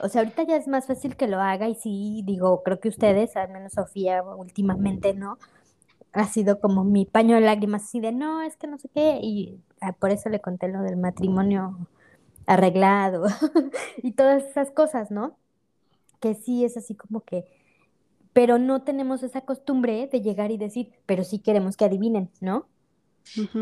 O 0.00 0.08
sea, 0.08 0.22
ahorita 0.22 0.44
ya 0.44 0.56
es 0.56 0.68
más 0.68 0.86
fácil 0.86 1.16
que 1.16 1.26
lo 1.28 1.40
haga 1.40 1.68
y 1.68 1.74
sí, 1.74 2.22
digo, 2.26 2.62
creo 2.62 2.80
que 2.80 2.88
ustedes, 2.88 3.36
al 3.36 3.50
menos 3.50 3.72
Sofía 3.74 4.22
últimamente, 4.22 5.14
¿no? 5.14 5.38
Ha 6.12 6.26
sido 6.26 6.60
como 6.60 6.84
mi 6.84 7.06
paño 7.06 7.36
de 7.36 7.42
lágrimas, 7.42 7.84
así 7.84 8.00
de, 8.00 8.12
no, 8.12 8.42
es 8.42 8.56
que 8.56 8.66
no 8.68 8.78
sé 8.78 8.88
qué, 8.94 9.20
y 9.22 9.60
por 9.98 10.10
eso 10.10 10.28
le 10.28 10.40
conté 10.40 10.68
lo 10.68 10.82
del 10.82 10.96
matrimonio 10.96 11.88
arreglado 12.46 13.26
y 14.02 14.12
todas 14.12 14.44
esas 14.44 14.70
cosas, 14.70 15.10
¿no? 15.10 15.36
Que 16.20 16.34
sí 16.34 16.64
es 16.64 16.76
así 16.76 16.94
como 16.94 17.20
que, 17.20 17.44
pero 18.32 18.58
no 18.58 18.82
tenemos 18.82 19.22
esa 19.22 19.42
costumbre 19.42 20.08
de 20.10 20.20
llegar 20.22 20.50
y 20.50 20.58
decir, 20.58 20.92
pero 21.06 21.24
sí 21.24 21.38
queremos 21.38 21.76
que 21.76 21.84
adivinen, 21.86 22.30
¿no? 22.40 22.66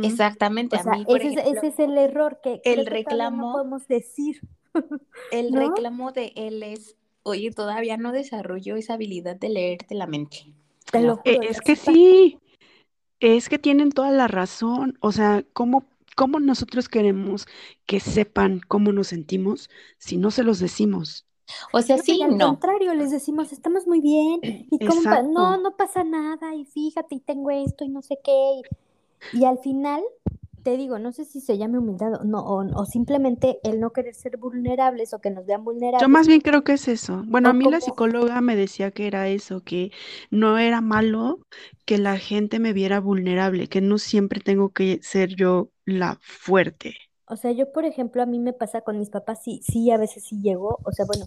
Exactamente. 0.03 0.77
O 0.77 0.81
a 0.81 0.83
sea, 0.83 0.93
mí, 0.95 1.05
por 1.05 1.21
ese, 1.21 1.29
ejemplo, 1.41 1.53
ese 1.59 1.67
es 1.69 1.79
el 1.79 1.97
error 1.99 2.41
que 2.43 2.61
el 2.65 2.85
que 2.85 3.05
todavía 3.05 3.31
no 3.31 3.37
reclamo- 3.37 3.53
podemos 3.53 3.89
decir, 3.89 4.41
el 5.33 5.53
¿no? 5.53 5.61
reclamo 5.61 6.13
de 6.13 6.33
él 6.37 6.63
es, 6.63 6.97
oye, 7.23 7.51
todavía 7.51 7.97
no 7.97 8.13
desarrollo 8.13 8.77
esa 8.77 8.95
habilidad 8.95 9.37
de 9.37 9.49
leerte 9.49 9.95
la 9.95 10.07
mente. 10.07 10.53
te 10.91 11.01
lo 11.01 11.21
Eh, 11.25 11.39
es 11.43 11.61
que 11.61 11.77
sí, 11.77 12.39
es 13.21 13.49
que 13.49 13.59
tienen 13.59 13.91
toda 13.91 14.11
la 14.11 14.29
razón. 14.29 14.99
O 15.01 15.13
sea, 15.13 15.45
¿cómo, 15.53 15.85
cómo 16.15 16.41
nosotros 16.41 16.89
queremos 16.89 17.47
que 17.87 18.01
sepan 18.01 18.61
cómo 18.69 18.93
nos 18.93 19.09
sentimos 19.09 19.71
si 19.99 20.17
no 20.17 20.31
se 20.31 20.45
los 20.45 20.59
decimos? 20.61 21.27
O 21.73 21.83
sea, 21.83 21.99
sí, 21.99 22.23
al 22.23 22.37
no. 22.37 22.39
contrario, 22.39 22.95
les 22.95 23.11
decimos, 23.11 23.53
estamos 23.53 23.87
muy 23.87 24.01
bien, 24.01 24.41
y 24.71 24.81
cómo 24.81 25.03
no, 25.33 25.57
no 25.59 25.77
pasa 25.77 26.05
nada, 26.05 26.55
y 26.55 26.65
fíjate, 26.65 27.17
y 27.17 27.21
tengo 27.21 27.51
esto, 27.51 27.85
y 27.85 27.89
no 27.89 28.03
sé 28.03 28.19
qué, 28.25 28.33
y, 29.33 29.41
y 29.41 29.45
al 29.45 29.59
final, 29.59 30.03
te 30.65 30.77
digo, 30.77 30.99
no 30.99 31.13
sé 31.13 31.25
si 31.25 31.41
se 31.41 31.59
llame 31.59 31.79
humildad 31.79 32.15
o 32.21 32.25
no, 32.25 32.41
o, 32.41 32.65
o 32.81 32.87
simplemente 32.87 33.61
el 33.65 33.81
no 33.81 33.93
querer 33.93 34.15
ser 34.17 34.37
vulnerables 34.39 35.15
o 35.15 35.21
que 35.21 35.31
nos 35.31 35.47
vean 35.47 35.65
Yo 35.97 36.09
vulnerables, 36.09 36.09
más 36.09 36.27
bien 36.27 36.41
creo 36.41 36.65
que 36.65 36.73
es 36.75 36.89
eso. 36.89 37.23
Bueno, 37.27 37.49
o 37.49 37.51
a 37.51 37.53
mí 37.53 37.67
la 37.69 37.81
psicóloga 37.81 38.41
me 38.41 38.57
decía 38.57 38.91
que 38.91 39.07
era 39.07 39.29
eso, 39.29 39.63
que 39.63 39.93
no 40.31 40.59
era 40.59 40.81
malo 40.81 41.41
que 41.85 41.99
la 41.99 42.19
gente 42.19 42.59
me 42.59 42.73
viera 42.73 43.01
vulnerable, 43.01 43.69
que 43.69 43.81
no 43.81 43.99
siempre 43.99 44.41
tengo 44.41 44.73
que 44.73 45.01
ser 45.03 45.35
yo 45.37 45.71
la 45.85 46.19
fuerte. 46.23 46.97
o 47.27 47.37
sea, 47.37 47.53
yo 47.53 47.73
por 47.73 47.85
ejemplo, 47.85 48.23
a 48.23 48.27
mí 48.27 48.39
me 48.39 48.53
pasa 48.53 48.83
con 48.83 48.99
mis 48.99 49.11
papás, 49.11 49.43
sí, 49.43 49.61
sí, 49.63 49.91
a 49.91 49.97
veces 49.99 50.25
sí 50.25 50.41
llego, 50.43 50.79
o 50.85 50.93
sea, 50.93 51.05
bueno, 51.07 51.25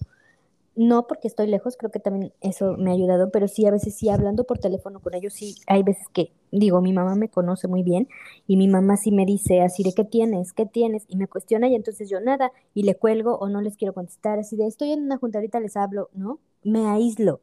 no 0.78 1.08
porque 1.08 1.28
estoy 1.28 1.48
lejos, 1.48 1.76
creo 1.76 1.92
que 1.92 2.00
también 2.00 2.32
eso 2.40 2.78
me 2.78 2.92
ha 2.92 2.94
ayudado, 2.94 3.32
pero 3.32 3.48
sí, 3.48 3.66
a 3.66 3.72
veces 3.72 3.96
sí, 3.96 4.10
hablando 4.10 4.44
por 4.46 4.60
teléfono 4.60 5.00
con 5.02 5.16
ellos, 5.16 5.34
sí, 5.34 5.56
hay 5.66 5.84
veces 5.84 6.06
que, 6.14 6.32
digo, 6.52 6.82
mi 6.82 6.94
mamá 6.94 7.16
me 7.16 7.30
conoce 7.30 7.68
muy 7.68 7.84
bien 7.84 8.08
y 8.46 8.58
mi 8.58 8.68
mamá 8.68 8.96
sí 8.96 9.12
me 9.12 9.26
dice 9.26 9.62
así 9.62 9.84
de, 9.84 9.94
¿qué 9.94 10.04
tienes? 10.04 10.54
¿Qué 10.54 10.66
tienes? 10.66 11.04
Y 11.08 11.18
me 11.18 11.28
cuestiona 11.28 11.68
y 11.68 11.76
entonces 11.76 12.10
yo 12.10 12.22
nada, 12.22 12.52
y 12.76 12.84
le 12.84 12.96
cuelgo 12.96 13.38
o 13.38 13.50
no 13.50 13.60
les 13.62 13.76
quiero 13.76 13.94
contestar, 13.94 14.40
así 14.40 14.56
de, 14.56 14.68
estoy 14.68 14.92
en 14.92 15.02
una 15.02 15.18
junta, 15.18 15.40
ahorita 15.40 15.60
les 15.60 15.76
hablo, 15.76 16.10
¿no? 16.14 16.40
Me 16.64 16.88
aíslo 16.88 17.42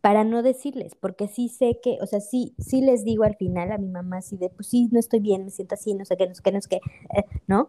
para 0.00 0.24
no 0.24 0.42
decirles, 0.42 0.96
porque 0.96 1.28
sí 1.28 1.48
sé 1.48 1.78
que, 1.80 1.98
o 2.00 2.06
sea, 2.06 2.20
sí, 2.20 2.54
sí 2.58 2.80
les 2.80 3.04
digo 3.04 3.22
al 3.22 3.36
final 3.36 3.70
a 3.70 3.78
mi 3.78 3.88
mamá 3.88 4.18
así 4.18 4.36
de, 4.36 4.50
pues 4.50 4.66
sí, 4.66 4.88
no 4.90 4.98
estoy 4.98 5.20
bien, 5.20 5.44
me 5.44 5.50
siento 5.50 5.76
así, 5.76 5.94
no 5.94 6.04
sé 6.04 6.16
qué, 6.16 6.26
no 6.26 6.34
sé 6.34 6.42
qué, 6.42 6.52
no 6.52 6.60
sé 6.60 6.68
qué, 6.68 6.80
eh, 7.16 7.24
¿no? 7.46 7.68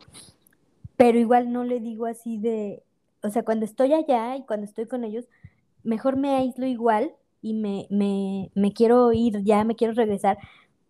Pero 0.98 1.20
igual 1.20 1.52
no 1.52 1.64
le 1.64 1.80
digo 1.80 2.08
así 2.08 2.40
de, 2.40 2.84
o 3.24 3.30
sea, 3.30 3.44
cuando 3.44 3.66
estoy 3.66 3.94
allá 3.94 4.36
y 4.38 4.44
cuando 4.46 4.66
estoy 4.66 4.86
con 4.88 5.04
ellos, 5.04 5.26
mejor 5.84 6.18
me 6.18 6.36
aíslo 6.36 6.66
igual 6.68 7.14
y 7.42 7.54
me, 7.54 7.88
me, 7.90 8.52
me 8.56 8.74
quiero 8.74 9.12
ir 9.14 9.44
ya, 9.44 9.64
me 9.64 9.76
quiero 9.76 9.94
regresar, 9.94 10.38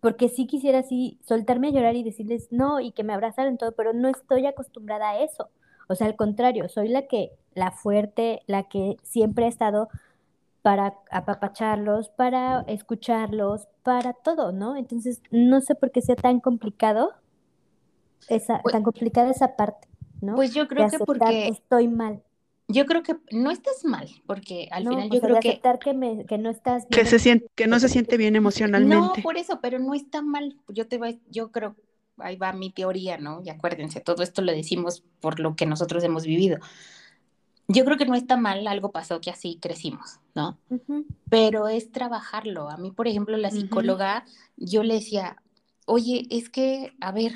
porque 0.00 0.28
sí 0.28 0.46
quisiera 0.46 0.80
así 0.80 1.18
soltarme 1.24 1.68
a 1.68 1.72
llorar 1.72 1.96
y 1.96 2.02
decirles 2.04 2.48
no 2.50 2.80
y 2.80 2.92
que 2.92 3.04
me 3.04 3.14
abrazaran 3.14 3.58
todo, 3.58 3.72
pero 3.72 3.92
no 3.92 4.08
estoy 4.08 4.46
acostumbrada 4.46 5.10
a 5.10 5.20
eso. 5.22 5.48
O 5.88 5.94
sea, 5.94 6.06
al 6.06 6.16
contrario, 6.16 6.68
soy 6.68 6.88
la 6.88 7.06
que, 7.06 7.32
la 7.54 7.70
fuerte, 7.72 8.42
la 8.46 8.64
que 8.64 8.96
siempre 9.02 9.46
ha 9.46 9.48
estado 9.48 9.88
para 10.62 10.94
apapacharlos, 11.10 12.08
para 12.10 12.62
escucharlos, 12.68 13.68
para 13.82 14.14
todo, 14.14 14.52
¿no? 14.52 14.76
Entonces, 14.76 15.22
no 15.30 15.60
sé 15.60 15.74
por 15.74 15.90
qué 15.90 16.02
sea 16.02 16.16
tan 16.16 16.40
complicado 16.40 17.12
esa, 18.28 18.60
Pues- 18.62 18.72
tan 18.72 18.82
complicada 18.82 19.30
esa 19.30 19.56
parte, 19.56 19.88
¿no? 20.24 20.34
Pues 20.34 20.54
yo 20.54 20.62
de 20.62 20.68
creo 20.68 20.88
que 20.90 20.98
porque, 20.98 21.48
estoy 21.48 21.88
mal, 21.88 22.22
yo 22.68 22.86
creo 22.86 23.02
que 23.02 23.16
no 23.30 23.50
estás 23.50 23.84
mal, 23.84 24.08
porque 24.26 24.68
al 24.70 24.84
¿no? 24.84 24.90
final 24.90 25.08
O 25.10 25.14
yo 25.14 25.20
sea, 25.20 25.28
creo 25.28 25.34
de 25.36 25.40
que 25.40 25.48
aceptar 25.50 25.78
que, 25.78 25.92
me, 25.94 26.24
que 26.24 26.38
no 26.38 26.50
estás 26.50 26.86
Que 26.86 26.96
bien 26.96 27.06
se 27.06 27.18
siente, 27.18 27.46
que 27.54 27.66
no 27.66 27.78
se 27.78 27.88
siente 27.88 28.16
bien 28.16 28.32
No, 28.32 28.38
emocionalmente. 28.38 29.22
por 29.22 29.36
eso, 29.36 29.60
pero 29.60 29.78
no 29.78 29.94
está 29.94 30.22
mal. 30.22 30.56
Yo 30.68 30.86
te 30.88 30.98
voy, 30.98 31.20
yo 31.30 31.52
creo, 31.52 31.76
ahí 32.18 32.36
va 32.36 32.52
mi 32.52 32.70
teoría, 32.70 33.18
¿no? 33.18 33.42
Y 33.44 33.50
acuérdense, 33.50 34.00
todo 34.00 34.22
esto 34.22 34.40
lo 34.42 34.52
decimos 34.52 35.04
por 35.20 35.40
lo 35.40 35.56
que 35.56 35.66
nosotros 35.66 36.02
hemos 36.04 36.24
vivido. 36.24 36.58
Yo 37.66 37.84
creo 37.84 37.96
que 37.96 38.04
no 38.06 38.14
está 38.14 38.36
mal, 38.36 38.66
algo 38.66 38.90
pasó 38.92 39.20
que 39.20 39.30
así 39.30 39.58
crecimos, 39.60 40.20
¿no? 40.34 40.58
Pero 41.30 41.68
es 41.68 41.92
trabajarlo. 41.92 42.68
A 42.70 42.76
mí, 42.76 42.90
por 42.90 43.08
ejemplo, 43.08 43.36
la 43.38 43.50
psicóloga, 43.50 44.26
yo 44.56 44.82
le 44.82 44.94
decía, 44.94 45.42
oye, 45.86 46.26
es 46.30 46.50
que, 46.50 46.92
a 47.00 47.10
ver, 47.10 47.32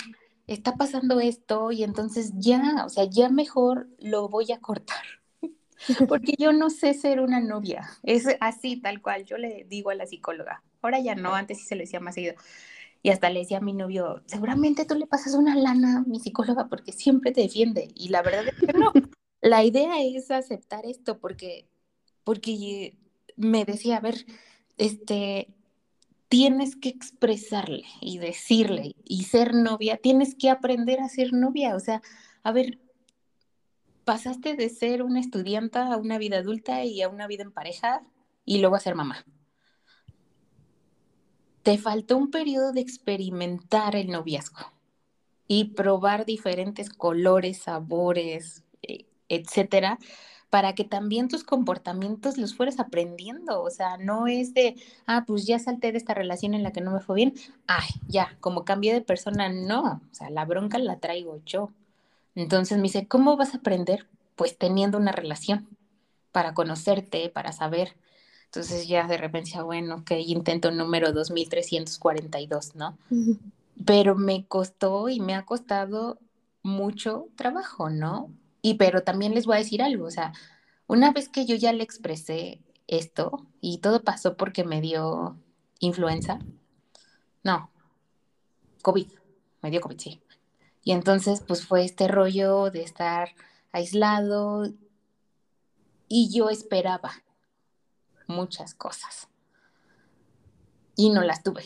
está 0.48 0.74
pasando 0.74 1.20
esto 1.20 1.70
y 1.70 1.84
entonces 1.84 2.32
ya, 2.34 2.82
o 2.84 2.88
sea, 2.88 3.04
ya 3.04 3.28
mejor 3.28 3.88
lo 3.98 4.28
voy 4.28 4.50
a 4.50 4.58
cortar. 4.58 5.04
Porque 6.08 6.34
yo 6.38 6.52
no 6.52 6.70
sé 6.70 6.94
ser 6.94 7.20
una 7.20 7.40
novia. 7.40 7.88
Es 8.02 8.26
así, 8.40 8.80
tal 8.80 9.00
cual. 9.00 9.24
Yo 9.24 9.36
le 9.36 9.64
digo 9.68 9.90
a 9.90 9.94
la 9.94 10.06
psicóloga. 10.06 10.64
Ahora 10.82 10.98
ya 10.98 11.14
no, 11.14 11.34
antes 11.34 11.58
sí 11.58 11.64
se 11.64 11.76
lo 11.76 11.82
decía 11.82 12.00
más 12.00 12.14
seguido. 12.14 12.34
Y 13.02 13.10
hasta 13.10 13.30
le 13.30 13.40
decía 13.40 13.58
a 13.58 13.60
mi 13.60 13.74
novio, 13.74 14.22
seguramente 14.26 14.84
tú 14.84 14.96
le 14.96 15.06
pasas 15.06 15.34
una 15.34 15.54
lana 15.54 15.98
a 15.98 16.02
mi 16.02 16.18
psicóloga 16.18 16.68
porque 16.68 16.92
siempre 16.92 17.30
te 17.30 17.42
defiende. 17.42 17.88
Y 17.94 18.08
la 18.08 18.22
verdad 18.22 18.48
es 18.48 18.54
que 18.54 18.72
no. 18.72 18.92
La 19.40 19.62
idea 19.62 20.02
es 20.02 20.32
aceptar 20.32 20.84
esto 20.84 21.20
porque, 21.20 21.68
porque 22.24 22.96
me 23.36 23.64
decía, 23.64 23.98
a 23.98 24.00
ver, 24.00 24.26
este, 24.78 25.54
tienes 26.28 26.76
que 26.76 26.88
expresarle 26.90 27.84
y 28.00 28.18
decirle 28.18 28.94
y 29.04 29.24
ser 29.24 29.54
novia, 29.54 29.96
tienes 29.96 30.34
que 30.34 30.50
aprender 30.50 31.00
a 31.00 31.08
ser 31.08 31.32
novia. 31.32 31.74
O 31.74 31.80
sea, 31.80 32.02
a 32.42 32.52
ver, 32.52 32.78
pasaste 34.04 34.54
de 34.54 34.68
ser 34.68 35.02
una 35.02 35.20
estudianta 35.20 35.92
a 35.92 35.96
una 35.96 36.18
vida 36.18 36.38
adulta 36.38 36.84
y 36.84 37.02
a 37.02 37.08
una 37.08 37.26
vida 37.26 37.42
en 37.42 37.52
pareja 37.52 38.02
y 38.44 38.58
luego 38.58 38.76
a 38.76 38.80
ser 38.80 38.94
mamá. 38.94 39.24
te 41.68 41.76
faltó 41.76 42.16
un 42.16 42.30
periodo 42.30 42.72
de 42.72 42.80
experimentar 42.80 43.94
el 43.94 44.08
noviazgo 44.08 44.72
y 45.46 45.74
probar 45.74 46.24
diferentes 46.24 46.88
colores, 46.88 47.58
sabores, 47.58 48.64
eh, 48.80 49.04
etcétera, 49.28 49.98
para 50.50 50.74
que 50.74 50.84
también 50.84 51.28
tus 51.28 51.44
comportamientos 51.44 52.38
los 52.38 52.54
fueras 52.54 52.80
aprendiendo. 52.80 53.62
O 53.62 53.70
sea, 53.70 53.96
no 53.98 54.26
es 54.26 54.54
de, 54.54 54.76
ah, 55.06 55.24
pues 55.26 55.46
ya 55.46 55.58
salté 55.58 55.92
de 55.92 55.98
esta 55.98 56.14
relación 56.14 56.54
en 56.54 56.62
la 56.62 56.72
que 56.72 56.80
no 56.80 56.92
me 56.92 57.00
fue 57.00 57.16
bien, 57.16 57.34
ay, 57.66 57.88
ya, 58.06 58.36
como 58.40 58.64
cambié 58.64 58.92
de 58.94 59.00
persona, 59.00 59.48
no, 59.48 60.00
o 60.10 60.14
sea, 60.14 60.30
la 60.30 60.44
bronca 60.44 60.78
la 60.78 60.98
traigo 60.98 61.40
yo. 61.44 61.70
Entonces 62.34 62.78
me 62.78 62.84
dice, 62.84 63.06
¿cómo 63.06 63.36
vas 63.36 63.54
a 63.54 63.58
aprender? 63.58 64.06
Pues 64.36 64.56
teniendo 64.56 64.96
una 64.98 65.12
relación 65.12 65.68
para 66.32 66.54
conocerte, 66.54 67.28
para 67.30 67.52
saber. 67.52 67.96
Entonces 68.46 68.88
ya 68.88 69.06
de 69.06 69.18
repente 69.18 69.60
bueno, 69.60 69.96
ok, 69.96 70.12
intento 70.24 70.70
número 70.70 71.12
2342, 71.12 72.76
¿no? 72.76 72.96
Pero 73.84 74.14
me 74.14 74.46
costó 74.46 75.08
y 75.08 75.20
me 75.20 75.34
ha 75.34 75.44
costado 75.44 76.18
mucho 76.62 77.28
trabajo, 77.36 77.90
¿no? 77.90 78.30
Y 78.68 78.74
pero 78.74 79.02
también 79.02 79.34
les 79.34 79.46
voy 79.46 79.54
a 79.56 79.60
decir 79.60 79.80
algo, 79.80 80.04
o 80.04 80.10
sea, 80.10 80.34
una 80.86 81.10
vez 81.10 81.30
que 81.30 81.46
yo 81.46 81.56
ya 81.56 81.72
le 81.72 81.82
expresé 81.82 82.60
esto 82.86 83.46
y 83.62 83.78
todo 83.78 84.04
pasó 84.04 84.36
porque 84.36 84.62
me 84.62 84.82
dio 84.82 85.38
influenza, 85.78 86.38
no, 87.42 87.70
COVID, 88.82 89.06
me 89.62 89.70
dio 89.70 89.80
COVID, 89.80 89.98
sí. 89.98 90.20
Y 90.84 90.92
entonces 90.92 91.42
pues 91.48 91.66
fue 91.66 91.82
este 91.82 92.08
rollo 92.08 92.70
de 92.70 92.82
estar 92.82 93.30
aislado 93.72 94.70
y 96.06 96.30
yo 96.30 96.50
esperaba 96.50 97.12
muchas 98.26 98.74
cosas 98.74 99.28
y 100.94 101.08
no 101.08 101.22
las 101.22 101.42
tuve. 101.42 101.64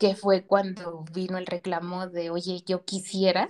Que 0.00 0.16
fue 0.16 0.44
cuando 0.44 1.04
vino 1.12 1.38
el 1.38 1.46
reclamo 1.46 2.08
de, 2.08 2.30
oye, 2.30 2.64
yo 2.66 2.84
quisiera 2.84 3.46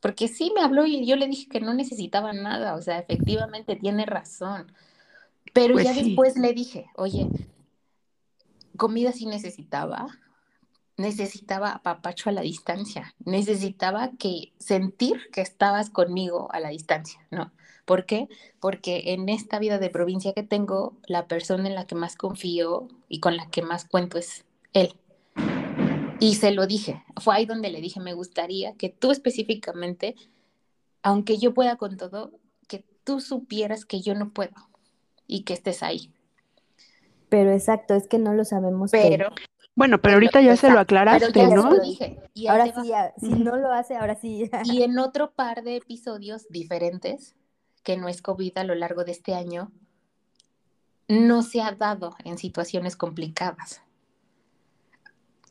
porque 0.00 0.28
sí 0.28 0.52
me 0.54 0.62
habló 0.62 0.86
y 0.86 1.06
yo 1.06 1.16
le 1.16 1.26
dije 1.26 1.48
que 1.48 1.60
no 1.60 1.74
necesitaba 1.74 2.32
nada, 2.32 2.74
o 2.74 2.82
sea, 2.82 2.98
efectivamente 2.98 3.76
tiene 3.76 4.06
razón. 4.06 4.72
Pero 5.52 5.74
pues 5.74 5.84
ya 5.84 5.94
después 5.94 6.36
le 6.36 6.52
dije, 6.52 6.86
oye, 6.96 7.28
comida 8.76 9.12
sí 9.12 9.26
necesitaba, 9.26 10.08
necesitaba 10.96 11.80
papacho 11.82 12.28
a 12.30 12.32
la 12.32 12.42
distancia, 12.42 13.14
necesitaba 13.24 14.10
que 14.18 14.52
sentir 14.58 15.30
que 15.32 15.40
estabas 15.40 15.90
conmigo 15.90 16.48
a 16.52 16.60
la 16.60 16.68
distancia, 16.68 17.26
¿no? 17.30 17.52
¿Por 17.84 18.04
qué? 18.04 18.28
Porque 18.60 19.14
en 19.14 19.28
esta 19.28 19.58
vida 19.58 19.78
de 19.78 19.88
provincia 19.88 20.34
que 20.34 20.42
tengo, 20.42 20.96
la 21.06 21.26
persona 21.26 21.68
en 21.68 21.74
la 21.74 21.86
que 21.86 21.94
más 21.94 22.16
confío 22.16 22.88
y 23.08 23.20
con 23.20 23.36
la 23.36 23.48
que 23.48 23.62
más 23.62 23.86
cuento 23.86 24.18
es 24.18 24.44
él. 24.74 24.94
Y 26.20 26.34
se 26.34 26.50
lo 26.50 26.66
dije, 26.66 27.04
fue 27.20 27.36
ahí 27.36 27.46
donde 27.46 27.70
le 27.70 27.80
dije, 27.80 28.00
me 28.00 28.12
gustaría 28.12 28.74
que 28.74 28.88
tú 28.88 29.12
específicamente, 29.12 30.16
aunque 31.02 31.38
yo 31.38 31.54
pueda 31.54 31.76
con 31.76 31.96
todo, 31.96 32.32
que 32.66 32.84
tú 33.04 33.20
supieras 33.20 33.84
que 33.84 34.00
yo 34.00 34.14
no 34.14 34.30
puedo 34.30 34.54
y 35.26 35.42
que 35.44 35.54
estés 35.54 35.82
ahí. 35.82 36.12
Pero 37.28 37.52
exacto, 37.52 37.94
es 37.94 38.08
que 38.08 38.18
no 38.18 38.34
lo 38.34 38.44
sabemos. 38.44 38.90
Pero... 38.90 39.30
Bueno, 39.76 40.00
pero 40.00 40.14
ahorita 40.14 40.40
ya 40.40 40.56
se 40.56 40.70
lo 40.70 40.80
aclaraste, 40.80 41.46
¿no? 41.46 41.70
Lo 41.70 41.80
dije. 41.80 42.18
Y 42.34 42.48
ahora 42.48 42.66
sí, 42.66 42.90
si 43.20 43.34
no 43.34 43.56
lo 43.56 43.72
hace, 43.72 43.94
ahora 43.94 44.16
sí. 44.16 44.50
y 44.64 44.82
en 44.82 44.98
otro 44.98 45.30
par 45.30 45.62
de 45.62 45.76
episodios 45.76 46.48
diferentes, 46.48 47.36
que 47.84 47.96
no 47.96 48.08
es 48.08 48.20
COVID 48.20 48.58
a 48.58 48.64
lo 48.64 48.74
largo 48.74 49.04
de 49.04 49.12
este 49.12 49.34
año, 49.34 49.70
no 51.06 51.42
se 51.42 51.60
ha 51.62 51.70
dado 51.70 52.16
en 52.24 52.38
situaciones 52.38 52.96
complicadas 52.96 53.80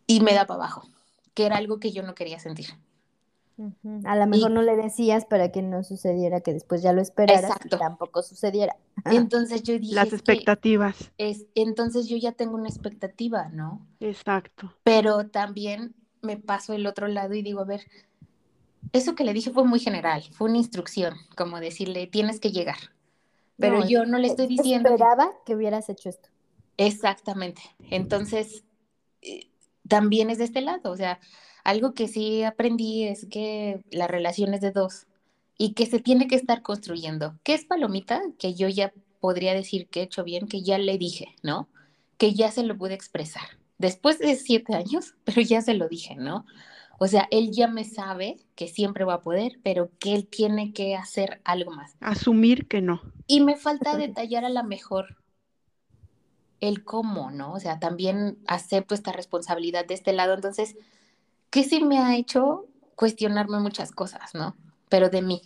y 0.07 0.21
me 0.21 0.33
da 0.33 0.47
para 0.47 0.63
abajo, 0.63 0.89
que 1.33 1.45
era 1.45 1.57
algo 1.57 1.79
que 1.79 1.91
yo 1.91 2.01
no 2.01 2.15
quería 2.15 2.39
sentir. 2.39 2.67
A 4.05 4.15
lo 4.15 4.27
mejor 4.27 4.51
no 4.51 4.61
le 4.61 4.75
decías 4.75 5.25
para 5.25 5.51
que 5.51 5.63
no 5.63 5.83
sucediera, 5.83 6.41
que 6.41 6.53
después 6.53 6.83
ya 6.83 6.93
lo 6.93 7.01
esperaras 7.01 7.57
y 7.65 7.69
tampoco 7.69 8.21
sucediera. 8.21 8.75
Entonces 9.05 9.63
yo 9.63 9.79
dije. 9.79 9.95
Las 9.95 10.13
expectativas. 10.13 11.11
Es, 11.17 11.47
entonces 11.55 12.07
yo 12.07 12.17
ya 12.17 12.33
tengo 12.33 12.55
una 12.55 12.69
expectativa, 12.69 13.49
¿no? 13.49 13.85
Exacto. 13.99 14.73
Pero 14.83 15.27
también 15.29 15.95
me 16.21 16.37
paso 16.37 16.73
el 16.73 16.85
otro 16.85 17.07
lado 17.07 17.33
y 17.33 17.41
digo, 17.41 17.61
a 17.61 17.65
ver, 17.65 17.81
eso 18.93 19.15
que 19.15 19.23
le 19.23 19.33
dije 19.33 19.49
fue 19.49 19.63
muy 19.63 19.79
general, 19.79 20.23
fue 20.31 20.49
una 20.49 20.57
instrucción, 20.57 21.15
como 21.35 21.59
decirle, 21.59 22.05
tienes 22.05 22.39
que 22.39 22.51
llegar. 22.51 22.77
Pero 23.57 23.87
yo 23.87 24.05
no 24.05 24.19
le 24.19 24.27
estoy 24.27 24.45
diciendo. 24.45 24.89
Esperaba 24.89 25.31
que 25.45 25.55
hubieras 25.55 25.89
hecho 25.89 26.09
esto. 26.09 26.29
Exactamente. 26.77 27.61
Entonces, 27.89 28.63
eh, 29.23 29.49
también 29.87 30.29
es 30.29 30.37
de 30.37 30.45
este 30.45 30.61
lado. 30.61 30.91
O 30.91 30.97
sea, 30.97 31.19
algo 31.63 31.93
que 31.93 32.07
sí 32.07 32.43
aprendí 32.43 33.03
es 33.03 33.27
que 33.29 33.83
la 33.91 34.07
relación 34.07 34.53
es 34.53 34.61
de 34.61 34.71
dos 34.71 35.07
y 35.57 35.73
que 35.73 35.85
se 35.85 35.99
tiene 35.99 36.27
que 36.27 36.35
estar 36.35 36.61
construyendo. 36.61 37.37
¿Qué 37.43 37.53
es 37.53 37.65
palomita? 37.65 38.21
Que 38.37 38.53
yo 38.53 38.69
ya 38.69 38.93
podría 39.19 39.53
decir 39.53 39.87
que 39.87 40.01
he 40.01 40.03
hecho 40.03 40.23
bien, 40.23 40.47
que 40.47 40.61
ya 40.61 40.77
le 40.77 40.97
dije, 40.97 41.35
¿no? 41.43 41.67
Que 42.17 42.33
ya 42.33 42.51
se 42.51 42.63
lo 42.63 42.77
pude 42.77 42.93
expresar. 42.93 43.43
Después 43.77 44.19
de 44.19 44.35
siete 44.35 44.75
años, 44.75 45.15
pero 45.23 45.41
ya 45.41 45.61
se 45.61 45.73
lo 45.73 45.87
dije, 45.87 46.15
¿no? 46.15 46.45
O 46.99 47.07
sea, 47.07 47.27
él 47.29 47.51
ya 47.51 47.67
me 47.67 47.83
sabe 47.83 48.37
que 48.55 48.67
siempre 48.67 49.03
va 49.03 49.15
a 49.15 49.21
poder, 49.21 49.59
pero 49.63 49.91
que 49.99 50.15
él 50.15 50.27
tiene 50.27 50.73
que 50.73 50.95
hacer 50.95 51.41
algo 51.43 51.71
más. 51.71 51.95
Asumir 51.99 52.67
que 52.67 52.81
no. 52.81 53.01
Y 53.27 53.41
me 53.41 53.55
falta 53.55 53.95
detallar 53.97 54.45
a 54.45 54.49
la 54.49 54.63
mejor 54.63 55.17
el 56.61 56.83
cómo, 56.83 57.31
¿no? 57.31 57.53
O 57.53 57.59
sea, 57.59 57.79
también 57.79 58.37
acepto 58.47 58.95
esta 58.95 59.11
responsabilidad 59.11 59.85
de 59.85 59.93
este 59.93 60.13
lado. 60.13 60.33
Entonces, 60.33 60.75
¿qué 61.49 61.63
sí 61.63 61.83
me 61.83 61.99
ha 61.99 62.15
hecho 62.15 62.65
cuestionarme 62.95 63.59
muchas 63.59 63.91
cosas, 63.91 64.33
¿no? 64.33 64.55
Pero 64.89 65.09
de 65.09 65.21
mí. 65.21 65.41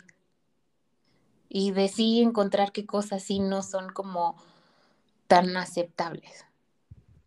Y 1.49 1.71
de 1.71 1.89
sí 1.89 2.21
encontrar 2.21 2.71
qué 2.71 2.85
cosas 2.85 3.23
sí 3.23 3.39
no 3.39 3.61
son 3.61 3.91
como 3.91 4.35
tan 5.27 5.57
aceptables. 5.57 6.45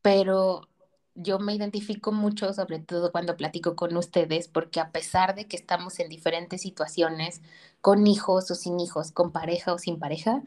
Pero 0.00 0.68
yo 1.14 1.38
me 1.38 1.54
identifico 1.54 2.10
mucho, 2.10 2.52
sobre 2.54 2.78
todo 2.78 3.12
cuando 3.12 3.36
platico 3.36 3.76
con 3.76 3.96
ustedes, 3.96 4.48
porque 4.48 4.80
a 4.80 4.90
pesar 4.90 5.34
de 5.34 5.46
que 5.46 5.56
estamos 5.56 6.00
en 6.00 6.08
diferentes 6.08 6.62
situaciones, 6.62 7.42
con 7.80 8.06
hijos 8.06 8.50
o 8.50 8.54
sin 8.54 8.80
hijos, 8.80 9.12
con 9.12 9.30
pareja 9.30 9.74
o 9.74 9.78
sin 9.78 9.98
pareja, 9.98 10.42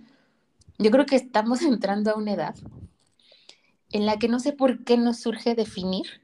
yo 0.80 0.92
creo 0.92 1.06
que 1.06 1.16
estamos 1.16 1.62
entrando 1.64 2.12
a 2.12 2.16
una 2.16 2.34
edad 2.34 2.56
en 3.92 4.06
la 4.06 4.18
que 4.18 4.28
no 4.28 4.40
sé 4.40 4.54
por 4.54 4.84
qué 4.84 4.98
nos 4.98 5.20
surge 5.20 5.56
definir 5.56 6.22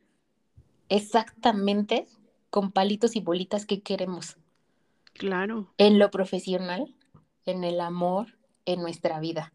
exactamente 0.89 2.07
con 2.49 2.72
palitos 2.72 3.16
y 3.16 3.22
bolitas 3.22 3.66
qué 3.66 3.82
queremos. 3.82 4.38
Claro. 5.14 5.74
En 5.78 5.99
lo 5.99 6.11
profesional, 6.11 6.93
en 7.45 7.64
el 7.64 7.80
amor, 7.80 8.38
en 8.66 8.82
nuestra 8.82 9.20
vida. 9.20 9.53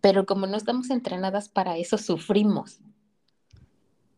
Pero 0.00 0.26
como 0.26 0.46
no 0.46 0.56
estamos 0.56 0.90
entrenadas 0.90 1.48
para 1.48 1.76
eso, 1.76 1.98
sufrimos. 1.98 2.80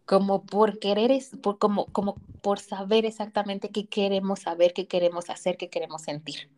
Como 0.05 0.45
por 0.45 0.79
querer, 0.79 1.11
es, 1.11 1.31
por, 1.43 1.59
como, 1.59 1.87
como 1.87 2.15
por 2.43 2.59
saber 2.59 3.07
exactamente 3.07 3.71
qué 3.71 3.87
queremos 3.87 4.41
saber, 4.41 4.73
qué 4.73 4.87
queremos 4.87 5.31
hacer, 5.31 5.57
qué 5.57 5.69
queremos 5.69 6.03
sentir. 6.03 6.51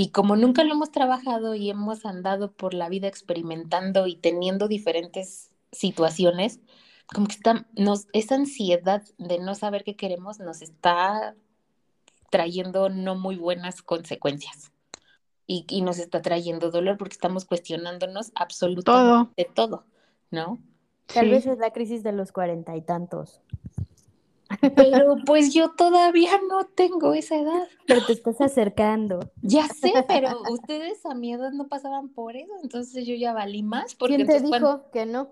Y 0.00 0.12
como 0.12 0.34
nunca 0.34 0.64
lo 0.64 0.72
hemos 0.72 0.90
trabajado 0.92 1.54
y 1.54 1.68
hemos 1.68 2.06
andado 2.06 2.52
por 2.52 2.72
la 2.72 2.88
vida 2.88 3.06
experimentando 3.06 4.06
y 4.06 4.16
teniendo 4.16 4.66
diferentes 4.66 5.50
situaciones, 5.72 6.58
como 7.12 7.26
que 7.26 7.34
está, 7.34 7.66
nos, 7.76 8.06
esa 8.14 8.36
ansiedad 8.36 9.02
de 9.18 9.38
no 9.38 9.54
saber 9.54 9.84
qué 9.84 9.96
queremos 9.96 10.38
nos 10.38 10.62
está 10.62 11.36
trayendo 12.30 12.88
no 12.88 13.14
muy 13.14 13.36
buenas 13.36 13.82
consecuencias. 13.82 14.72
Y, 15.46 15.66
y 15.68 15.82
nos 15.82 15.98
está 15.98 16.22
trayendo 16.22 16.70
dolor 16.70 16.96
porque 16.96 17.12
estamos 17.12 17.44
cuestionándonos 17.44 18.32
absolutamente 18.36 19.50
todo, 19.54 19.84
¿no? 20.30 20.58
Tal 21.12 21.28
vez 21.28 21.44
es 21.44 21.58
la 21.58 21.74
crisis 21.74 22.02
de 22.02 22.12
los 22.12 22.32
cuarenta 22.32 22.74
y 22.74 22.80
tantos. 22.80 23.42
Pero 24.76 25.16
pues 25.24 25.52
yo 25.54 25.70
todavía 25.70 26.32
no 26.48 26.64
tengo 26.66 27.14
esa 27.14 27.36
edad. 27.36 27.68
Pero 27.86 28.04
te 28.04 28.12
estás 28.12 28.40
acercando. 28.40 29.20
Ya 29.42 29.66
sé, 29.68 29.92
pero 30.06 30.42
ustedes 30.50 31.04
a 31.06 31.14
mi 31.14 31.32
edad 31.32 31.52
no 31.52 31.68
pasaban 31.68 32.08
por 32.10 32.36
eso, 32.36 32.52
entonces 32.62 33.06
yo 33.06 33.14
ya 33.14 33.32
valí 33.32 33.62
más. 33.62 33.94
Porque 33.94 34.16
¿Quién 34.16 34.28
te 34.28 34.40
dijo 34.40 34.90
que 34.90 35.06
no? 35.06 35.30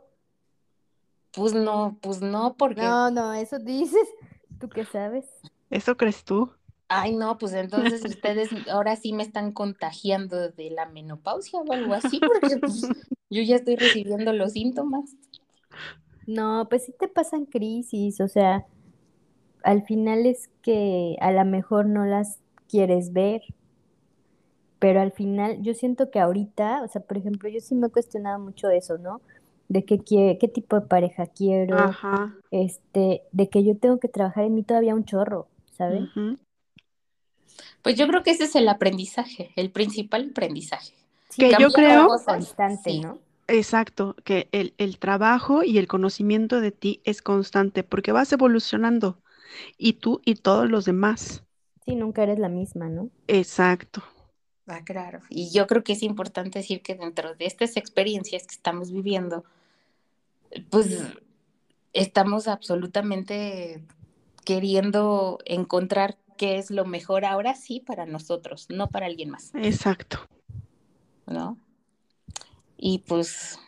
Pues 1.32 1.52
no, 1.52 1.98
pues 2.00 2.20
no, 2.20 2.56
porque... 2.56 2.82
No, 2.82 3.10
no, 3.10 3.34
eso 3.34 3.58
dices. 3.58 4.08
¿Tú 4.58 4.68
qué 4.68 4.84
sabes? 4.84 5.26
¿Eso 5.70 5.96
crees 5.96 6.24
tú? 6.24 6.50
Ay, 6.88 7.14
no, 7.14 7.36
pues 7.36 7.52
entonces 7.52 8.02
ustedes 8.04 8.48
ahora 8.70 8.96
sí 8.96 9.12
me 9.12 9.22
están 9.22 9.52
contagiando 9.52 10.50
de 10.50 10.70
la 10.70 10.86
menopausia 10.86 11.60
o 11.60 11.72
algo 11.72 11.92
así, 11.92 12.18
porque 12.18 12.56
pues, 12.56 12.88
yo 13.28 13.42
ya 13.42 13.56
estoy 13.56 13.76
recibiendo 13.76 14.32
los 14.32 14.52
síntomas. 14.52 15.14
No, 16.26 16.66
pues 16.68 16.86
sí 16.86 16.94
te 16.98 17.08
pasan 17.08 17.44
crisis, 17.44 18.20
o 18.20 18.28
sea, 18.28 18.66
al 19.62 19.82
final 19.82 20.26
es 20.26 20.48
que 20.62 21.16
a 21.20 21.32
lo 21.32 21.44
mejor 21.44 21.86
no 21.86 22.04
las 22.04 22.38
quieres 22.68 23.12
ver, 23.12 23.42
pero 24.78 25.00
al 25.00 25.12
final 25.12 25.60
yo 25.62 25.74
siento 25.74 26.10
que 26.10 26.20
ahorita, 26.20 26.82
o 26.82 26.88
sea, 26.88 27.02
por 27.02 27.16
ejemplo, 27.18 27.48
yo 27.48 27.60
sí 27.60 27.74
me 27.74 27.88
he 27.88 27.90
cuestionado 27.90 28.38
mucho 28.38 28.70
eso, 28.70 28.98
¿no? 28.98 29.20
de 29.68 29.84
qué, 29.84 29.98
qué, 29.98 30.38
qué 30.40 30.48
tipo 30.48 30.80
de 30.80 30.86
pareja 30.86 31.26
quiero, 31.26 31.76
Ajá. 31.76 32.34
este, 32.50 33.20
de 33.32 33.48
que 33.50 33.62
yo 33.64 33.76
tengo 33.76 33.98
que 34.00 34.08
trabajar 34.08 34.44
en 34.44 34.54
mí 34.54 34.62
todavía 34.62 34.94
un 34.94 35.04
chorro, 35.04 35.46
¿sabes? 35.76 36.04
Pues 37.82 37.96
yo 37.96 38.06
creo 38.08 38.22
que 38.22 38.30
ese 38.30 38.44
es 38.44 38.56
el 38.56 38.66
aprendizaje, 38.66 39.50
el 39.56 39.70
principal 39.70 40.28
aprendizaje. 40.30 40.94
Sí, 41.28 41.42
Que 41.42 41.52
yo 41.60 41.68
creo- 41.70 42.08
constante, 42.24 42.90
Sí. 42.92 43.00
¿no? 43.00 43.18
Exacto, 43.46 44.16
que 44.24 44.48
el, 44.52 44.72
el 44.78 44.98
trabajo 44.98 45.62
y 45.62 45.76
el 45.76 45.86
conocimiento 45.86 46.62
de 46.62 46.70
ti 46.70 47.00
es 47.04 47.20
constante 47.20 47.82
porque 47.82 48.12
vas 48.12 48.32
evolucionando 48.32 49.18
y 49.76 49.94
tú 49.94 50.20
y 50.24 50.36
todos 50.36 50.68
los 50.68 50.84
demás. 50.84 51.42
Sí, 51.84 51.94
nunca 51.94 52.22
eres 52.22 52.38
la 52.38 52.48
misma, 52.48 52.88
¿no? 52.88 53.10
Exacto. 53.26 54.02
Ah, 54.66 54.84
claro. 54.84 55.20
Y 55.30 55.50
yo 55.50 55.66
creo 55.66 55.82
que 55.82 55.94
es 55.94 56.02
importante 56.02 56.58
decir 56.58 56.82
que 56.82 56.94
dentro 56.94 57.34
de 57.34 57.46
estas 57.46 57.76
experiencias 57.76 58.46
que 58.46 58.54
estamos 58.54 58.92
viviendo, 58.92 59.44
pues 60.68 60.98
estamos 61.94 62.48
absolutamente 62.48 63.82
queriendo 64.44 65.38
encontrar 65.44 66.18
qué 66.36 66.58
es 66.58 66.70
lo 66.70 66.84
mejor 66.84 67.24
ahora 67.24 67.54
sí 67.54 67.80
para 67.80 68.06
nosotros, 68.06 68.66
no 68.70 68.88
para 68.88 69.06
alguien 69.06 69.30
más, 69.30 69.54
Exacto. 69.54 70.18
¿no? 71.26 71.58
Y 72.76 73.00
pues 73.00 73.58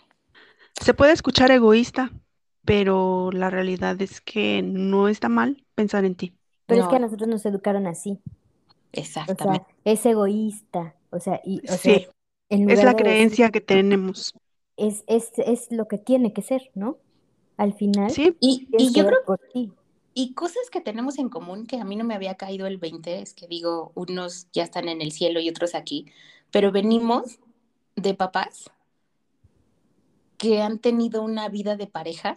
Se 0.80 0.94
puede 0.94 1.12
escuchar 1.12 1.50
egoísta, 1.50 2.10
pero 2.64 3.30
la 3.32 3.50
realidad 3.50 4.00
es 4.02 4.20
que 4.20 4.62
no 4.62 5.08
está 5.08 5.28
mal 5.28 5.64
pensar 5.74 6.04
en 6.04 6.14
ti. 6.16 6.36
Pero 6.66 6.80
es 6.82 6.88
que 6.88 6.96
a 6.96 6.98
nosotros 6.98 7.28
nos 7.28 7.44
educaron 7.46 7.86
así. 7.86 8.20
O 9.26 9.34
exactamente. 9.34 9.66
sea, 9.66 9.66
es 9.84 10.04
egoísta. 10.06 10.96
O 11.10 11.20
sea, 11.20 11.40
y, 11.44 11.62
o 11.70 11.76
sea, 11.78 11.94
Sí, 11.94 12.08
en 12.48 12.66
es 12.66 12.82
la 12.82 12.94
decir, 12.94 12.96
creencia 12.96 13.50
que 13.50 13.60
tenemos. 13.62 14.34
es, 14.76 15.04
es, 15.06 15.32
es 15.38 15.70
lo 15.70 15.86
que 15.88 15.98
tiene 15.98 16.32
que 16.32 16.42
ser, 16.42 16.70
¿no? 16.74 16.98
Al 17.56 17.74
final, 17.74 18.16
Sí, 18.16 18.36
Y, 18.40 18.68
y 18.76 18.92
que 18.92 19.00
yo 19.00 19.06
creo 19.06 19.18
por 19.26 19.40
ti. 19.52 19.72
Y 20.14 20.34
cosas 20.34 20.70
que 20.72 20.80
tenemos 20.80 21.18
en 21.18 21.28
común 21.28 21.66
que 21.66 21.76
a 21.78 21.84
mí 21.84 21.96
no 21.96 22.04
me 22.04 22.14
había 22.14 22.36
caído 22.36 22.66
el 22.66 22.78
20, 22.78 23.22
es 23.22 23.34
que 23.34 23.46
digo, 23.46 23.92
unos 23.94 24.48
ya 24.52 24.64
están 24.64 24.88
en 24.88 25.02
el 25.02 25.12
cielo 25.12 25.40
y 25.40 25.48
otros 25.48 25.74
aquí, 25.74 26.06
pero 26.50 26.72
venimos 26.72 27.38
de 27.96 28.14
papás 28.14 28.70
que 30.38 30.60
han 30.62 30.78
tenido 30.80 31.22
una 31.22 31.48
vida 31.48 31.76
de 31.76 31.86
pareja 31.86 32.36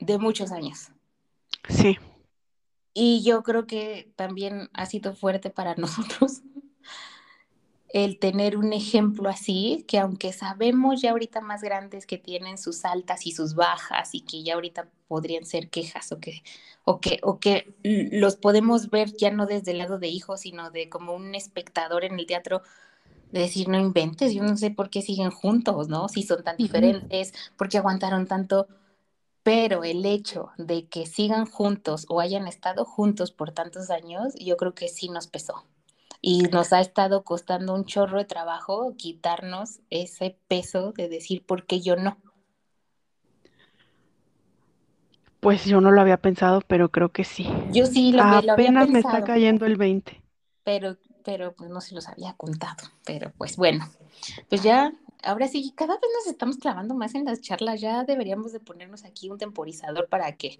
de 0.00 0.18
muchos 0.18 0.52
años. 0.52 0.88
sí, 1.68 1.98
Y 2.94 3.22
yo 3.22 3.42
creo 3.42 3.66
que 3.66 4.12
también 4.16 4.68
ha 4.72 4.86
sido 4.86 5.14
fuerte 5.14 5.50
para 5.50 5.74
nosotros 5.76 6.42
el 7.92 8.18
tener 8.18 8.56
un 8.56 8.72
ejemplo 8.72 9.28
así, 9.28 9.84
que 9.88 9.98
aunque 9.98 10.32
sabemos 10.32 11.02
ya 11.02 11.10
ahorita 11.10 11.40
más 11.40 11.60
grandes 11.62 12.06
que 12.06 12.18
tienen 12.18 12.56
sus 12.56 12.84
altas 12.84 13.26
y 13.26 13.32
sus 13.32 13.54
bajas 13.54 14.14
y 14.14 14.20
que 14.20 14.42
ya 14.44 14.54
ahorita 14.54 14.88
podrían 15.08 15.44
ser 15.44 15.70
quejas 15.70 16.12
o 16.12 16.20
que, 16.20 16.42
o 16.84 17.00
que, 17.00 17.18
o 17.22 17.40
que 17.40 17.74
los 17.82 18.36
podemos 18.36 18.90
ver 18.90 19.12
ya 19.16 19.32
no 19.32 19.46
desde 19.46 19.72
el 19.72 19.78
lado 19.78 19.98
de 19.98 20.06
hijos, 20.08 20.42
sino 20.42 20.70
de 20.70 20.88
como 20.88 21.14
un 21.14 21.34
espectador 21.34 22.04
en 22.04 22.18
el 22.18 22.26
teatro, 22.26 22.62
de 23.32 23.40
decir, 23.40 23.68
no 23.68 23.78
inventes, 23.78 24.34
yo 24.34 24.42
no 24.42 24.56
sé 24.56 24.70
por 24.70 24.88
qué 24.90 25.02
siguen 25.02 25.30
juntos, 25.30 25.88
¿no? 25.88 26.08
Si 26.08 26.22
son 26.22 26.44
tan 26.44 26.56
diferentes, 26.56 27.32
por 27.56 27.68
qué 27.68 27.78
aguantaron 27.78 28.26
tanto, 28.26 28.68
pero 29.42 29.84
el 29.84 30.04
hecho 30.04 30.50
de 30.58 30.88
que 30.88 31.06
sigan 31.06 31.46
juntos 31.46 32.06
o 32.08 32.20
hayan 32.20 32.46
estado 32.46 32.84
juntos 32.84 33.32
por 33.32 33.52
tantos 33.52 33.90
años, 33.90 34.34
yo 34.38 34.56
creo 34.56 34.74
que 34.74 34.88
sí 34.88 35.08
nos 35.08 35.26
pesó. 35.26 35.64
Y 36.22 36.42
nos 36.42 36.74
ha 36.74 36.80
estado 36.80 37.24
costando 37.24 37.74
un 37.74 37.86
chorro 37.86 38.18
de 38.18 38.26
trabajo 38.26 38.94
quitarnos 38.96 39.80
ese 39.88 40.38
peso 40.48 40.92
de 40.92 41.08
decir, 41.08 41.46
¿por 41.46 41.64
qué 41.66 41.80
yo 41.80 41.96
no? 41.96 42.18
pues 45.40 45.64
yo 45.64 45.80
no 45.80 45.90
lo 45.90 46.00
había 46.00 46.18
pensado, 46.18 46.60
pero 46.66 46.90
creo 46.90 47.08
que 47.10 47.24
sí. 47.24 47.48
Yo 47.72 47.86
sí 47.86 48.12
lo, 48.12 48.18
lo 48.18 48.22
había 48.22 48.52
Apenas 48.52 48.88
me 48.90 49.00
está 49.00 49.24
cayendo 49.24 49.66
el 49.66 49.76
20. 49.76 50.22
pero, 50.62 50.98
pero 51.24 51.54
pues 51.54 51.70
no 51.70 51.80
se 51.80 51.94
los 51.94 52.08
había 52.08 52.34
contado. 52.34 52.88
Pero 53.04 53.32
pues 53.36 53.56
bueno, 53.56 53.88
pues 54.48 54.62
ya, 54.62 54.92
ahora 55.22 55.48
sí, 55.48 55.72
cada 55.76 55.94
vez 55.94 56.10
nos 56.18 56.26
estamos 56.32 56.56
clavando 56.58 56.94
más 56.94 57.14
en 57.14 57.24
las 57.24 57.40
charlas. 57.40 57.80
Ya 57.80 58.04
deberíamos 58.04 58.52
de 58.52 58.60
ponernos 58.60 59.04
aquí 59.04 59.28
un 59.30 59.38
temporizador 59.38 60.08
para 60.08 60.32
que, 60.36 60.58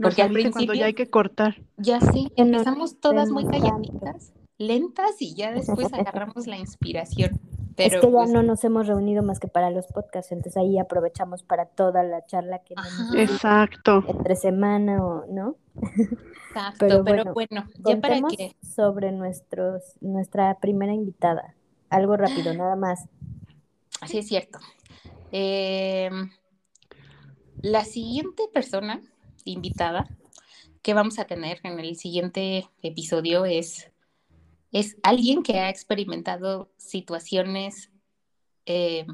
Porque 0.00 0.22
al 0.22 0.30
avise 0.30 0.50
cuando 0.50 0.72
ya 0.74 0.84
principio- 0.84 0.86
hay 0.86 0.94
que 0.94 1.10
cortar. 1.10 1.62
ya 1.76 2.00
sí, 2.00 2.30
empezamos 2.36 3.00
todas 3.00 3.30
muy 3.30 3.44
calladitas, 3.44 4.32
lentas 4.58 5.20
y 5.20 5.34
ya 5.34 5.52
después 5.52 5.92
agarramos 5.92 6.46
la 6.46 6.56
inspiración. 6.58 7.32
es 7.76 7.76
Pero 7.76 8.00
que 8.00 8.06
ya 8.08 8.12
pues, 8.18 8.30
no 8.30 8.42
nos 8.42 8.62
hemos 8.64 8.86
reunido 8.86 9.22
más 9.22 9.40
que 9.40 9.48
para 9.48 9.70
los 9.70 9.86
podcasts, 9.86 10.32
entonces 10.32 10.56
ahí 10.58 10.78
aprovechamos 10.78 11.42
para 11.42 11.66
toda 11.66 12.02
la 12.02 12.24
charla 12.26 12.58
que 12.60 12.74
hicimos 12.74 13.14
Exacto. 13.14 14.04
entre 14.06 14.36
semana 14.36 15.04
o 15.04 15.24
no. 15.26 15.56
exacto, 15.76 16.78
pero 16.78 17.04
pero, 17.04 17.34
bueno, 17.34 17.34
bueno, 17.34 17.68
ya 17.78 18.00
para 18.00 18.20
que 18.28 18.54
sobre 18.62 19.12
nuestros, 19.12 19.82
nuestra 20.00 20.58
primera 20.60 20.92
invitada. 20.92 21.54
Algo 21.90 22.16
rápido, 22.16 22.54
nada 22.54 22.76
más. 22.76 23.08
Sí, 24.06 24.18
es 24.18 24.28
cierto. 24.28 24.58
Eh, 25.32 26.10
la 27.60 27.84
siguiente 27.84 28.48
persona 28.52 29.02
invitada 29.44 30.08
que 30.82 30.94
vamos 30.94 31.18
a 31.18 31.26
tener 31.26 31.60
en 31.64 31.78
el 31.78 31.96
siguiente 31.96 32.68
episodio 32.82 33.44
es, 33.44 33.90
es 34.72 34.96
alguien 35.02 35.42
que 35.42 35.58
ha 35.58 35.68
experimentado 35.68 36.70
situaciones 36.76 37.90
eh, 38.66 39.06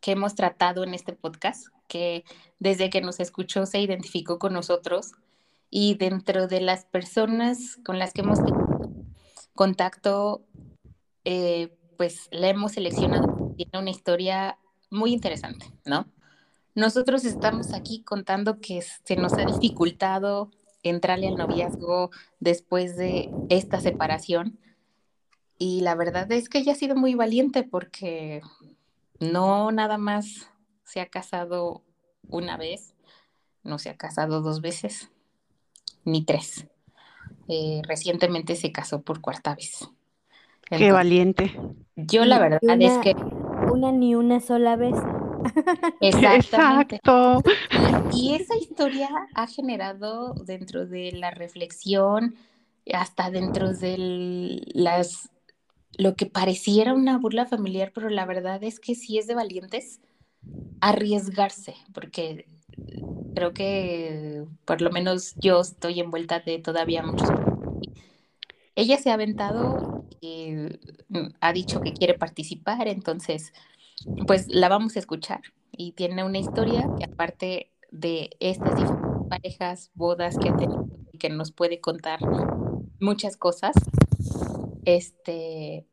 que 0.00 0.12
hemos 0.12 0.34
tratado 0.34 0.84
en 0.84 0.94
este 0.94 1.12
podcast, 1.12 1.68
que 1.86 2.24
desde 2.58 2.90
que 2.90 3.02
nos 3.02 3.20
escuchó 3.20 3.66
se 3.66 3.80
identificó 3.80 4.38
con 4.38 4.52
nosotros 4.52 5.12
y 5.70 5.94
dentro 5.94 6.48
de 6.48 6.60
las 6.60 6.86
personas 6.86 7.78
con 7.84 7.98
las 7.98 8.12
que 8.12 8.22
hemos 8.22 8.38
tenido 8.38 8.66
contacto, 9.54 10.44
eh, 11.24 11.76
pues 11.96 12.28
la 12.30 12.48
hemos 12.48 12.72
seleccionado. 12.72 13.54
Tiene 13.56 13.78
una 13.78 13.90
historia 13.90 14.58
muy 14.90 15.12
interesante, 15.12 15.66
¿no? 15.84 16.06
Nosotros 16.74 17.24
estamos 17.24 17.72
aquí 17.72 18.02
contando 18.02 18.60
que 18.60 18.82
se 18.82 19.16
nos 19.16 19.32
ha 19.34 19.46
dificultado 19.46 20.50
entrarle 20.82 21.28
al 21.28 21.36
noviazgo 21.36 22.10
después 22.38 22.96
de 22.96 23.30
esta 23.48 23.80
separación 23.80 24.58
y 25.58 25.80
la 25.80 25.94
verdad 25.94 26.30
es 26.32 26.48
que 26.48 26.58
ella 26.58 26.72
ha 26.72 26.76
sido 26.76 26.94
muy 26.96 27.14
valiente 27.14 27.62
porque 27.62 28.42
no 29.20 29.72
nada 29.72 29.96
más 29.96 30.50
se 30.84 31.00
ha 31.00 31.06
casado 31.06 31.82
una 32.28 32.56
vez, 32.56 32.94
no 33.62 33.78
se 33.78 33.88
ha 33.88 33.96
casado 33.96 34.42
dos 34.42 34.60
veces, 34.60 35.10
ni 36.04 36.24
tres. 36.24 36.66
Eh, 37.48 37.80
recientemente 37.84 38.54
se 38.54 38.72
casó 38.72 39.02
por 39.02 39.20
cuarta 39.20 39.54
vez. 39.54 39.88
Qué 40.70 40.74
Entonces, 40.74 40.94
valiente. 40.94 41.52
yo 41.96 42.24
la 42.24 42.38
verdad 42.38 42.60
es 42.64 42.92
una- 42.94 43.02
que 43.02 43.14
Una 43.68 43.90
ni 43.92 44.14
una 44.14 44.40
sola 44.40 44.76
vez. 44.76 44.94
exactamente. 46.00 46.96
Exacto. 46.96 47.42
Y 48.12 48.34
esa 48.34 48.56
historia 48.56 49.08
ha 49.34 49.46
generado 49.46 50.34
dentro 50.46 50.86
de 50.86 51.12
la 51.12 51.30
reflexión, 51.30 52.36
hasta 52.92 53.30
dentro 53.30 53.72
de 53.72 54.62
las 54.74 55.28
lo 55.98 56.14
que 56.14 56.26
pareciera 56.26 56.94
una 56.94 57.18
burla 57.18 57.46
familiar, 57.46 57.92
pero 57.94 58.10
la 58.10 58.26
verdad 58.26 58.62
es 58.62 58.80
que 58.80 58.94
sí 58.94 59.18
es 59.18 59.26
de 59.26 59.34
valientes 59.34 60.00
arriesgarse, 60.80 61.74
porque 61.94 62.46
creo 63.34 63.52
que 63.54 64.44
por 64.64 64.82
lo 64.82 64.90
menos 64.90 65.36
yo 65.40 65.60
estoy 65.60 66.00
envuelta 66.00 66.40
de 66.40 66.58
todavía 66.58 67.02
muchos. 67.02 67.30
Ella 68.76 68.98
se 68.98 69.10
ha 69.10 69.14
aventado 69.14 70.06
y 70.20 70.54
ha 71.40 71.52
dicho 71.52 71.80
que 71.82 71.94
quiere 71.94 72.14
participar, 72.14 72.88
entonces 72.88 73.52
pues 74.26 74.46
la 74.48 74.68
vamos 74.68 74.96
a 74.96 75.00
escuchar 75.00 75.42
y 75.72 75.92
tiene 75.92 76.24
una 76.24 76.38
historia 76.38 76.92
que 76.98 77.04
aparte 77.04 77.72
de 77.90 78.30
estas 78.40 78.76
diferentes 78.76 79.02
parejas, 79.28 79.90
bodas 79.94 80.38
que 80.38 80.50
ha 80.50 80.56
tenido 80.56 80.86
y 81.12 81.18
que 81.18 81.30
nos 81.30 81.52
puede 81.52 81.80
contar 81.80 82.20
muchas 83.00 83.36
cosas, 83.36 83.74
este, 84.84 85.86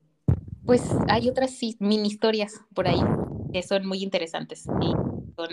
pues 0.65 0.83
hay 1.09 1.29
otras 1.29 1.51
sí, 1.51 1.77
mini 1.79 2.07
historias 2.09 2.61
por 2.73 2.87
ahí 2.87 3.01
que 3.53 3.63
son 3.63 3.85
muy 3.87 4.03
interesantes 4.03 4.71
y 4.81 4.99
son 5.37 5.49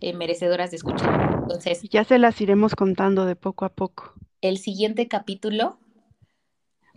eh, 0.00 0.12
merecedoras 0.14 0.70
de 0.70 0.78
escuchar. 0.78 1.14
Entonces, 1.42 1.86
Ya 1.90 2.04
se 2.04 2.18
las 2.18 2.40
iremos 2.40 2.74
contando 2.74 3.26
de 3.26 3.36
poco 3.36 3.64
a 3.66 3.68
poco. 3.74 4.14
el 4.42 4.58
siguiente 4.58 5.08
capítulo, 5.08 5.78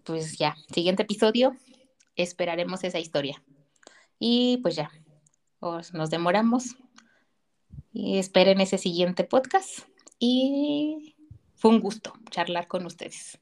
pues 0.03 0.37
ya, 0.37 0.55
siguiente 0.73 1.03
episodio, 1.03 1.55
esperaremos 2.15 2.83
esa 2.83 2.99
historia. 2.99 3.41
Y 4.19 4.57
pues 4.61 4.75
ya, 4.75 4.91
os- 5.59 5.93
nos 5.93 6.09
demoramos. 6.09 6.75
Y 7.91 8.17
esperen 8.17 8.59
ese 8.61 8.77
siguiente 8.77 9.23
podcast. 9.23 9.79
Y 10.19 11.15
fue 11.55 11.71
un 11.71 11.79
gusto 11.79 12.13
charlar 12.31 12.67
con 12.67 12.85
ustedes. 12.85 13.39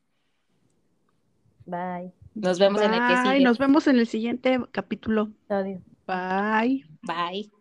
Bye. 1.65 2.11
Nos 2.33 2.59
vemos 2.59 2.81
en 2.81 2.93
el 2.93 2.99
que 3.07 3.13
Bye. 3.13 3.23
sigue. 3.33 3.43
Nos 3.43 3.57
vemos 3.57 3.87
en 3.87 3.99
el 3.99 4.07
siguiente 4.07 4.59
capítulo. 4.71 5.31
Odio. 5.49 5.81
Bye. 6.07 6.85
Bye. 7.03 7.60